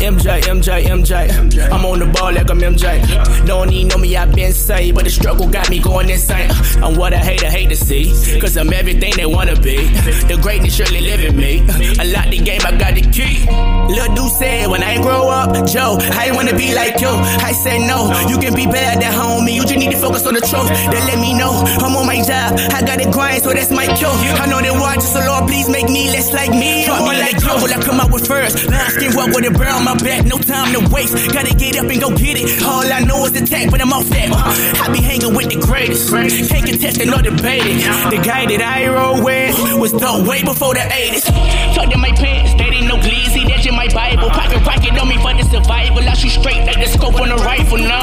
[0.05, 1.27] MJ, MJ, MJ.
[1.73, 3.47] I'm on the ball like I'm MJ.
[3.47, 6.51] Don't even know me, i been saved, but the struggle got me going insane.
[6.85, 8.13] I'm what I hate, I hate to see.
[8.39, 9.77] Cause I'm everything they wanna be.
[10.29, 11.65] The greatness surely live in me.
[11.99, 13.49] I lock the game, I got the key.
[13.49, 17.09] Lil Dude said, when I grow up, Joe, I wanna be like you.
[17.41, 20.35] I said no, you can be bad at home, you just need to focus on
[20.35, 20.69] the truth.
[20.93, 24.13] They let me know I'm on my job, I gotta grind, so that's my cue.
[24.37, 26.85] I know they watch, so Lord, please make me less like me.
[26.85, 28.69] Drop me like you, I come out with first?
[28.69, 31.15] Line skin walk with a brown on my back, no time to waste.
[31.33, 32.63] Gotta get up and go get it.
[32.63, 34.31] All I know is attack, but I'm off that.
[34.31, 36.11] Uh, I be hanging with the greatest.
[36.11, 37.79] Can't contest it nor debate it.
[38.11, 41.25] The guy that I roll with was done way before the 80s.
[41.75, 42.44] Tucked in my pants,
[43.93, 44.31] my Bible.
[44.31, 45.99] Pocket rocket on me for the survival.
[46.01, 47.79] I shoot straight like the scope on a rifle.
[47.79, 48.01] No,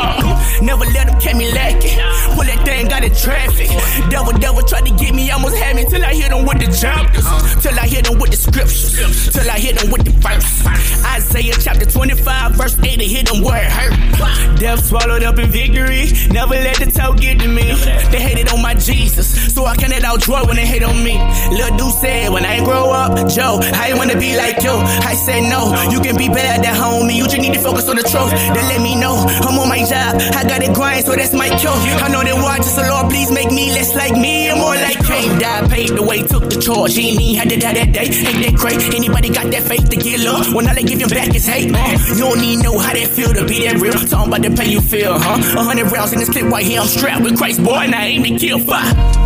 [0.62, 1.98] never let them catch me lacking.
[2.36, 3.70] Pull that thing out of traffic.
[4.10, 6.70] Devil, devil tried to get me, almost had me till I hit them with the
[6.72, 7.26] chapters.
[7.64, 9.30] Till I hit them with the scriptures.
[9.34, 10.66] Till I hit them with the verse.
[11.06, 14.60] Isaiah chapter 25, verse 8 to hit them where it hurt.
[14.60, 16.12] Death swallowed up in victory.
[16.30, 17.74] Never let the toe get to me.
[18.12, 21.18] They hated on my Jesus, so I cannot outdraw when they hate on me.
[21.49, 24.72] Lil Dude said, when I grow up, Joe, I wanna be like you.
[24.72, 27.15] I said no, you can be bad at homie.
[27.15, 28.31] You just need to focus on the truth.
[28.31, 29.15] They let me know
[29.48, 30.19] I'm on my job.
[30.35, 31.69] I got it grind, so that's my cue.
[31.69, 34.99] I know they watch, so Lord, please make me less like me and more like
[35.06, 35.39] Cain.
[35.39, 36.95] Died, paid the way, took the charge.
[36.95, 38.07] He ain't had to die that day.
[38.11, 38.81] Ain't that great?
[38.93, 40.53] Anybody got that faith to get love?
[40.53, 41.73] When all they give him back is hate.
[41.73, 43.93] Uh, you don't even know how that feel to be that real.
[43.93, 45.60] Talking about the pain you feel, huh?
[45.60, 46.81] A hundred rounds in this clip right here.
[46.81, 49.20] I'm strapped with Christ, boy, and I aim to kill fire.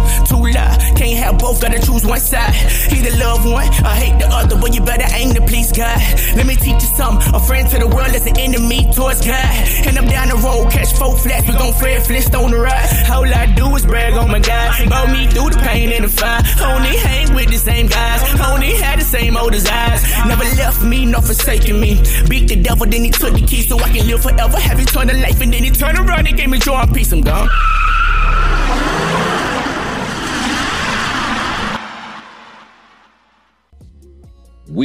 [0.53, 2.53] Can't have both, gotta choose one side.
[2.91, 5.97] Either love one, I hate the other, but you better aim to please God.
[6.35, 7.34] Let me teach you something.
[7.34, 9.55] A friend to the world is an enemy towards God.
[9.85, 13.09] And I'm down the road, catch four flats, we gon' Fred Flintstone the ride.
[13.09, 14.88] All I do is brag on my guy.
[14.88, 16.41] Bow me through the pain and the fire.
[16.61, 20.01] Only hang with the same guys, only had the same old desires.
[20.27, 22.01] Never left me, nor forsaken me.
[22.30, 24.59] Beat the devil, then he took the key so I can live forever.
[24.59, 27.11] Have eternal life, and then he turned around and gave me joy and peace.
[27.11, 27.49] I'm gone.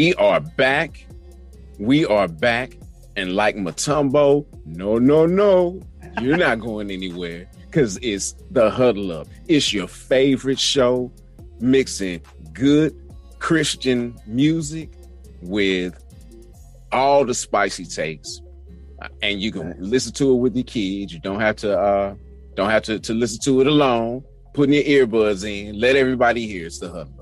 [0.01, 1.07] We are back.
[1.79, 2.79] We are back.
[3.17, 5.79] And like Mutombo, no, no, no,
[6.23, 9.29] you're not going anywhere because it's the huddle up.
[9.47, 11.13] It's your favorite show
[11.61, 12.23] mixing
[12.55, 12.97] good
[13.41, 14.89] Christian music
[15.43, 16.03] with
[16.93, 18.41] all the spicy takes.
[19.03, 21.13] Uh, And you can listen to it with your kids.
[21.13, 22.15] You don't have to uh
[22.55, 24.25] don't have to, to listen to it alone.
[24.55, 27.20] Putting your earbuds in, let everybody hear it's the huddle.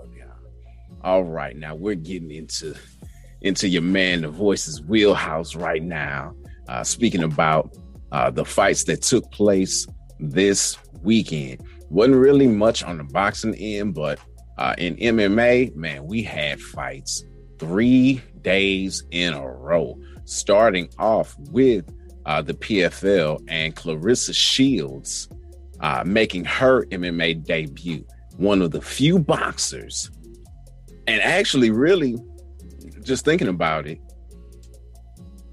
[1.03, 2.75] All right, now we're getting into
[3.41, 6.35] into your man, the voices wheelhouse right now.
[6.69, 7.77] Uh, speaking about
[8.13, 9.87] uh, the fights that took place
[10.19, 14.19] this weekend, wasn't really much on the boxing end, but
[14.59, 17.25] uh, in MMA, man, we had fights
[17.59, 21.89] three days in a row, starting off with
[22.27, 25.29] uh, the PFL and Claressa Shields
[25.81, 28.05] uh, making her MMA debut.
[28.37, 30.11] One of the few boxers,
[31.09, 32.17] and actually, really,
[33.03, 33.99] just thinking about it,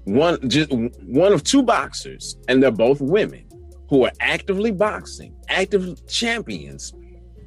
[0.04, 3.44] one just one of two boxers, and they're both women
[3.88, 6.92] who are actively boxing, active champions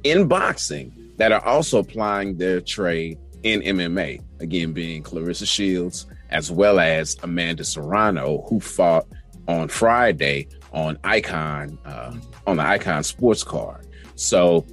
[0.04, 4.22] in boxing that are also applying their trade in MMA.
[4.40, 9.06] Again, being Claressa Shields as well as Amanda Serrano, who fought
[9.48, 12.16] on Friday on Icon uh,
[12.46, 13.86] on the Icon Sports Card.
[14.14, 14.66] So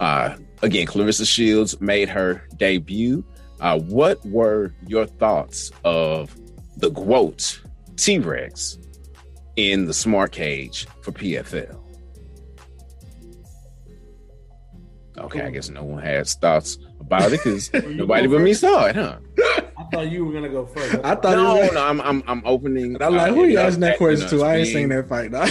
[0.00, 3.24] uh, again, Claressa Shields made her debut.
[3.60, 6.34] Uh, what were your thoughts of
[6.78, 7.60] the GWOAT
[7.96, 8.78] T Rex
[9.56, 11.78] in the smart cage for PFL?
[15.18, 18.96] Okay, I guess no one has thoughts about it because nobody but me saw it,
[18.96, 19.18] huh?
[19.78, 20.94] I thought you were gonna go first.
[21.04, 23.00] I thought no, you were- no, I'm I'm I'm opening.
[23.00, 24.42] I'm like, uh, who it you up asking that question to?
[24.42, 25.30] I ain't being- seen that fight.
[25.30, 25.50] Dog.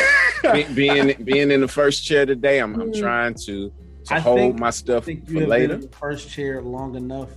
[0.53, 3.71] be- being being in the first chair today, I'm I'm trying to
[4.11, 5.67] to I hold think- my stuff for later.
[5.67, 7.29] been in the first chair long enough.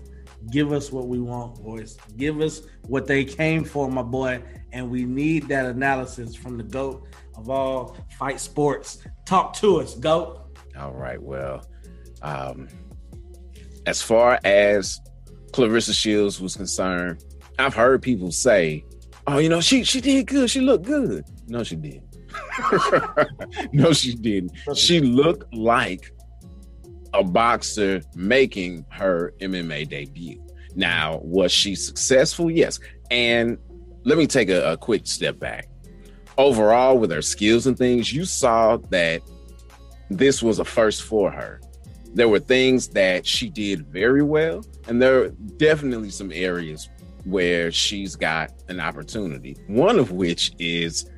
[0.51, 1.97] Give us what we want, boys.
[2.19, 4.43] Give us what they came for, my boy.
[4.73, 7.07] And we need that analysis from the GOAT
[7.37, 8.99] of all fight sports.
[9.25, 10.41] Talk to us, GOAT.
[10.79, 11.21] All right.
[11.23, 11.65] Well,
[12.21, 12.69] um,
[13.87, 15.01] as far as
[15.53, 17.25] Claressa Shields was concerned,
[17.59, 18.85] I've heard people say,
[19.27, 20.51] "Oh, you know, she she did good.
[20.51, 22.03] She looked good." No, she didn't.
[23.73, 24.53] no, she didn't.
[24.75, 26.13] She looked like
[27.15, 30.43] a boxer making her MMA debut.
[30.74, 32.51] Now, was she successful?
[32.51, 32.81] Yes.
[33.11, 33.59] And
[34.05, 35.69] let me take a, a quick step back.
[36.36, 39.23] Overall, with her skills and things, you saw that
[40.11, 41.61] this was a first for her.
[42.12, 46.89] There were things that she did very well, and there are definitely some areas
[47.24, 49.57] where she's got an opportunity.
[49.69, 51.09] One of which is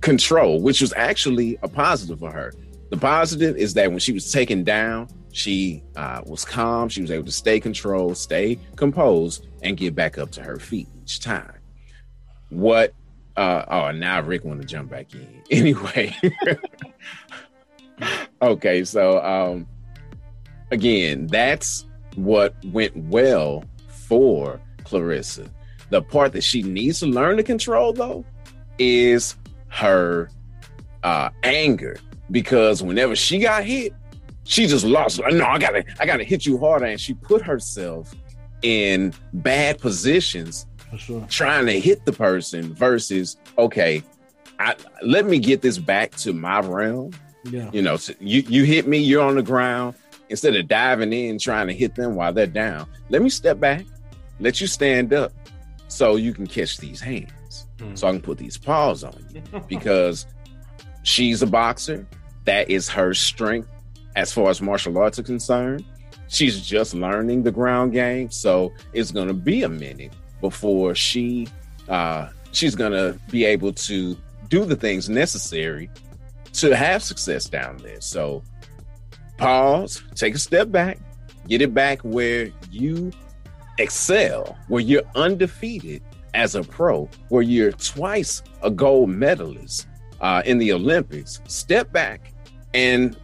[0.00, 2.52] control, which was actually a positive for her.
[2.90, 6.88] The positive is that when she was taken down, she uh, was calm.
[6.88, 10.88] She was able to stay controlled, stay composed, and get back up to her feet
[11.02, 11.58] each time.
[12.50, 12.94] What?
[13.36, 15.42] Uh, oh, now Rick want to jump back in.
[15.50, 16.12] Anyway,
[18.42, 19.64] okay, so um,
[20.72, 21.86] again, that's
[22.16, 25.48] what went well for Claressa.
[25.90, 28.24] The part that she needs to learn to control, though,
[28.78, 29.36] is
[29.68, 30.30] her
[31.04, 31.96] uh, anger
[32.30, 33.92] because whenever she got hit,
[34.44, 35.20] she just lost.
[35.30, 38.14] No, I gotta, I gotta hit you harder, and she put herself
[38.62, 41.26] in bad positions For sure.
[41.28, 44.02] trying to hit the person versus okay,
[44.58, 47.12] I let me get this back to my realm.
[47.44, 47.70] Yeah.
[47.72, 49.94] You know, so you you hit me, you're on the ground.
[50.28, 53.84] Instead of diving in trying to hit them while they're down, let me step back,
[54.40, 55.32] let you stand up,
[55.86, 58.06] so you can catch these hands, so hmm.
[58.06, 60.26] I can put these paws on you because
[61.06, 62.04] she's a boxer.
[62.44, 63.68] That is her strength
[64.16, 65.84] as far as martial arts are concerned.
[66.28, 71.48] She's just learning the ground game, so it's gonna be a minute before she
[71.88, 74.16] uh she's gonna be able to
[74.48, 75.88] do the things necessary
[76.52, 78.00] to have success down there.
[78.00, 78.42] So
[79.38, 80.98] pause, take a step back,
[81.46, 83.12] get it back where you
[83.78, 86.02] excel, where you're undefeated
[86.34, 89.86] as a pro, where you're twice a gold medalist
[90.20, 91.40] uh, in the Olympics.
[91.46, 92.32] Step back
[92.74, 93.16] and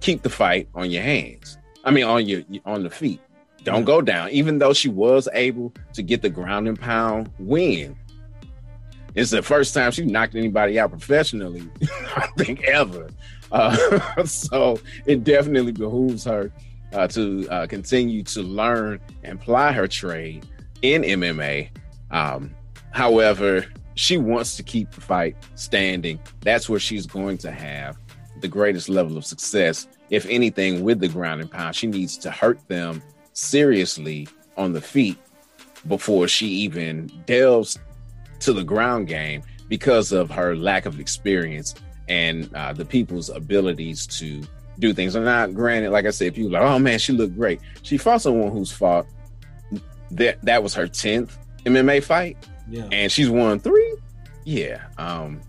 [0.00, 1.58] keep the fight on your hands.
[1.84, 3.20] I mean, on your on the feet.
[3.64, 4.30] Don't go down.
[4.30, 7.96] Even though she was able to get the ground and pound win,
[9.16, 11.68] it's the first time she knocked anybody out professionally,
[12.16, 13.08] I think ever.
[13.50, 16.52] Uh, so it definitely behooves her
[16.92, 20.46] uh, to uh, continue to learn and ply her trade
[20.82, 21.70] in MMA.
[22.10, 22.54] Um,
[22.92, 23.66] however,
[23.96, 26.20] she wants to keep the fight standing.
[26.42, 27.98] That's where she's going to have
[28.40, 29.88] the greatest level of success.
[30.10, 33.02] If anything, with the ground and pound, she needs to hurt them
[33.32, 35.18] seriously on the feet
[35.88, 37.78] before she even delves
[38.40, 41.74] to the ground game because of her lack of experience
[42.08, 44.42] and uh, the people's abilities to
[44.78, 45.14] do things.
[45.14, 47.60] And not granted, like I said, people like, oh man, she looked great.
[47.82, 49.06] She fought someone who's fought
[50.10, 52.36] that that was her 10th MMA fight.
[52.68, 52.88] Yeah.
[52.92, 53.94] And she's won three.
[54.44, 54.82] Yeah.
[54.98, 55.40] Um,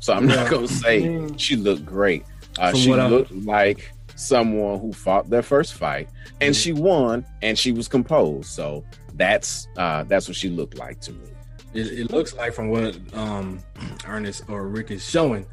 [0.00, 0.36] so I'm Yeah.
[0.36, 2.24] not gonna say she looked great.
[2.58, 6.08] Uh, she what I- looked like someone who fought their first fight
[6.40, 8.48] and she won and she was composed.
[8.48, 8.84] So
[9.14, 11.28] that's uh that's what she looked like to me.
[11.74, 13.60] It, it looks like from what um
[14.06, 15.44] Ernest or Rick is showing,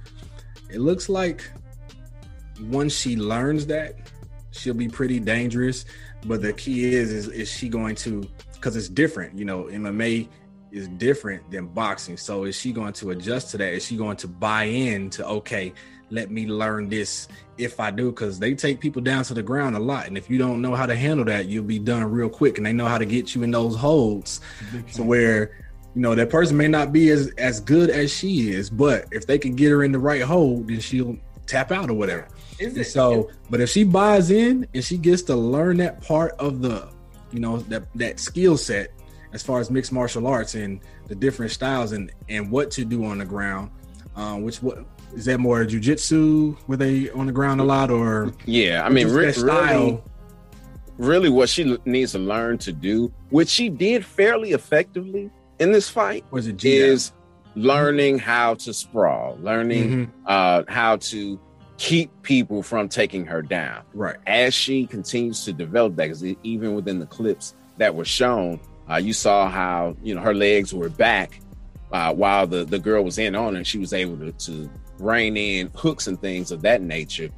[0.69, 1.44] it looks like
[2.69, 3.95] once she learns that,
[4.52, 5.85] she'll be pretty dangerous.
[6.26, 8.23] But the key is is, is she going to
[8.53, 10.30] because it's different, you know, MMA
[10.74, 12.18] is different than boxing.
[12.18, 13.74] So is she going to adjust to that?
[13.74, 15.72] Is she going to buy in to okay,
[16.10, 17.28] let me learn this
[17.58, 18.12] if I do?
[18.12, 20.08] Because they take people down to the ground a lot.
[20.08, 22.58] And if you don't know how to handle that, you'll be done real quick.
[22.58, 24.41] And they know how to get you in those holds
[24.95, 25.64] to where
[25.95, 29.28] you know that person may not be as as good as she is, but if
[29.28, 32.28] they can get her in the right hold, then she'll tap out or whatever.
[32.60, 36.62] It- so, but if she buys in and she gets to learn that part of
[36.62, 36.88] the,
[37.32, 38.91] you know, that that skill set
[39.34, 43.04] as far as mixed martial arts and the different styles and and what to do
[43.06, 43.70] on the ground,
[44.16, 44.86] um, which what
[45.16, 46.56] is that more jujitsu?
[46.68, 48.32] Were they on the ground a lot or?
[48.46, 49.80] Yeah, I mean, re- style?
[49.86, 50.02] really,
[50.98, 55.30] really, what she needs to learn to do, which she did fairly effectively
[55.60, 57.12] in this fight, Was it is
[57.56, 60.10] learning how to sprawl, learning Mhm.
[60.26, 61.40] uh, how to
[61.78, 63.82] keep people from taking her down.
[63.94, 64.16] Right.
[64.26, 68.96] As she continues to develop that, because even within the clips that were shown, uh,
[68.98, 71.40] you saw how you know her legs were back
[71.92, 74.70] uh, while the the girl was in on her, she was able to, to
[75.00, 77.30] rein in hooks and things of that nature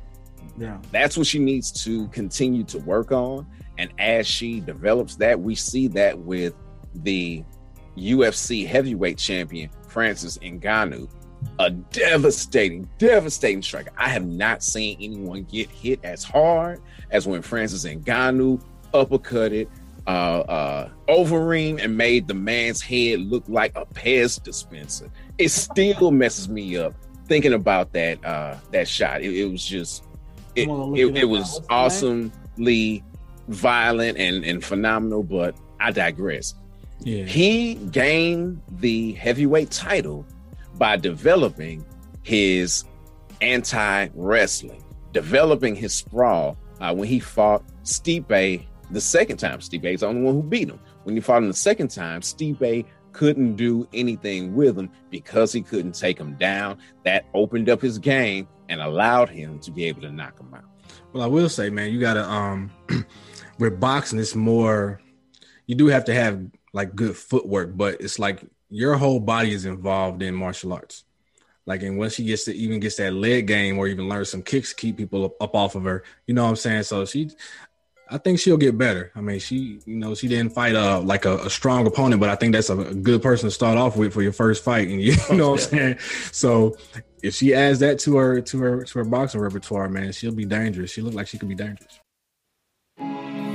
[0.58, 0.78] Yeah.
[0.92, 3.46] that's what she needs to continue to work on.
[3.78, 6.54] And as she develops that, we see that with
[6.96, 7.44] the
[7.98, 11.10] UFC heavyweight champion, Francis Ngannou,
[11.60, 13.92] a devastating, devastating striker.
[13.98, 16.82] I have not seen anyone get hit as hard
[17.12, 18.62] as when Francis Ngannou
[18.94, 19.68] uppercutted
[20.08, 25.10] uh, uh, Overeem and made the man's head look like a Pez dispenser.
[25.38, 26.94] It still messes me up
[27.28, 29.22] thinking about that uh, that shot.
[29.22, 30.04] It, it was just
[30.56, 31.60] it, I'm gonna look it, it it was now.
[31.60, 31.68] Name?
[31.70, 33.04] awesomely
[33.48, 36.56] violent and, and phenomenal, but I digress.
[37.00, 37.24] Yeah.
[37.24, 40.26] He gained the heavyweight title
[40.76, 41.86] by developing
[42.24, 42.86] his
[43.42, 44.84] anti wrestling,
[45.14, 49.60] developing his sprawl uh, when he fought Stipe the second time.
[49.60, 50.80] Stipe is the only one who beat him.
[51.04, 55.54] When you fought him the second time, Steve Stipe couldn't do anything with him because
[55.54, 56.78] he couldn't take him down.
[57.04, 60.66] That opened up his game and allowed him to be able to knock him out.
[61.14, 62.72] Well, I will say, man, you gotta um
[63.60, 65.00] with boxing, it's more
[65.66, 69.66] you do have to have like good footwork, but it's like your whole body is
[69.66, 71.06] involved in martial arts.
[71.66, 74.44] Like, and once she gets to even gets that leg game or even learn some
[74.44, 76.04] kicks, to keep people up, up off of her.
[76.28, 76.84] You know what I'm saying?
[76.84, 77.32] So she,
[78.10, 79.12] I think she'll get better.
[79.16, 82.30] I mean, she, you know, she didn't fight uh like a, a strong opponent, but
[82.30, 84.88] I think that's a, a good person to start off with for your first fight.
[84.88, 85.98] And you, know what I'm saying?
[86.32, 86.78] So
[87.24, 90.46] if she adds that to her to her to her boxing repertoire, man, she'll be
[90.46, 90.92] dangerous.
[90.92, 92.00] She look like she could be dangerous.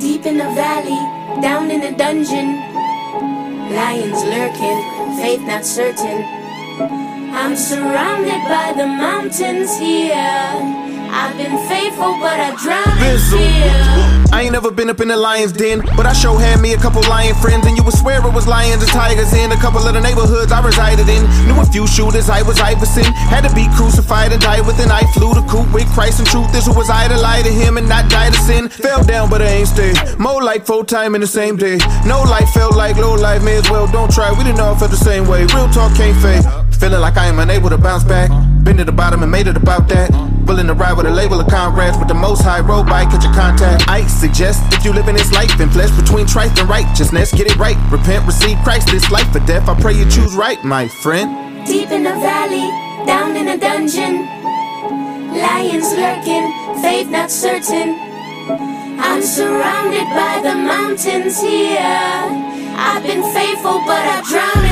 [0.00, 2.56] Deep in the valley, down in the dungeon,
[3.70, 6.24] lions lurking, faith not certain.
[7.32, 10.80] I'm surrounded by the mountains here.
[11.12, 13.99] I've been faithful, but I drown in fear.
[14.50, 17.06] Ain't never been up in the lion's den, but I sure had me a couple
[17.06, 19.94] lion friends, and you would swear it was lions and tigers in a couple of
[19.94, 21.22] the neighborhoods I resided in.
[21.46, 23.04] Knew a few shooters, I was Iverson.
[23.30, 24.90] Had to be crucified and die within.
[24.90, 26.50] I flew the coop with Christ and truth.
[26.50, 28.68] This was I to to him and not die to sin.
[28.68, 29.94] Fell down, but I ain't stay.
[30.18, 31.78] More like full time in the same day.
[32.04, 34.32] No life felt like low life, may as well don't try.
[34.32, 35.46] We didn't all feel the same way.
[35.54, 36.42] Real talk can't fake.
[36.74, 38.49] Feeling like I am unable to bounce back.
[38.62, 40.10] Been to the bottom and made it about that.
[40.44, 43.24] Willing to ride with a label of comrades with the most high road bike catch
[43.24, 43.88] your contact.
[43.88, 47.46] I suggest if you live in this life and flesh between trife and righteousness, get
[47.46, 47.76] it right.
[47.90, 49.68] Repent, receive Christ, this life or death.
[49.68, 51.66] I pray you choose right, my friend.
[51.66, 52.68] Deep in the valley,
[53.06, 54.26] down in a dungeon,
[55.40, 57.96] lions lurking, faith not certain.
[59.00, 61.80] I'm surrounded by the mountains here.
[61.80, 64.69] I've been faithful, but I drown.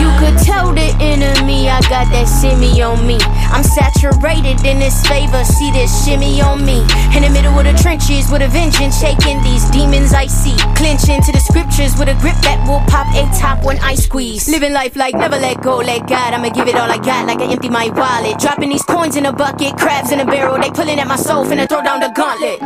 [0.00, 3.18] You could tell the enemy I got that shimmy on me.
[3.52, 6.80] I'm saturated in this favor, see this shimmy on me.
[7.14, 10.56] In the middle of the trenches with a vengeance, shaking these demons I see.
[10.74, 14.48] Clinching to the scriptures with a grip that will pop a top when I squeeze.
[14.48, 16.32] Living life like never let go, let God.
[16.32, 18.38] I'ma give it all I got, like I empty my wallet.
[18.38, 20.58] Dropping these coins in a bucket, crabs in a barrel.
[20.58, 22.60] They pulling at my soul, finna throw down the gauntlet.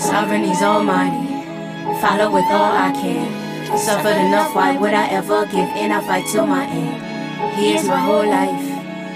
[0.00, 1.28] Sovereign, he's almighty.
[2.00, 3.43] Follow with all I can.
[3.72, 5.90] Suffered enough, why would I ever give in?
[5.90, 7.56] I fight till my end.
[7.56, 8.73] He is my whole life.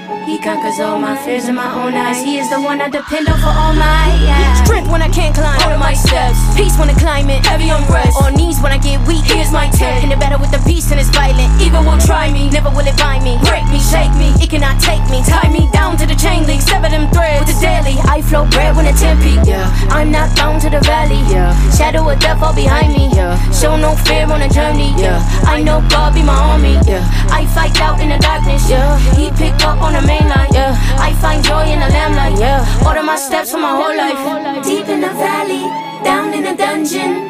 [0.09, 2.24] He conquers all my fears in my own eyes.
[2.24, 4.64] He is the one I depend on for all my yeah.
[4.64, 6.40] Strength when I can't climb All my steps.
[6.56, 7.44] Peace when I climb it.
[7.44, 8.16] Heavy on rest.
[8.16, 9.24] On knees when I get weak.
[9.28, 10.05] He is my tent.
[10.05, 11.52] In the battle with the beast and it's violent.
[11.60, 12.48] Evil will try me.
[12.48, 13.36] Never will it bind me.
[13.44, 14.32] Break me, shake me.
[14.40, 15.20] It cannot take me.
[15.28, 16.64] Tie me down to the chain link.
[16.64, 17.44] Sever them threads.
[17.44, 19.36] With the daily, I flow bread when the tempe.
[19.44, 19.68] Yeah.
[19.93, 21.20] I'm not bound to the valley.
[21.28, 21.52] Yeah.
[21.76, 23.12] Shadow of death all behind me.
[23.12, 23.36] Yeah.
[23.52, 24.97] Show no fear on the journey.
[24.97, 25.20] Yeah.
[25.44, 26.80] I know God be my army.
[26.89, 27.05] Yeah.
[27.28, 28.64] I fight out in the darkness.
[28.72, 28.97] Yeah.
[29.12, 30.47] He pick up on the.
[30.53, 30.75] Yeah.
[30.99, 32.39] I find joy in the lamplight.
[32.39, 32.87] Yeah.
[32.87, 34.65] Order my steps for my whole life.
[34.65, 35.65] Deep in the valley,
[36.05, 37.29] down in a dungeon,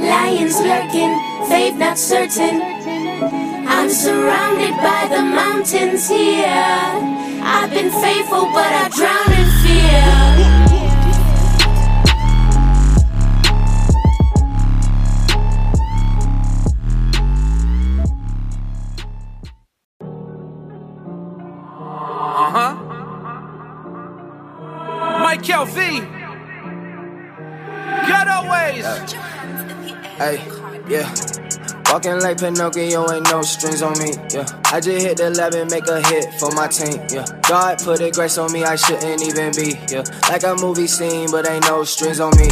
[0.00, 1.12] lions lurking,
[1.48, 2.62] faith not certain.
[3.66, 6.48] I'm surrounded by the mountains here.
[7.42, 10.67] I've been faithful, but I drown in fear.
[25.38, 26.00] Michael V.
[28.08, 28.84] Ghetto ways.
[30.18, 30.42] Hey,
[30.88, 31.14] yeah.
[31.92, 34.44] Walking like Pinocchio, ain't no strings on me, yeah.
[34.66, 37.24] I just hit the lab and make a hit for my team, yeah.
[37.48, 40.02] God put a grace on me, I shouldn't even be, yeah.
[40.28, 42.48] Like a movie scene, but ain't no strings on me.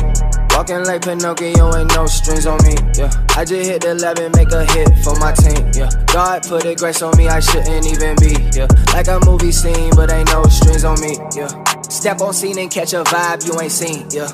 [0.54, 3.10] Walking like Pinocchio, ain't no strings on me, yeah.
[3.36, 5.90] I just hit the lab and make a hit for my team, yeah.
[6.06, 8.68] God put a grace on me, I shouldn't even be, yeah.
[8.94, 11.50] Like a movie scene, but ain't no strings on me, yeah.
[11.88, 14.28] Step on scene and catch a vibe you ain't seen, yeah.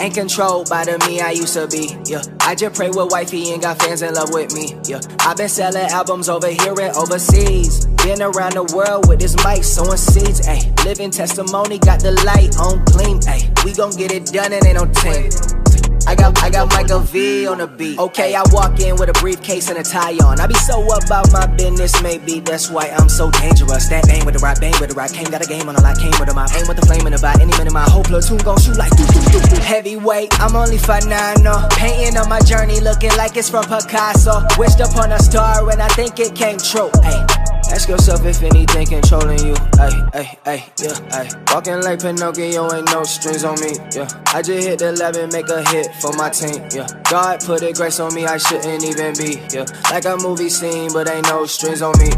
[0.00, 2.22] Ain't controlled by the me I used to be, yeah.
[2.40, 5.00] I just pray with wifey and got fans in love with me, yeah.
[5.20, 7.86] i been selling albums over here and overseas.
[8.02, 10.84] Been around the world with this mic, sowing seeds, ayy.
[10.84, 13.64] Living testimony, got the light on gleam, ayy.
[13.64, 15.61] We gon' get it done, and ain't no team.
[16.06, 17.98] I got I got Michael V on the beat.
[17.98, 20.40] Okay, I walk in with a briefcase and a tie on.
[20.40, 23.88] I be so about my business, maybe that's why I'm so dangerous.
[23.88, 25.12] That bang with the rock, bang with the rock.
[25.12, 26.50] Came got a game on a lot, came with a mop.
[26.54, 27.40] Aim with the flame in the back.
[27.40, 29.60] Any minute, my whole platoon gon' shoot like doo doo doo doo.
[29.62, 31.52] Heavyweight, I'm only 5'9", no.
[31.52, 31.68] Uh.
[31.70, 34.42] Painting on my journey, looking like it's from Picasso.
[34.58, 36.90] Wished upon a star and I think it came true.
[37.02, 37.61] Ay.
[37.72, 39.54] Ask yourself if anything controlling you.
[39.80, 41.30] Ay, ay, ay, yeah, ay.
[41.54, 43.72] Walking like Pinocchio, ain't no strings on me.
[43.96, 46.60] Yeah, I just hit the lab and make a hit for my team.
[46.70, 49.40] Yeah, God put a grace on me, I shouldn't even be.
[49.56, 52.12] Yeah, like a movie scene, but ain't no strings on me.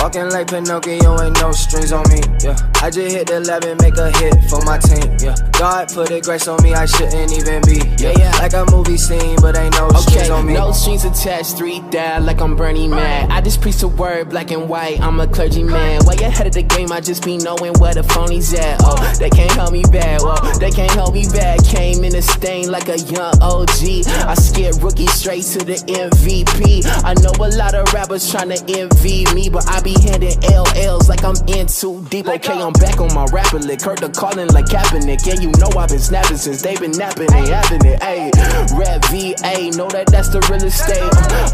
[0.00, 2.24] Walking like Pinocchio, ain't no strings on me.
[2.40, 5.20] Yeah, I just hit the lab and make a hit for my team.
[5.20, 7.76] Yeah, God put a grace on me, I shouldn't even be.
[8.00, 8.32] Yeah, yeah.
[8.40, 10.54] like a movie scene, but ain't no okay, strings on me.
[10.54, 13.28] No strings attached, three down like I'm Bernie Mac.
[13.28, 14.93] I just preach the word black and white.
[15.00, 16.04] I'm a clergyman.
[16.06, 18.80] Way ahead of the game, I just be knowing where the phonies at.
[18.82, 20.20] Oh, they can't help me back.
[20.22, 21.64] Whoa, they can't help me back.
[21.64, 24.06] Came in a stain like a young OG.
[24.26, 26.84] I scared rookie straight to the MVP.
[27.04, 31.08] I know a lot of rappers trying to envy me, but I be handing LLs
[31.08, 32.26] like I'm in too deep.
[32.28, 33.82] Okay, I'm back on my rapper lick.
[33.82, 35.26] Heard the calling like Kaepernick.
[35.30, 38.00] And you know I've been snapping since they been napping and having it.
[38.00, 38.30] Ayy,
[38.78, 41.02] rap VA, know that that's the real estate.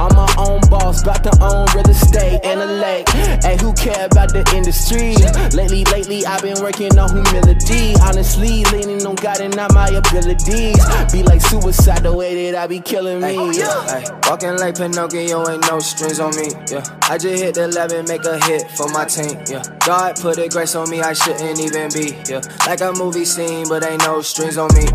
[0.00, 3.08] I'm my own boss, about to own real estate and a lake.
[3.42, 5.14] Hey, who care about the industry?
[5.56, 7.94] Lately, lately, I've been working on humility.
[8.02, 10.78] Honestly, leaning on God and not my abilities.
[11.12, 13.38] Be like suicide the way that I be killing me.
[13.38, 13.86] Oh, yeah.
[13.88, 16.50] Ay, walking like Pinocchio, ain't no strings on me.
[16.70, 19.38] Yeah, I just hit the lab and make a hit for my team.
[19.48, 22.16] Yeah, God put a grace on me, I shouldn't even be.
[22.28, 24.86] Yeah, like a movie scene, but ain't no strings on me.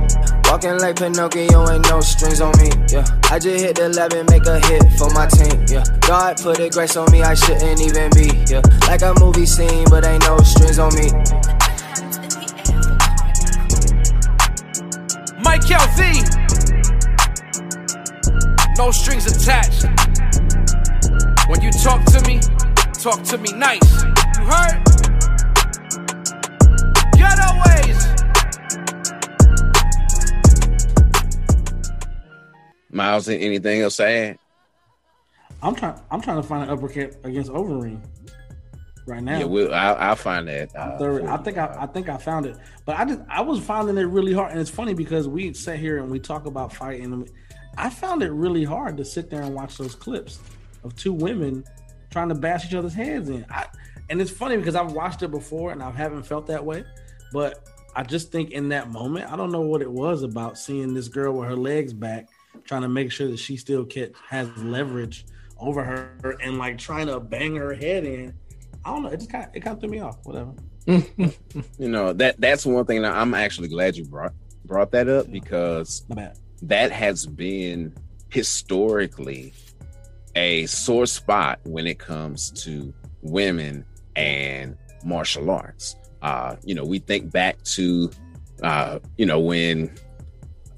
[0.46, 2.70] Walking like Pinocchio, ain't no strings on me.
[2.90, 5.66] Yeah, I just hit the lab and make a hit for my team.
[5.68, 8.32] Yeah, God put a grace on me, I shouldn't even be.
[8.48, 11.12] Yeah, like a movie scene, but ain't no strings on me.
[15.44, 16.24] Michael V.
[18.78, 19.84] No strings attached.
[21.50, 22.40] When you talk to me,
[22.94, 24.04] talk to me nice.
[24.04, 24.82] You heard?
[27.18, 28.02] Ghetto ways.
[32.90, 34.38] Miles, anything else to add?
[35.62, 36.00] I'm trying.
[36.12, 38.02] I'm trying to find an uppercut against Overeem
[39.06, 39.40] right now.
[39.40, 40.76] Yeah, we'll, I'll, I'll find that.
[40.76, 43.60] Uh, Third, I think I, I think I found it, but I just I was
[43.60, 46.74] finding it really hard, and it's funny because we sit here and we talk about
[46.74, 47.14] fighting.
[47.14, 47.32] and
[47.78, 50.40] I found it really hard to sit there and watch those clips
[50.84, 51.64] of two women
[52.10, 53.46] trying to bash each other's heads in.
[53.50, 53.66] I,
[54.10, 56.86] and it's funny because I've watched it before and I haven't felt that way,
[57.34, 60.94] but I just think in that moment, I don't know what it was about seeing
[60.94, 62.30] this girl with her legs back,
[62.64, 65.26] trying to make sure that she still can, has leverage
[65.58, 68.34] over her and like trying to bang her head in.
[68.84, 69.10] I don't know.
[69.10, 70.18] It just kind of, it kind of threw me off.
[70.24, 70.54] Whatever.
[70.88, 71.34] you
[71.80, 74.34] know that that's one thing that I'm actually glad you brought
[74.66, 76.06] brought that up because
[76.62, 77.94] that has been
[78.30, 79.54] historically
[80.36, 85.96] a sore spot when it comes to women and martial arts.
[86.22, 88.12] Uh, you know, we think back to
[88.62, 89.92] uh, you know when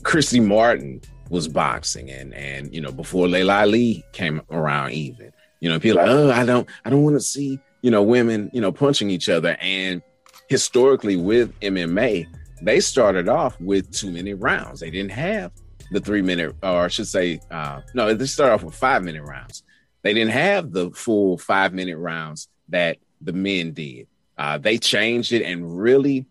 [0.04, 5.70] Christy Martin was boxing and and you know before Laila Ali came around even you
[5.70, 8.62] know people like oh I don't I don't want to see you know women you
[8.62, 9.58] know punching each other.
[9.60, 10.02] And
[10.48, 12.28] historically with MMA
[12.62, 14.80] they started off with too many rounds.
[14.80, 15.52] They didn't have
[15.92, 19.24] the three minute or I should say uh, no they started off with five minute
[19.24, 19.64] rounds.
[20.04, 24.08] They didn't have the full five minute rounds that the men did.
[24.38, 26.26] Uh, they changed it and really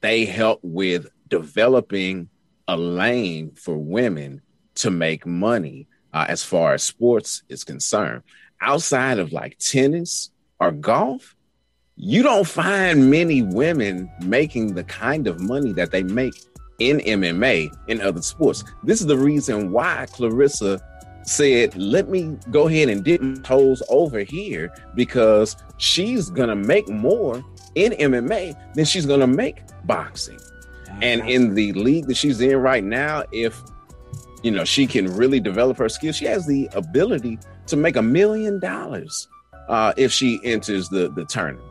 [0.00, 2.28] they helped with developing
[2.68, 4.40] a lane for women
[4.76, 8.22] to make money uh, as far as sports is concerned.
[8.60, 10.30] Outside of like tennis
[10.60, 11.34] or golf,
[11.96, 16.34] you don't find many women making the kind of money that they make
[16.78, 18.64] in MMA in other sports.
[18.82, 20.80] This is the reason why Claressa
[21.22, 26.88] said, let me go ahead and dip my toes over here because she's gonna make
[26.88, 30.38] more in MMA than she's gonna make boxing.
[31.02, 33.60] And in the league that she's in right now, if
[34.42, 38.02] you know she can really develop her skills, she has the ability to make a
[38.02, 39.28] million dollars
[39.68, 41.66] uh, if she enters the the tournament.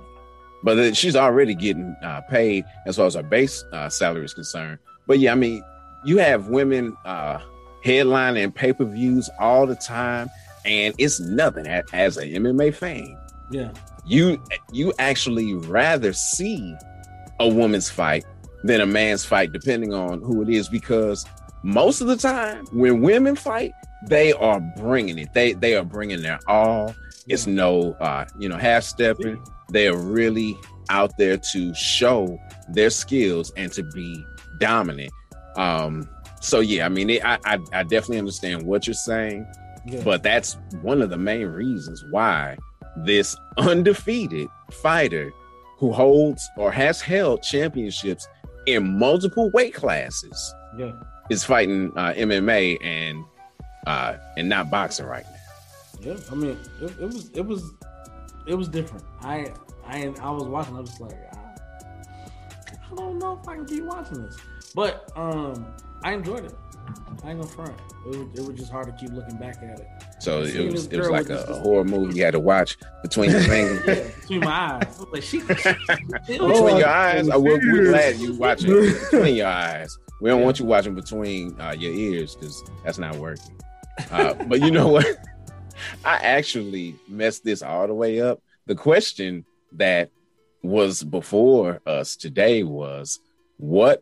[0.63, 4.33] But then she's already getting uh, paid as far as her base uh, salary is
[4.33, 4.79] concerned.
[5.07, 5.61] But yeah, I mean,
[6.05, 7.39] you have women uh,
[7.83, 10.29] headlining pay per views all the time,
[10.65, 11.67] and it's nothing.
[11.67, 13.17] As an MMA fan,
[13.51, 13.71] Yeah.
[14.05, 14.41] you
[14.71, 16.75] you actually rather see
[17.39, 18.23] a woman's fight
[18.63, 21.25] than a man's fight, depending on who it is, because
[21.63, 23.71] most of the time when women fight,
[24.07, 25.33] they are bringing it.
[25.33, 26.93] They they are bringing their all.
[27.27, 29.41] It's no uh, you know half stepping.
[29.71, 30.57] They are really
[30.89, 32.37] out there to show
[32.69, 34.25] their skills and to be
[34.59, 35.11] dominant.
[35.55, 36.09] Um,
[36.41, 39.47] so yeah, I mean, it, I, I I definitely understand what you're saying,
[39.85, 40.01] Yeah.
[40.03, 42.57] but that's one of the main reasons why
[42.97, 45.31] this undefeated fighter
[45.77, 48.27] who holds or has held championships
[48.65, 50.91] in multiple weight classes Yeah.
[51.29, 53.23] is fighting uh, MMA and
[53.87, 56.11] uh, and not boxing right now.
[56.13, 57.71] Yeah, I mean, it, it was it was
[58.47, 59.03] it was different.
[59.21, 59.51] I
[59.85, 60.75] I I was watching.
[60.77, 61.37] I was like, I,
[62.91, 64.37] I don't know if I can keep watching this,
[64.75, 65.65] but um,
[66.03, 66.53] I enjoyed it.
[67.23, 67.73] I ain't gonna front.
[68.05, 69.87] It was, it was just hard to keep looking back at it.
[70.23, 73.31] So it was, it was like a, a horror movie you had to watch between
[73.31, 73.85] your fingers.
[73.85, 75.05] Yeah, between my eyes.
[75.11, 75.41] Like, she,
[76.27, 77.27] between your eyes.
[77.27, 78.69] I will, we're glad you watching
[79.11, 79.97] between your eyes.
[80.21, 83.59] We don't want you watching between uh, your ears because that's not working.
[84.11, 85.05] Uh, but you know what?
[86.05, 88.41] I actually messed this all the way up.
[88.65, 89.43] The question
[89.73, 90.09] that
[90.61, 93.19] was before us today was
[93.57, 94.01] what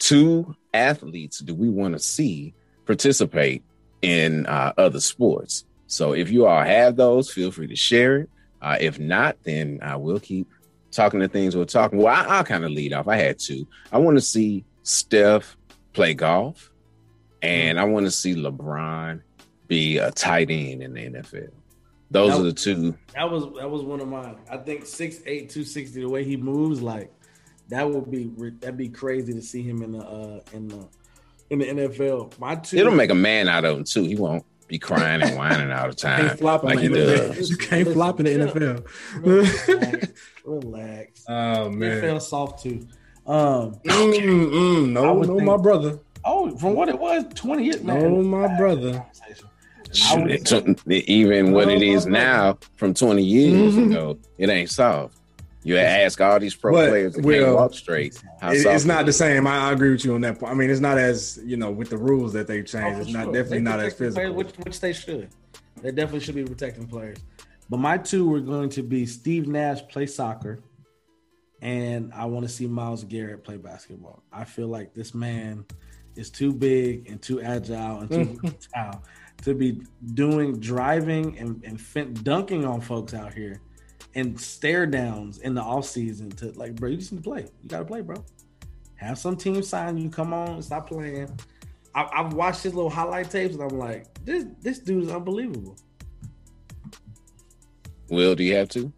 [0.00, 2.54] two athletes do we want to see
[2.86, 3.62] participate
[4.02, 5.64] in uh, other sports?
[5.86, 8.30] So if you all have those, feel free to share it.
[8.62, 10.48] Uh, if not, then I will keep
[10.90, 11.98] talking the things we're talking.
[11.98, 13.08] Well, I, I'll kind of lead off.
[13.08, 13.66] I had to.
[13.90, 15.56] I want to see Steph
[15.92, 16.70] play golf,
[17.42, 19.22] and I want to see LeBron
[19.66, 21.48] be a tight end in the NFL.
[22.10, 22.96] Those That- are the two.
[23.14, 24.36] That was that was one of mine.
[24.50, 27.12] I think 6'8", 260, The way he moves, like
[27.68, 30.88] that would be that'd be crazy to see him in the uh in the
[31.50, 32.38] in the NFL.
[32.38, 34.04] My two, It'll make a man out of him too.
[34.04, 37.06] He won't be crying and whining all the time Can't flop like in he the
[37.06, 37.30] does.
[37.38, 37.50] NFL.
[37.50, 40.16] You can't flop in the NFL.
[40.44, 41.24] Relax.
[41.28, 42.02] Oh man.
[42.02, 42.86] NFL soft too.
[43.26, 45.98] Um, Mm, mm, no, no, think- my brother.
[46.24, 47.82] Oh, from what it was, twenty years.
[47.82, 49.04] No, Man, my brother.
[50.08, 53.90] I would- Shoot, even what it is now from 20 years Mhm.
[53.90, 55.16] ago, it ain't soft.
[55.62, 58.22] You ask all these pro But, players that well, can't walk straight.
[58.40, 59.46] How It- it's not the same.
[59.46, 60.52] I, I agree with you on that point.
[60.52, 62.96] I mean, it's not as you know with the rules that they've Oh, changed.
[62.96, 63.32] for it's not sure.
[63.34, 64.32] definitely They not as protect physical.
[64.34, 65.28] players, which, which they should.
[65.82, 67.18] They definitely should be protecting players.
[67.68, 70.60] But my two were going to be Steve Nash play soccer,
[71.62, 74.22] and I want to see Myles Garrett play basketball.
[74.32, 75.64] I feel like this man
[76.16, 79.02] is too big and too agile and too versatile
[79.42, 79.80] to be
[80.14, 83.60] doing driving and, and fin- dunking on folks out here
[84.14, 87.46] and stare downs in the off season to like, bro, you just need to play.
[87.62, 88.24] You got to play, bro.
[88.96, 90.10] Have some team sign you.
[90.10, 91.38] Come on, stop playing.
[91.94, 95.76] I, I've watched his little highlight tapes and I'm like, this this dude is unbelievable.
[98.08, 98.92] Will, do you have to?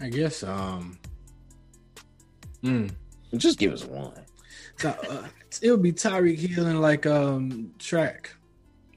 [0.00, 0.42] I guess.
[0.42, 0.98] Um.
[2.62, 2.90] mm.
[3.36, 4.12] Just give us one.
[4.78, 5.28] So, uh,
[5.62, 8.34] it would be Tyreek Hill and like um track,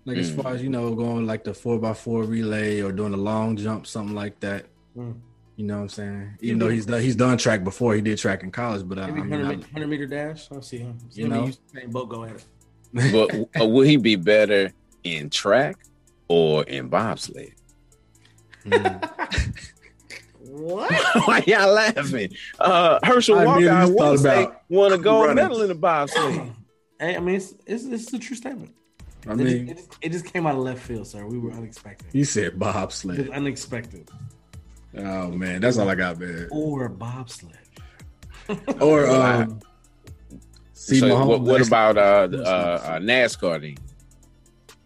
[0.05, 0.41] like as Mm.
[0.43, 3.55] far as you know, going like the four x four relay or doing a long
[3.57, 4.65] jump, something like that.
[4.97, 5.15] Mm.
[5.55, 6.37] You know what I'm saying?
[6.41, 9.01] Even though he's done he's done track before, he did track in college, but uh,
[9.01, 10.51] I, I mean, 100, meter, 100 meter dash.
[10.51, 10.97] I see him.
[11.11, 11.45] You You know?
[11.45, 12.45] know, same boat go at it.
[13.11, 14.71] but uh, will he be better
[15.03, 15.77] in track
[16.27, 17.51] or in bobsled?
[20.45, 20.91] What?
[21.27, 22.29] Why y'all laughing?
[22.59, 25.69] Uh, Herschel I Walker, I want to thought say, about won a gold medal in
[25.69, 26.51] the bobsled.
[26.99, 28.71] Hey, I mean, it's it's, it's a true statement.
[29.27, 31.25] I It mean, just, it, just, it just came out of left field, sir.
[31.25, 32.07] We were unexpected.
[32.13, 33.29] you said It was bobsled.
[33.29, 34.09] unexpected.
[34.97, 36.47] Oh man, that's all I got, man.
[36.51, 37.57] Or bobsled.
[38.81, 39.61] Or um,
[40.73, 43.61] see so Mahomes what, what about uh, the, uh, uh, NASCAR?
[43.61, 43.77] Then?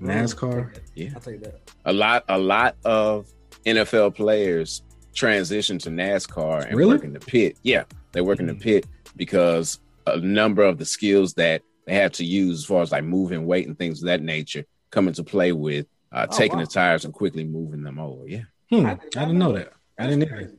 [0.01, 0.77] NASCAR?
[0.93, 1.71] Yeah, I'll take that.
[1.85, 3.27] a lot, a lot of
[3.65, 4.83] NFL players
[5.15, 6.93] transition to NASCAR and Really?
[6.93, 7.57] work in the pit.
[7.63, 8.85] Yeah, they work in the pit
[9.15, 13.03] because a number of the skills that they have to use, as far as like
[13.03, 16.65] moving weight and things of that nature, come into play with uh, Oh, taking wow.
[16.65, 18.27] the tires and quickly moving them over.
[18.27, 18.43] Yeah.
[18.69, 19.73] Hmm, I I, did not didn't know know that.
[19.97, 20.51] I didn't either.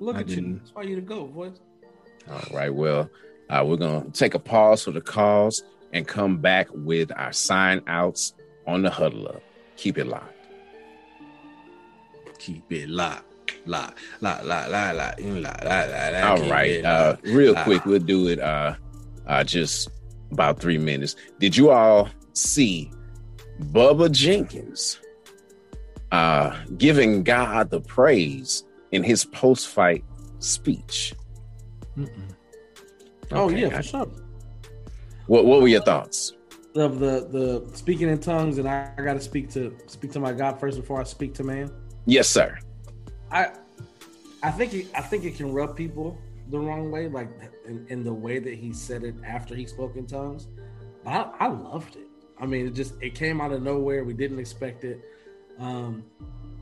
[0.00, 0.34] Look I at you.
[0.34, 0.58] didn't.
[0.58, 1.60] That's why you the go, boys.
[2.28, 2.74] All right.
[2.74, 3.08] Well,
[3.48, 5.62] uh, we're gonna take a pause for the calls
[5.92, 8.32] and come back with our sign outs
[8.66, 9.42] on the huddle up.
[9.76, 10.34] Keep it locked.
[12.38, 13.26] Keep it locked.
[13.66, 16.24] Lock, lock, lock, lock, lock, lock, lock, lock, lock.
[16.24, 16.84] All keep right.
[16.84, 17.64] Uh, real Lock.
[17.64, 18.74] quick, we'll do it uh,
[19.26, 19.88] uh, just
[20.32, 21.16] about three minutes.
[21.38, 22.90] Did you all see
[23.60, 24.98] Bubba Jenkins
[26.10, 30.04] uh, giving God the praise in his post fight
[30.38, 31.14] speech?
[33.30, 34.08] Oh Okay, yeah, I- sure.
[35.26, 36.32] What What were your thoughts?
[36.74, 40.20] Of the the speaking in tongues, and I, I got to speak to speak to
[40.20, 41.70] my God first before I speak to man.
[42.06, 42.58] Yes, sir.
[43.30, 43.50] I
[44.42, 46.18] I think it, I think it can rub people
[46.52, 47.28] the wrong way, like
[47.66, 50.46] in, in the way that he said it after he spoke in tongues.
[51.04, 52.06] But I, I loved it.
[52.38, 54.04] I mean, it just it came out of nowhere.
[54.04, 55.00] We didn't expect it.
[55.58, 56.04] Um,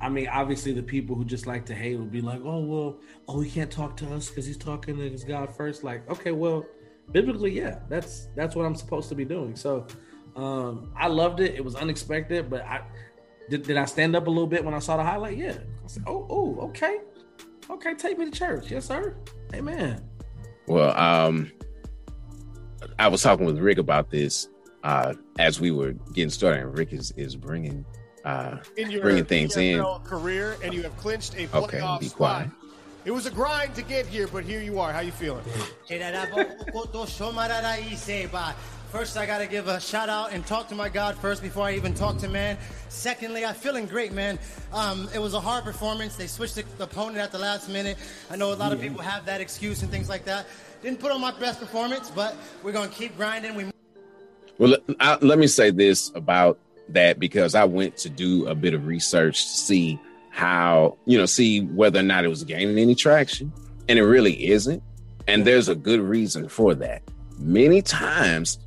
[0.00, 2.98] I mean, obviously, the people who just like to hate would be like, "Oh well,
[3.28, 5.84] oh he can't talk to us because he's talking to his God first.
[5.84, 6.64] Like, okay, well,
[7.12, 9.56] biblically, yeah, that's that's what I'm supposed to be doing.
[9.56, 9.86] So,
[10.36, 11.54] um, I loved it.
[11.54, 12.82] It was unexpected, but I
[13.50, 15.36] did, did I stand up a little bit when I saw the highlight?
[15.36, 15.58] Yeah.
[15.84, 16.98] I said, oh, oh, okay,
[17.70, 19.16] okay, take me to church, yes, sir.
[19.55, 20.02] Amen.
[20.66, 21.51] Well, um,
[22.98, 24.48] I was talking with Rick about this
[24.84, 26.62] uh, as we were getting started.
[26.62, 27.84] And Rick is is bringing
[28.24, 29.82] uh, in your bringing things in.
[30.05, 32.16] Career, and you have clinched a playoff Okay, playoff be spot.
[32.18, 32.51] quiet.
[33.05, 34.92] It was a grind to get here, but here you are.
[34.92, 35.44] How you feeling?
[38.90, 41.74] First, I gotta give a shout out and talk to my God first before I
[41.74, 42.58] even talk to man.
[42.88, 44.36] Secondly, I'm feeling great, man.
[44.72, 46.16] Um, it was a hard performance.
[46.16, 47.98] They switched the, the opponent at the last minute.
[48.32, 50.46] I know a lot of people have that excuse and things like that.
[50.82, 53.54] Didn't put on my best performance, but we're gonna keep grinding.
[53.54, 53.70] We
[54.58, 56.58] Well, I, let me say this about
[56.88, 60.00] that because I went to do a bit of research to see
[60.30, 63.52] how, you know, see whether or not it was gaining any traction.
[63.88, 64.82] And it really isn't.
[65.28, 67.02] And there's a good reason for that.
[67.38, 68.58] Many times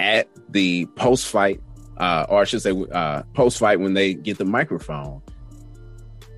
[0.00, 1.60] at the post fight,
[1.98, 5.20] uh, or I should say, uh, post fight, when they get the microphone,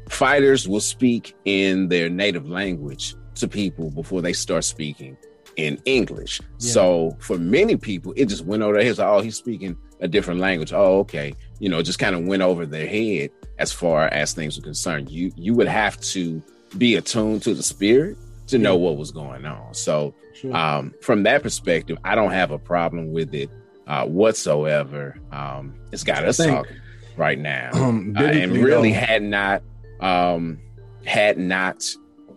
[0.08, 5.16] fighters will speak in their native language to people before they start speaking
[5.56, 6.40] in English.
[6.58, 6.72] Yeah.
[6.72, 8.98] So for many people, it just went over their heads.
[8.98, 10.72] Like, oh, he's speaking a different language.
[10.72, 11.32] Oh, okay.
[11.60, 14.64] You know, it just kind of went over their head as far as things were
[14.64, 15.08] concerned.
[15.08, 16.42] You you would have to
[16.76, 18.16] be attuned to the spirit
[18.52, 19.74] to know what was going on.
[19.74, 20.14] So
[20.52, 23.50] um, from that perspective, I don't have a problem with it
[23.86, 25.18] uh, whatsoever.
[25.32, 26.76] Um, it's got us think, talking
[27.16, 29.62] right now, um, Uh, and really had not
[30.00, 30.58] um,
[31.04, 31.84] had not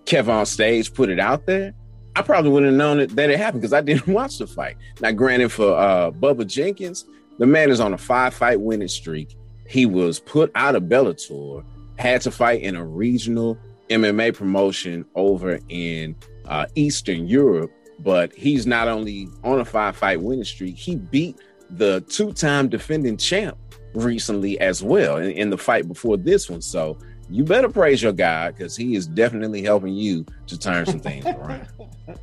[0.05, 1.73] Kev on stage put it out there,
[2.15, 4.77] I probably wouldn't have known it, that it happened because I didn't watch the fight.
[5.01, 7.05] Now, granted, for uh, Bubba Jenkins,
[7.37, 9.35] the man is on a five fight winning streak.
[9.67, 11.63] He was put out of Bellator,
[11.97, 13.57] had to fight in a regional
[13.89, 17.71] MMA promotion over in uh, Eastern Europe.
[17.99, 21.37] But he's not only on a five fight winning streak, he beat
[21.69, 23.57] the two time defending champ
[23.93, 26.61] recently as well in, in the fight before this one.
[26.61, 26.97] So
[27.29, 31.25] you better praise your God because he is definitely helping you to turn some things
[31.25, 31.67] around.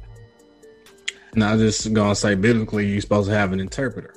[1.34, 4.14] Now, just gonna say biblically, you're supposed to have an interpreter.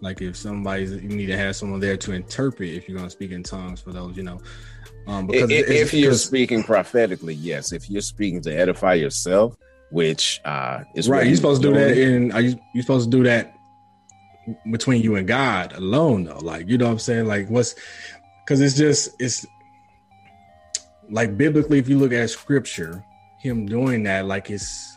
[0.00, 3.30] Like if somebody's, you need to have someone there to interpret if you're gonna speak
[3.30, 4.40] in tongues for those, you know.
[5.06, 7.72] Um, If, if you're speaking prophetically, yes.
[7.72, 9.56] If you're speaking to edify yourself,
[9.90, 12.32] which uh, is right, you're supposed to do that in.
[12.32, 13.54] Are you you supposed to do that
[14.70, 16.38] between you and God alone though?
[16.38, 17.26] Like you know what I'm saying?
[17.26, 17.74] Like what's
[18.44, 19.46] because it's just it's
[21.10, 23.04] like biblically, if you look at scripture,
[23.38, 24.96] him doing that, like it's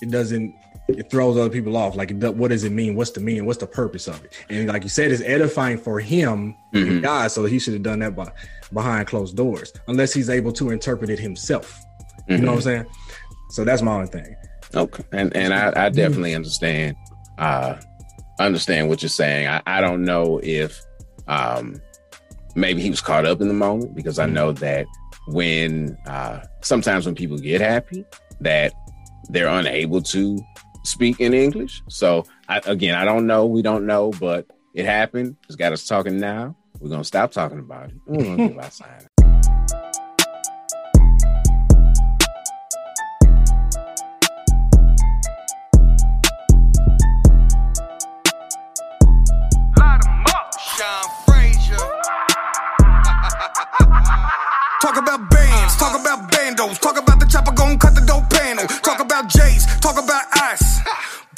[0.00, 0.54] it doesn't
[0.98, 1.96] it throws other people off.
[1.96, 2.94] Like, what does it mean?
[2.94, 3.46] What's the meaning?
[3.46, 4.32] What's the purpose of it?
[4.48, 7.98] And like you said, it's edifying for him and God, so he should have done
[8.00, 8.30] that by,
[8.72, 11.80] behind closed doors, unless he's able to interpret it himself.
[12.28, 12.86] You know what I'm saying?
[13.50, 14.36] So that's my only thing.
[14.74, 16.96] Okay, and and I, I definitely understand
[17.38, 17.74] uh
[18.38, 19.48] understand what you're saying.
[19.48, 20.80] I, I don't know if
[21.26, 21.80] um
[22.54, 24.86] maybe he was caught up in the moment because I know that
[25.26, 28.04] when uh sometimes when people get happy
[28.40, 28.72] that
[29.30, 30.38] they're unable to
[30.90, 31.82] speak in English.
[31.88, 33.46] So I, again, I don't know.
[33.46, 35.36] We don't know, but it happened.
[35.46, 36.56] It's got us talking now.
[36.80, 37.96] We're gonna stop talking about it.
[38.06, 39.06] We're gonna give our sign.
[50.76, 51.76] Sean Frazier.
[54.80, 58.66] Talk about bands, talk about bandos, talk about the chopper gon' cut the dope panel,
[58.82, 60.69] talk about J's, talk about ice.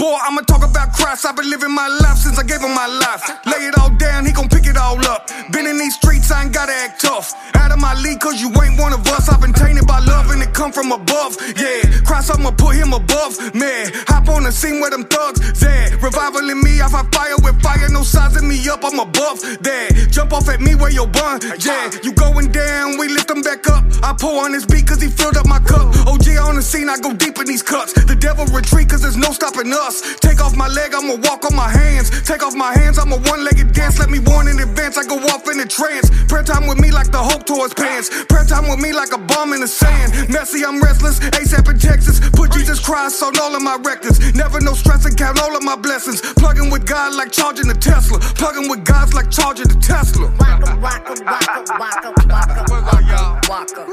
[0.02, 1.24] Boy, I'ma talk about Christ.
[1.24, 3.22] I've been living my life since I gave him my life.
[3.46, 5.30] Lay it all down, he gon' pick it all up.
[5.52, 7.32] Been in these streets, I ain't gotta act tough.
[7.54, 9.28] Out of my lead, cause you ain't one of us.
[9.28, 11.38] I've been tainted by love and it come from above.
[11.54, 13.38] Yeah, Christ, I'ma put him above.
[13.54, 15.38] Man, hop on the scene where them thugs.
[15.62, 19.38] Yeah, revival in me, I fight fire with fire, no sizing me up, I'm above
[19.38, 20.08] that.
[20.10, 21.38] Jump off at me where your bun.
[21.60, 23.84] Yeah, you going down, we lift them back up.
[24.02, 25.94] I pour on this beat cause he filled up my cup.
[26.10, 27.92] OG on the scene, I go deep in these cups.
[27.92, 29.91] The devil retreat cause there's no stopping us.
[30.00, 32.10] Take off my leg, I'ma walk on my hands.
[32.22, 33.98] Take off my hands, I'm a one legged dance.
[33.98, 36.08] Let me warn in advance, I go off in a trance.
[36.24, 38.08] Prayer time with me like the Hulk towards pants.
[38.24, 40.28] Prayer time with me like a bomb in the sand.
[40.30, 41.20] Messy, I'm restless.
[41.20, 42.20] ASAP in Texas.
[42.30, 44.34] Put Jesus Christ on all of my records.
[44.34, 46.20] Never no stress and count all of my blessings.
[46.20, 48.18] Plugging with God like charging a Tesla.
[48.40, 50.30] Plugging with God's like charging the Tesla.
[50.38, 53.42] Waka, waka, waka, waka, waka, waka, waka.
[53.48, 53.86] Walker,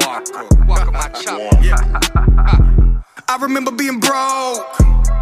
[0.00, 2.74] walker walk up my chopper.
[3.26, 5.17] I remember being broke.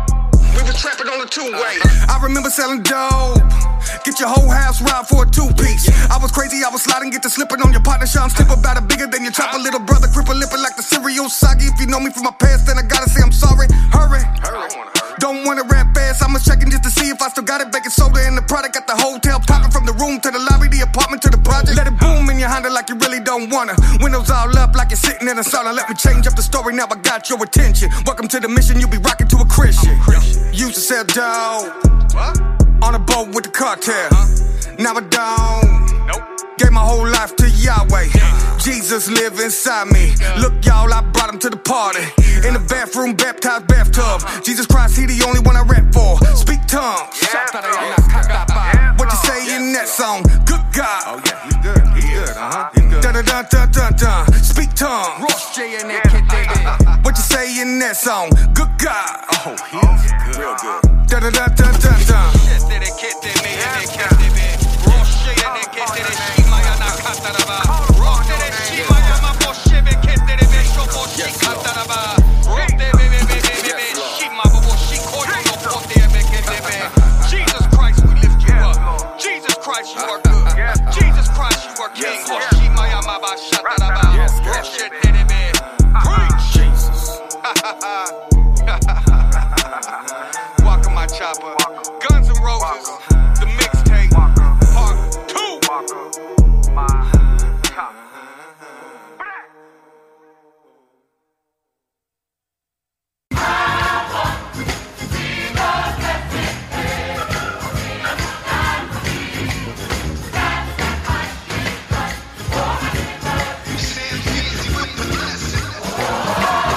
[0.66, 1.78] Was trapping on the two-way.
[1.78, 2.18] Uh-huh.
[2.18, 3.38] I remember selling dope.
[4.02, 5.86] Get your whole house robbed for a two-piece.
[6.10, 8.06] I was crazy, I was sliding, get to slipping on your partner.
[8.06, 9.58] Sean slip about it bigger than your chopper.
[9.58, 11.66] Little brother, cripple lipping like the cereal soggy.
[11.70, 13.70] If you know me from my past, then I gotta say I'm sorry.
[13.94, 14.26] Hurry.
[15.18, 17.72] Don't wanna rap fast, I'm checking just to see if I still got it.
[17.72, 20.68] Baking soda in the product, got the hotel popping from the room to the lobby,
[20.68, 21.76] the apartment to the project.
[21.78, 23.74] Let it boom in your Honda like you really don't wanna.
[24.02, 25.72] Windows all up like you're sitting in a sauna.
[25.72, 27.88] Let me change up the story, now I got your attention.
[28.04, 29.96] Welcome to the mission, you be rocking to a Christian.
[30.56, 31.68] Used to sell dope
[32.82, 34.08] on a boat with the cartel.
[34.78, 36.56] Now I don't.
[36.56, 38.08] Gave my whole life to Yahweh.
[38.58, 40.14] Jesus live inside me.
[40.40, 42.00] Look, y'all, I brought him to the party.
[42.48, 44.22] In the bathroom, baptized bathtub.
[44.42, 46.16] Jesus Christ, he the only one I rap for.
[46.34, 47.12] Speak tongues.
[48.96, 50.22] What you say in that song?
[50.46, 51.04] Good God.
[51.04, 51.75] Oh yeah, he's good.
[52.36, 52.44] He's good.
[52.44, 52.70] Uh huh.
[52.74, 53.02] He's good.
[53.02, 54.32] Dun dun dun dun dun dun.
[54.44, 55.24] Speak tongues.
[57.02, 58.30] What you say in that song?
[58.52, 59.24] Good God.
[59.46, 60.36] Oh, he's good.
[60.36, 60.82] Real good.
[61.08, 62.32] Dun dun dun dun dun dun.
[65.94, 66.15] Jesus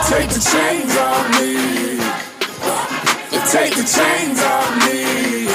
[0.10, 1.54] Take the chains off me.
[3.52, 5.46] Take the chains off me.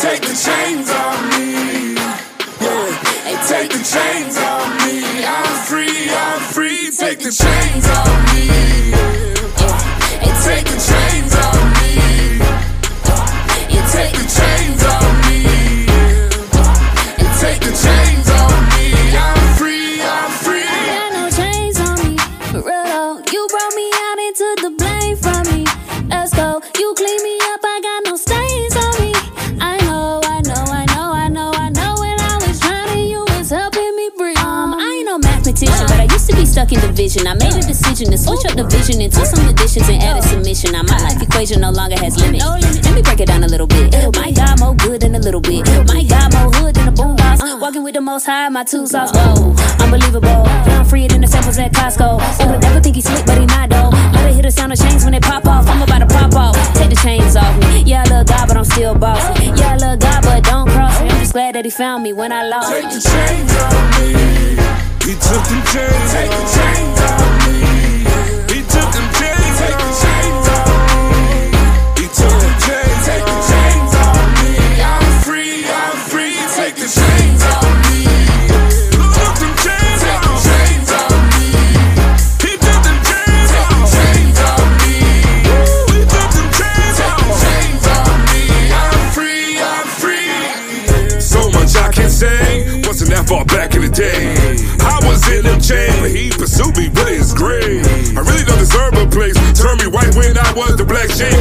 [0.00, 1.94] Take the chains off me.
[3.46, 5.24] Take the chains off me.
[5.26, 6.90] I'm free, I'm free.
[6.90, 8.48] Take the chains off me.
[10.42, 11.92] Take the chains off me.
[13.74, 14.81] You take the chains
[36.52, 37.26] stuck in division.
[37.26, 40.22] I made a decision to switch up the vision and took some additions and added
[40.22, 40.72] submission.
[40.72, 42.44] Now my life equation no longer has limits.
[42.44, 43.96] Let me break it down a little bit.
[44.14, 45.64] My God, more good than a little bit.
[45.88, 47.40] My God, more hood than a boombox.
[47.40, 47.58] Uh.
[47.58, 49.10] Walking with the most high, my two sauce.
[49.12, 50.44] Whoa, oh, unbelievable.
[50.68, 52.20] Yeah, I'm freer than the samples at Costco.
[52.38, 53.88] They would never think he's slick, but he not though.
[54.12, 55.66] Let it hit the sound of chains when they pop off.
[55.68, 56.56] I'm about to pop off.
[56.76, 57.82] Take the chains off me.
[57.82, 59.46] Yeah, I love God, but I'm still bossy.
[59.56, 60.71] Yeah, I love God, but don't
[61.32, 62.70] glad that he found me when I lost.
[62.70, 64.12] Take the chains off me.
[65.08, 67.56] He took them chains Take the chains off me.
[68.52, 68.92] He took
[69.56, 70.68] Take the chains off
[71.08, 71.32] me.
[71.96, 72.36] He took
[73.08, 74.52] Take the chains off me.
[74.84, 76.36] I'm free, I'm free.
[76.54, 77.81] Take the chains off me.
[93.24, 94.34] Far back in the day.
[94.80, 97.84] I was in the chain, but he pursued me with his grave.
[98.16, 99.36] I really don't deserve a place.
[99.58, 101.32] Turn me white when I was the black sheep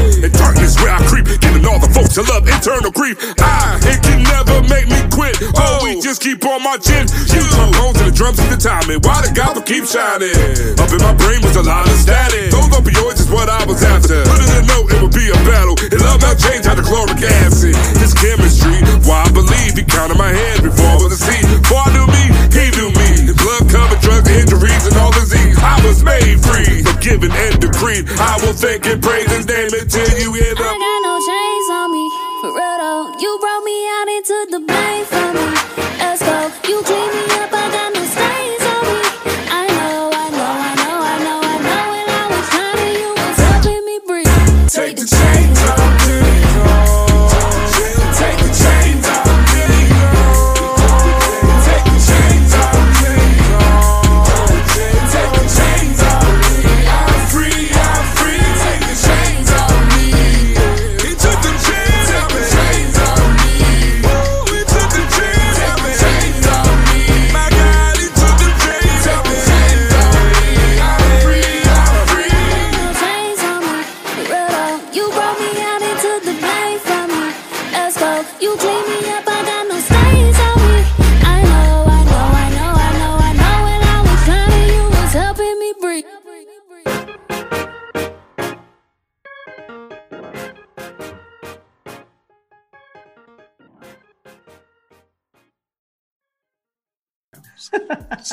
[0.81, 3.15] where I creep, giving all the folks to love internal grief.
[3.39, 5.37] Ah, it can never make me quit.
[5.55, 7.05] Oh, we just keep on my chin.
[7.29, 8.99] You my bones and the drums and the timing.
[9.05, 10.33] Why the gospel keep shining?
[10.81, 12.51] Up in my brain was a lot of static.
[12.51, 14.25] Those opioids is what I was after.
[14.25, 15.77] Put in a note, it would be a battle.
[15.77, 17.77] And love now changed how the chloric acid.
[18.01, 21.45] His chemistry, why I believe he counted my hands before I was a seed.
[21.61, 23.09] Before I knew me, he knew me.
[23.37, 25.40] Blood covered drugs, injuries, and all disease.
[25.63, 28.09] I was made free, forgiven and decreed.
[28.19, 31.10] I will thank and praise his name until you hear the.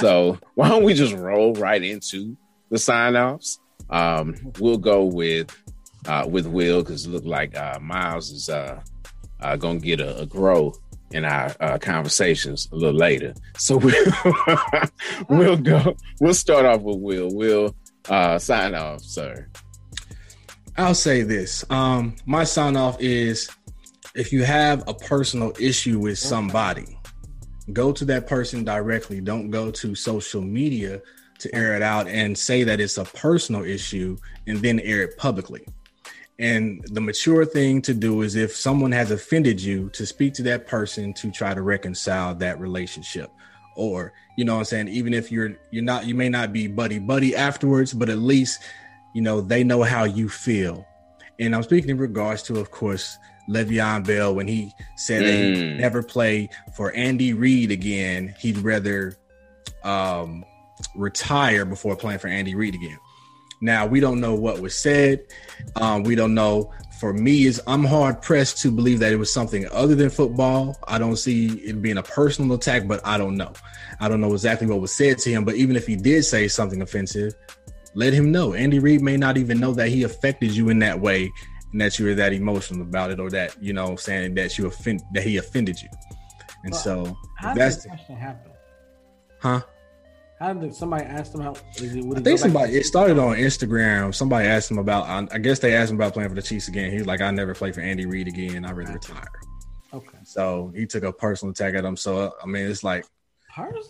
[0.01, 2.37] So why don't we just roll right into
[2.71, 3.59] the sign offs?
[3.91, 5.57] Um, we'll go with
[6.07, 8.81] uh, with Will because it looked like uh, Miles is uh,
[9.41, 10.75] uh, gonna get a, a grow
[11.13, 13.35] in our uh, conversations a little later.
[13.57, 14.13] So we'll
[15.29, 15.97] we'll go.
[16.21, 17.29] We'll start off with Will.
[17.33, 17.75] Will
[18.09, 19.49] uh, sign off, sir.
[20.77, 21.65] I'll say this.
[21.71, 23.51] Um, my sign off is
[24.15, 26.98] if you have a personal issue with somebody,
[27.73, 29.21] go to that person directly.
[29.21, 31.01] Don't go to social media
[31.39, 34.17] to air it out and say that it's a personal issue
[34.47, 35.65] and then air it publicly.
[36.39, 40.43] And the mature thing to do is if someone has offended you, to speak to
[40.45, 43.31] that person to try to reconcile that relationship.
[43.75, 46.67] Or, you know what I'm saying, even if you're you're not you may not be
[46.67, 48.61] buddy buddy afterwards, but at least
[49.15, 50.87] you know they know how you feel.
[51.41, 53.17] And I'm speaking in regards to, of course,
[53.49, 55.77] Le'Veon Bell when he said that he'd Mm.
[55.79, 58.35] never play for Andy Reid again.
[58.39, 59.17] He'd rather
[59.85, 60.45] um,
[60.95, 62.99] retire before playing for Andy Reid again.
[63.61, 65.21] Now we don't know what was said.
[65.77, 66.73] Um, we don't know.
[67.01, 70.77] For me, is I'm hard pressed to believe that it was something other than football.
[70.89, 73.53] I don't see it being a personal attack, but I don't know.
[74.01, 75.45] I don't know exactly what was said to him.
[75.45, 77.35] But even if he did say something offensive,
[77.95, 78.53] let him know.
[78.55, 81.31] Andy Reid may not even know that he affected you in that way,
[81.73, 84.67] and that you were that emotional about it, or that you know, saying that you
[84.67, 85.89] offend that he offended you.
[86.65, 88.53] And Well, so How did that's that question happen?
[89.41, 89.61] huh.
[90.41, 91.57] How did somebody ask him how?
[91.77, 94.15] Is it, I think somebody it started on Instagram.
[94.15, 95.07] Somebody asked him about.
[95.09, 96.93] I I guess they asked him about playing for the Chiefs again.
[96.93, 98.65] He's like, I never play for Andy Reid again.
[98.65, 99.29] I rather retire.
[99.93, 100.19] Okay.
[100.23, 101.97] So he took a personal attack at him.
[101.97, 103.05] So I mean, it's like
[103.53, 103.83] Personal?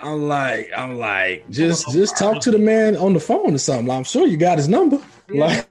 [0.00, 3.90] I'm like, I'm like, just just talk to the man on the phone or something.
[3.90, 5.00] I'm sure you got his number.
[5.30, 5.67] Like,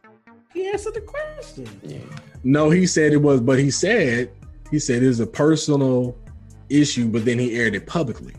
[0.57, 1.67] He answered the question.
[2.43, 4.31] no, he said it was, but he said
[4.71, 6.17] he said it was a personal
[6.69, 8.33] issue, but then he aired it publicly.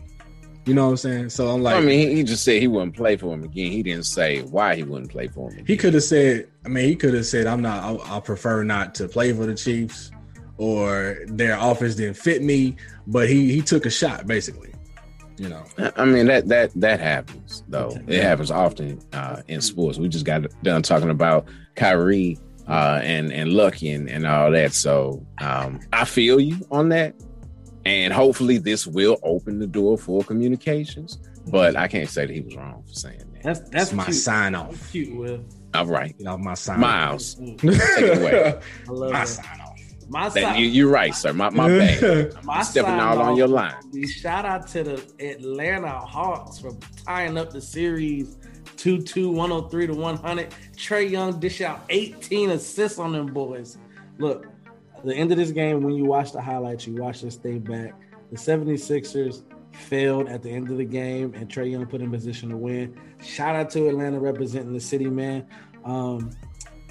[0.65, 1.29] You know what I'm saying?
[1.29, 3.71] So I'm like, I mean, he, he just said he wouldn't play for him again.
[3.71, 5.53] He didn't say why he wouldn't play for him.
[5.53, 5.65] Again.
[5.65, 8.63] He could have said, I mean, he could have said, I'm not, I, I prefer
[8.63, 10.11] not to play for the Chiefs
[10.57, 12.75] or their offense didn't fit me,
[13.07, 14.73] but he he took a shot basically.
[15.37, 15.63] You know,
[15.95, 17.97] I mean that that that happens though.
[18.07, 19.97] It happens often uh, in sports.
[19.97, 21.47] We just got done talking about
[21.79, 22.37] Kyrie
[22.67, 24.73] uh, and and Lucky and, and all that.
[24.73, 27.15] So um, I feel you on that,
[27.85, 31.17] and hopefully this will open the door for communications.
[31.51, 33.43] But I can't say that he was wrong for saying that.
[33.43, 34.17] That's that's That's my cute.
[34.17, 34.71] sign off.
[34.71, 35.43] That's cute, Will.
[35.73, 36.79] All right, Get off my sign.
[36.79, 38.59] Miles, take it away.
[38.87, 39.27] I love My that.
[39.27, 39.65] sign off.
[40.11, 41.33] My That, sign- you, you're right, sir.
[41.33, 42.33] My my bad.
[42.43, 43.75] My I'm stepping sign out on your line.
[43.93, 46.71] would Shout out to the Atlanta Hawks for
[47.05, 48.35] tying up the series
[48.79, 50.55] 2 2, 103 to 100.
[50.75, 53.77] Trae Young dish out 18 assists on them boys.
[54.19, 54.47] Look,
[55.03, 57.93] the end of this game, when you watch the highlights, you watch this stay back.
[58.31, 59.43] The 76ers
[59.73, 62.97] failed at the end of the game, and Trae Young put in position to win.
[63.21, 65.45] Shout out to Atlanta representing the city, man.
[65.83, 66.31] Um,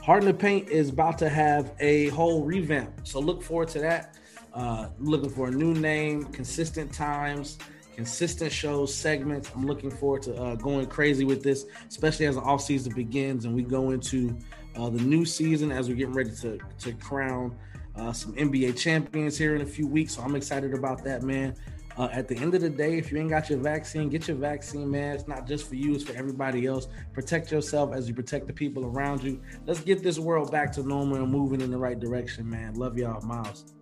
[0.02, 3.06] Heart in the Paint is about to have a whole revamp.
[3.06, 4.16] So look forward to that.
[4.52, 7.58] Uh, looking for a new name, consistent times,
[7.98, 9.50] consistent shows, segments.
[9.52, 13.44] I'm looking forward to uh, going crazy with this, especially as the off season begins
[13.44, 14.38] and we go into
[14.76, 17.58] uh, the new season as we're getting ready to, to crown
[17.96, 20.14] uh, some NBA champions here in a few weeks.
[20.14, 21.56] So I'm excited about that, man.
[21.96, 24.36] Uh, at the end of the day, if you ain't got your vaccine, get your
[24.36, 25.16] vaccine, man.
[25.16, 26.86] It's not just for you, it's for everybody else.
[27.12, 29.42] Protect yourself as you protect the people around you.
[29.66, 32.74] Let's get this world back to normal and moving in the right direction, man.
[32.74, 33.74] Love y'all, Miles.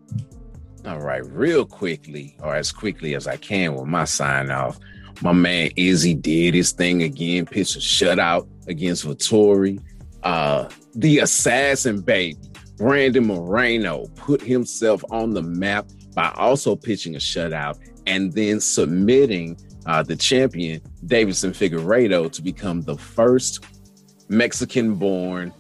[0.87, 4.79] All right, real quickly, or as quickly as I can with my sign off.
[5.21, 9.81] My man Izzy did his thing again, pitched a shutout against Vettori.
[10.23, 12.39] Uh, the assassin baby,
[12.77, 19.59] Brandon Moreno, put himself on the map by also pitching a shutout and then submitting
[19.87, 23.65] uh, the champion, Deiveson Figueiredo, to become the first
[24.29, 25.53] Mexican born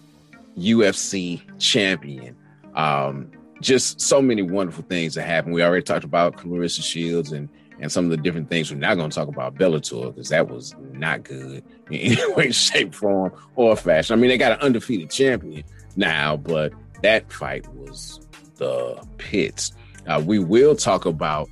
[0.56, 2.36] UFC champion.
[2.76, 5.54] Um, just so many wonderful things that happened.
[5.54, 8.72] We already talked about Claressa Shields and and some of the different things.
[8.72, 12.50] We're not going to talk about Bellator because that was not good in any way,
[12.50, 14.14] shape, form, or fashion.
[14.14, 15.62] I mean, they got an undefeated champion
[15.94, 16.72] now, but
[17.02, 18.26] that fight was
[18.56, 19.72] the pits.
[20.06, 21.50] Uh, we will talk about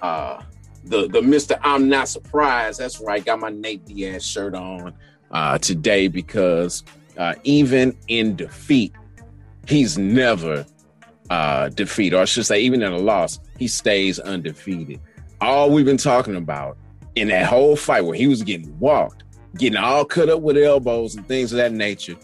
[0.00, 0.42] uh,
[0.84, 1.58] the the Mister.
[1.62, 2.80] I'm not surprised.
[2.80, 3.24] That's right.
[3.24, 4.94] Got my Nate Diaz shirt on
[5.30, 6.82] uh, today because
[7.16, 8.92] uh, even in defeat,
[9.66, 10.66] he's never
[11.32, 15.00] uh, defeated, or I should say, even in a loss, he stays undefeated.
[15.40, 16.76] All we've been talking about
[17.14, 19.24] in that whole fight where he was getting walked,
[19.56, 22.16] getting all cut up with elbows and things of that nature.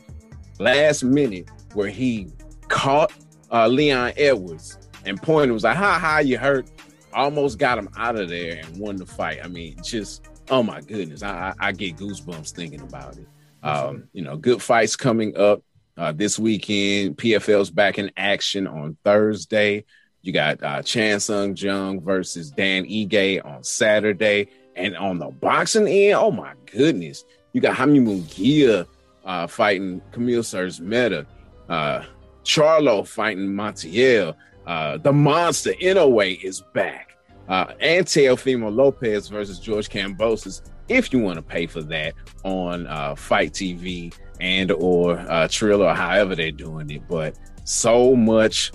[0.59, 2.29] Last minute, where he
[2.69, 3.11] caught
[3.51, 4.77] uh, Leon Edwards
[5.07, 6.71] and pointed was like, "Ha ha, you hurt."
[7.15, 9.41] Almost got him out of there and won the fight.
[9.43, 13.27] I mean, just oh my goodness, I, I, I get goosebumps thinking about it.
[13.63, 15.63] Um, you know, good fights coming up
[15.99, 17.19] uh, this weekend.
[17.19, 19.85] PFL's back in action on Thursday.
[20.23, 24.49] You got uh, Chan Sung Jung versus Dan Ige on Saturday.
[24.77, 28.87] And on the boxing end, oh my goodness, you got Hamid Munguia
[29.25, 31.27] uh, fighting Kamil Szeremeta,
[31.69, 32.05] uh,
[32.45, 34.35] Charlo fighting Montiel.
[34.67, 37.17] Uh, the monster Inoue is back.
[37.49, 40.61] Uh, and Teofimo Lopez versus George Kambosos.
[40.89, 42.15] If you want to pay for that
[42.45, 48.15] on uh, FITE TV and or uh, Trill or however they're doing it, but so
[48.17, 48.73] much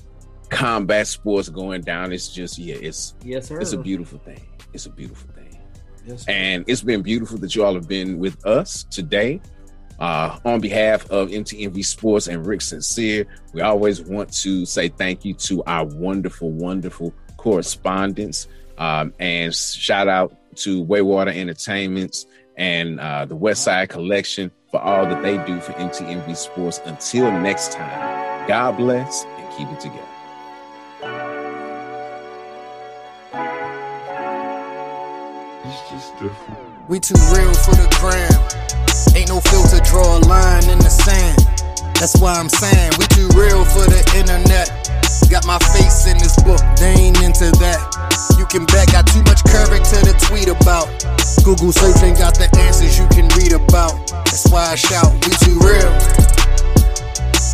[0.49, 2.11] combat sports going down.
[2.11, 3.59] It's just yeah, it's Yes, sir.
[3.59, 4.41] it's a beautiful thing.
[4.73, 5.59] It's a beautiful thing.
[6.05, 6.31] Yes, sir.
[6.31, 9.41] And it's been beautiful that you all have been with us today.
[9.99, 15.23] Uh, on behalf of MTMV Sports and Rick Sincere, we always want to say thank
[15.23, 18.47] you to our wonderful, wonderful correspondents.
[18.77, 22.25] Um, and shout out to Waywater Entertainments
[22.57, 26.81] and uh, the West Side Collection for all that they do for MTMV Sports.
[26.85, 30.01] Until next time, God bless and keep it together.
[35.63, 36.59] It's just different.
[36.87, 38.33] We too real for the gram.
[39.15, 41.37] Ain't no filter, draw a line in the sand.
[41.93, 44.73] That's why I'm saying we too real for the internet.
[45.29, 47.92] Got my face in this book, they ain't into that.
[48.37, 50.87] You can bet, got too much character to tweet about.
[51.43, 54.07] Google search ain't got the answers you can read about.
[54.29, 55.91] That's why I shout, we too real.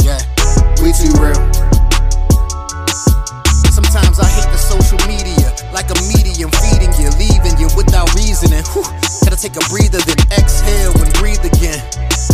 [0.05, 0.21] Yeah,
[0.83, 1.41] we too real.
[3.73, 8.63] Sometimes I hate the social media, like a medium feeding you, leaving you without reasoning.
[8.75, 8.85] Whew.
[9.25, 11.81] Gotta take a breather, then exhale and breathe again.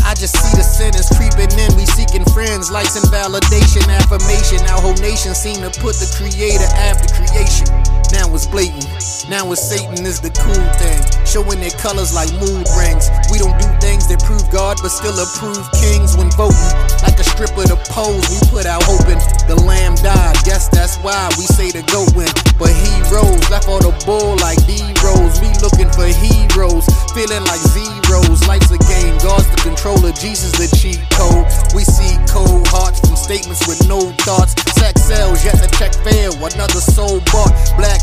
[0.03, 1.71] I just see the sinners creeping in.
[1.75, 4.61] We seeking friends, likes and validation, affirmation.
[4.69, 7.94] Our whole nation seem to put the creator after creation.
[8.15, 8.87] Now it's blatant.
[9.27, 11.03] Now it's Satan is the cool thing.
[11.27, 13.11] Showing their colors like mood rings.
[13.27, 16.71] We don't do things that prove God, but still approve kings when voting.
[17.03, 19.19] Like a strip of the pose, we put out hoping
[19.51, 20.39] the lamb died.
[20.47, 22.31] Guess that's why we say the goat win.
[22.55, 25.37] But he heroes left all the bull like D Rose.
[25.43, 28.47] We looking for heroes, feeling like zeros.
[28.47, 31.45] Life's a game, God's the controller, Jesus the cheat code.
[31.75, 34.55] We see cold hearts from statements with no thoughts.
[34.79, 36.37] Sex sells, yet the check failed.
[36.55, 37.51] Another soul bought,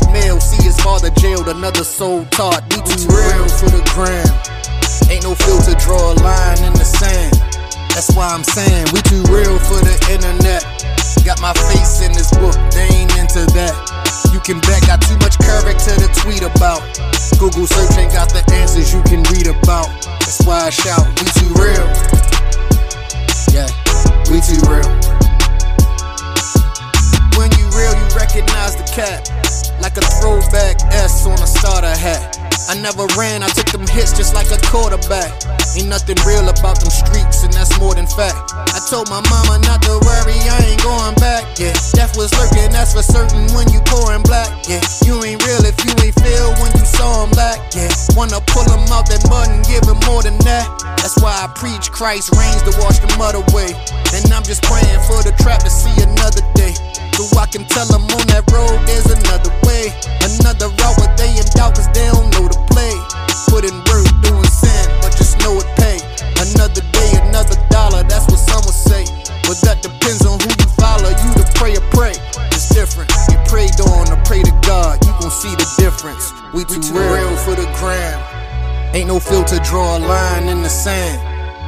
[0.03, 0.39] blackmail.
[0.39, 2.63] See his father jailed, another soul taught.
[2.71, 4.27] We too real for the gram.
[5.09, 7.33] Ain't no filter, draw a line in the sand.
[7.93, 10.63] That's why I'm saying we too real for the internet.
[11.25, 13.75] Got my face in this book, they ain't into that.
[14.33, 16.81] You can bet, got too much character to tweet about.
[17.39, 19.87] Google search ain't got the answers you can read about.
[20.19, 21.87] That's why I shout, we too real.
[23.53, 23.69] Yeah,
[24.27, 24.89] we too real.
[27.37, 29.42] When you real, you recognize the cap.
[29.83, 32.39] Like a throwback S on a starter hat.
[32.71, 35.27] I never ran, I took them hits just like a quarterback.
[35.75, 38.55] Ain't nothing real about them streets, and that's more than fact.
[38.55, 41.43] I told my mama not to worry, I ain't going back.
[41.59, 44.47] Yeah, death was lurking, that's for certain when you pouring black.
[44.71, 47.59] Yeah, you ain't real if you ain't feel when you saw him black.
[47.75, 50.63] Yeah, wanna pull him out that mud and give him more than that.
[51.03, 53.75] That's why I preach Christ reigns to wash the mud away.
[54.15, 56.71] And I'm just praying for the trap to see another day.
[57.13, 59.93] So I can tell them on that road there's another way.
[60.25, 62.93] Another route where they in doubt cause they don't know the play.
[63.53, 66.01] Put in work doing sin, but just know it pay.
[66.41, 69.05] Another day, another dollar, that's what some would say.
[69.45, 72.17] But that depends on who you follow, you to pray or pray.
[72.49, 73.13] It's different.
[73.29, 76.33] You prayed on or pray to God, you gon' see the difference.
[76.49, 77.37] We too, real.
[77.45, 78.17] for the gram.
[78.97, 81.21] Ain't no filter, draw a line in the sand.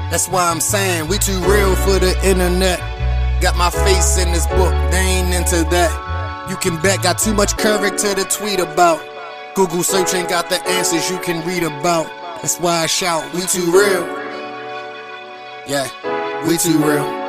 [0.10, 2.95] That's why I'm saying we too real for the internet.
[3.46, 6.50] Got my face in this book, they ain't into that.
[6.50, 9.00] You can bet, got too much character to tweet about.
[9.54, 12.08] Google search ain't got the answers you can read about.
[12.42, 14.04] That's why I shout, we too real.
[15.68, 15.88] Yeah,
[16.48, 17.25] we too real.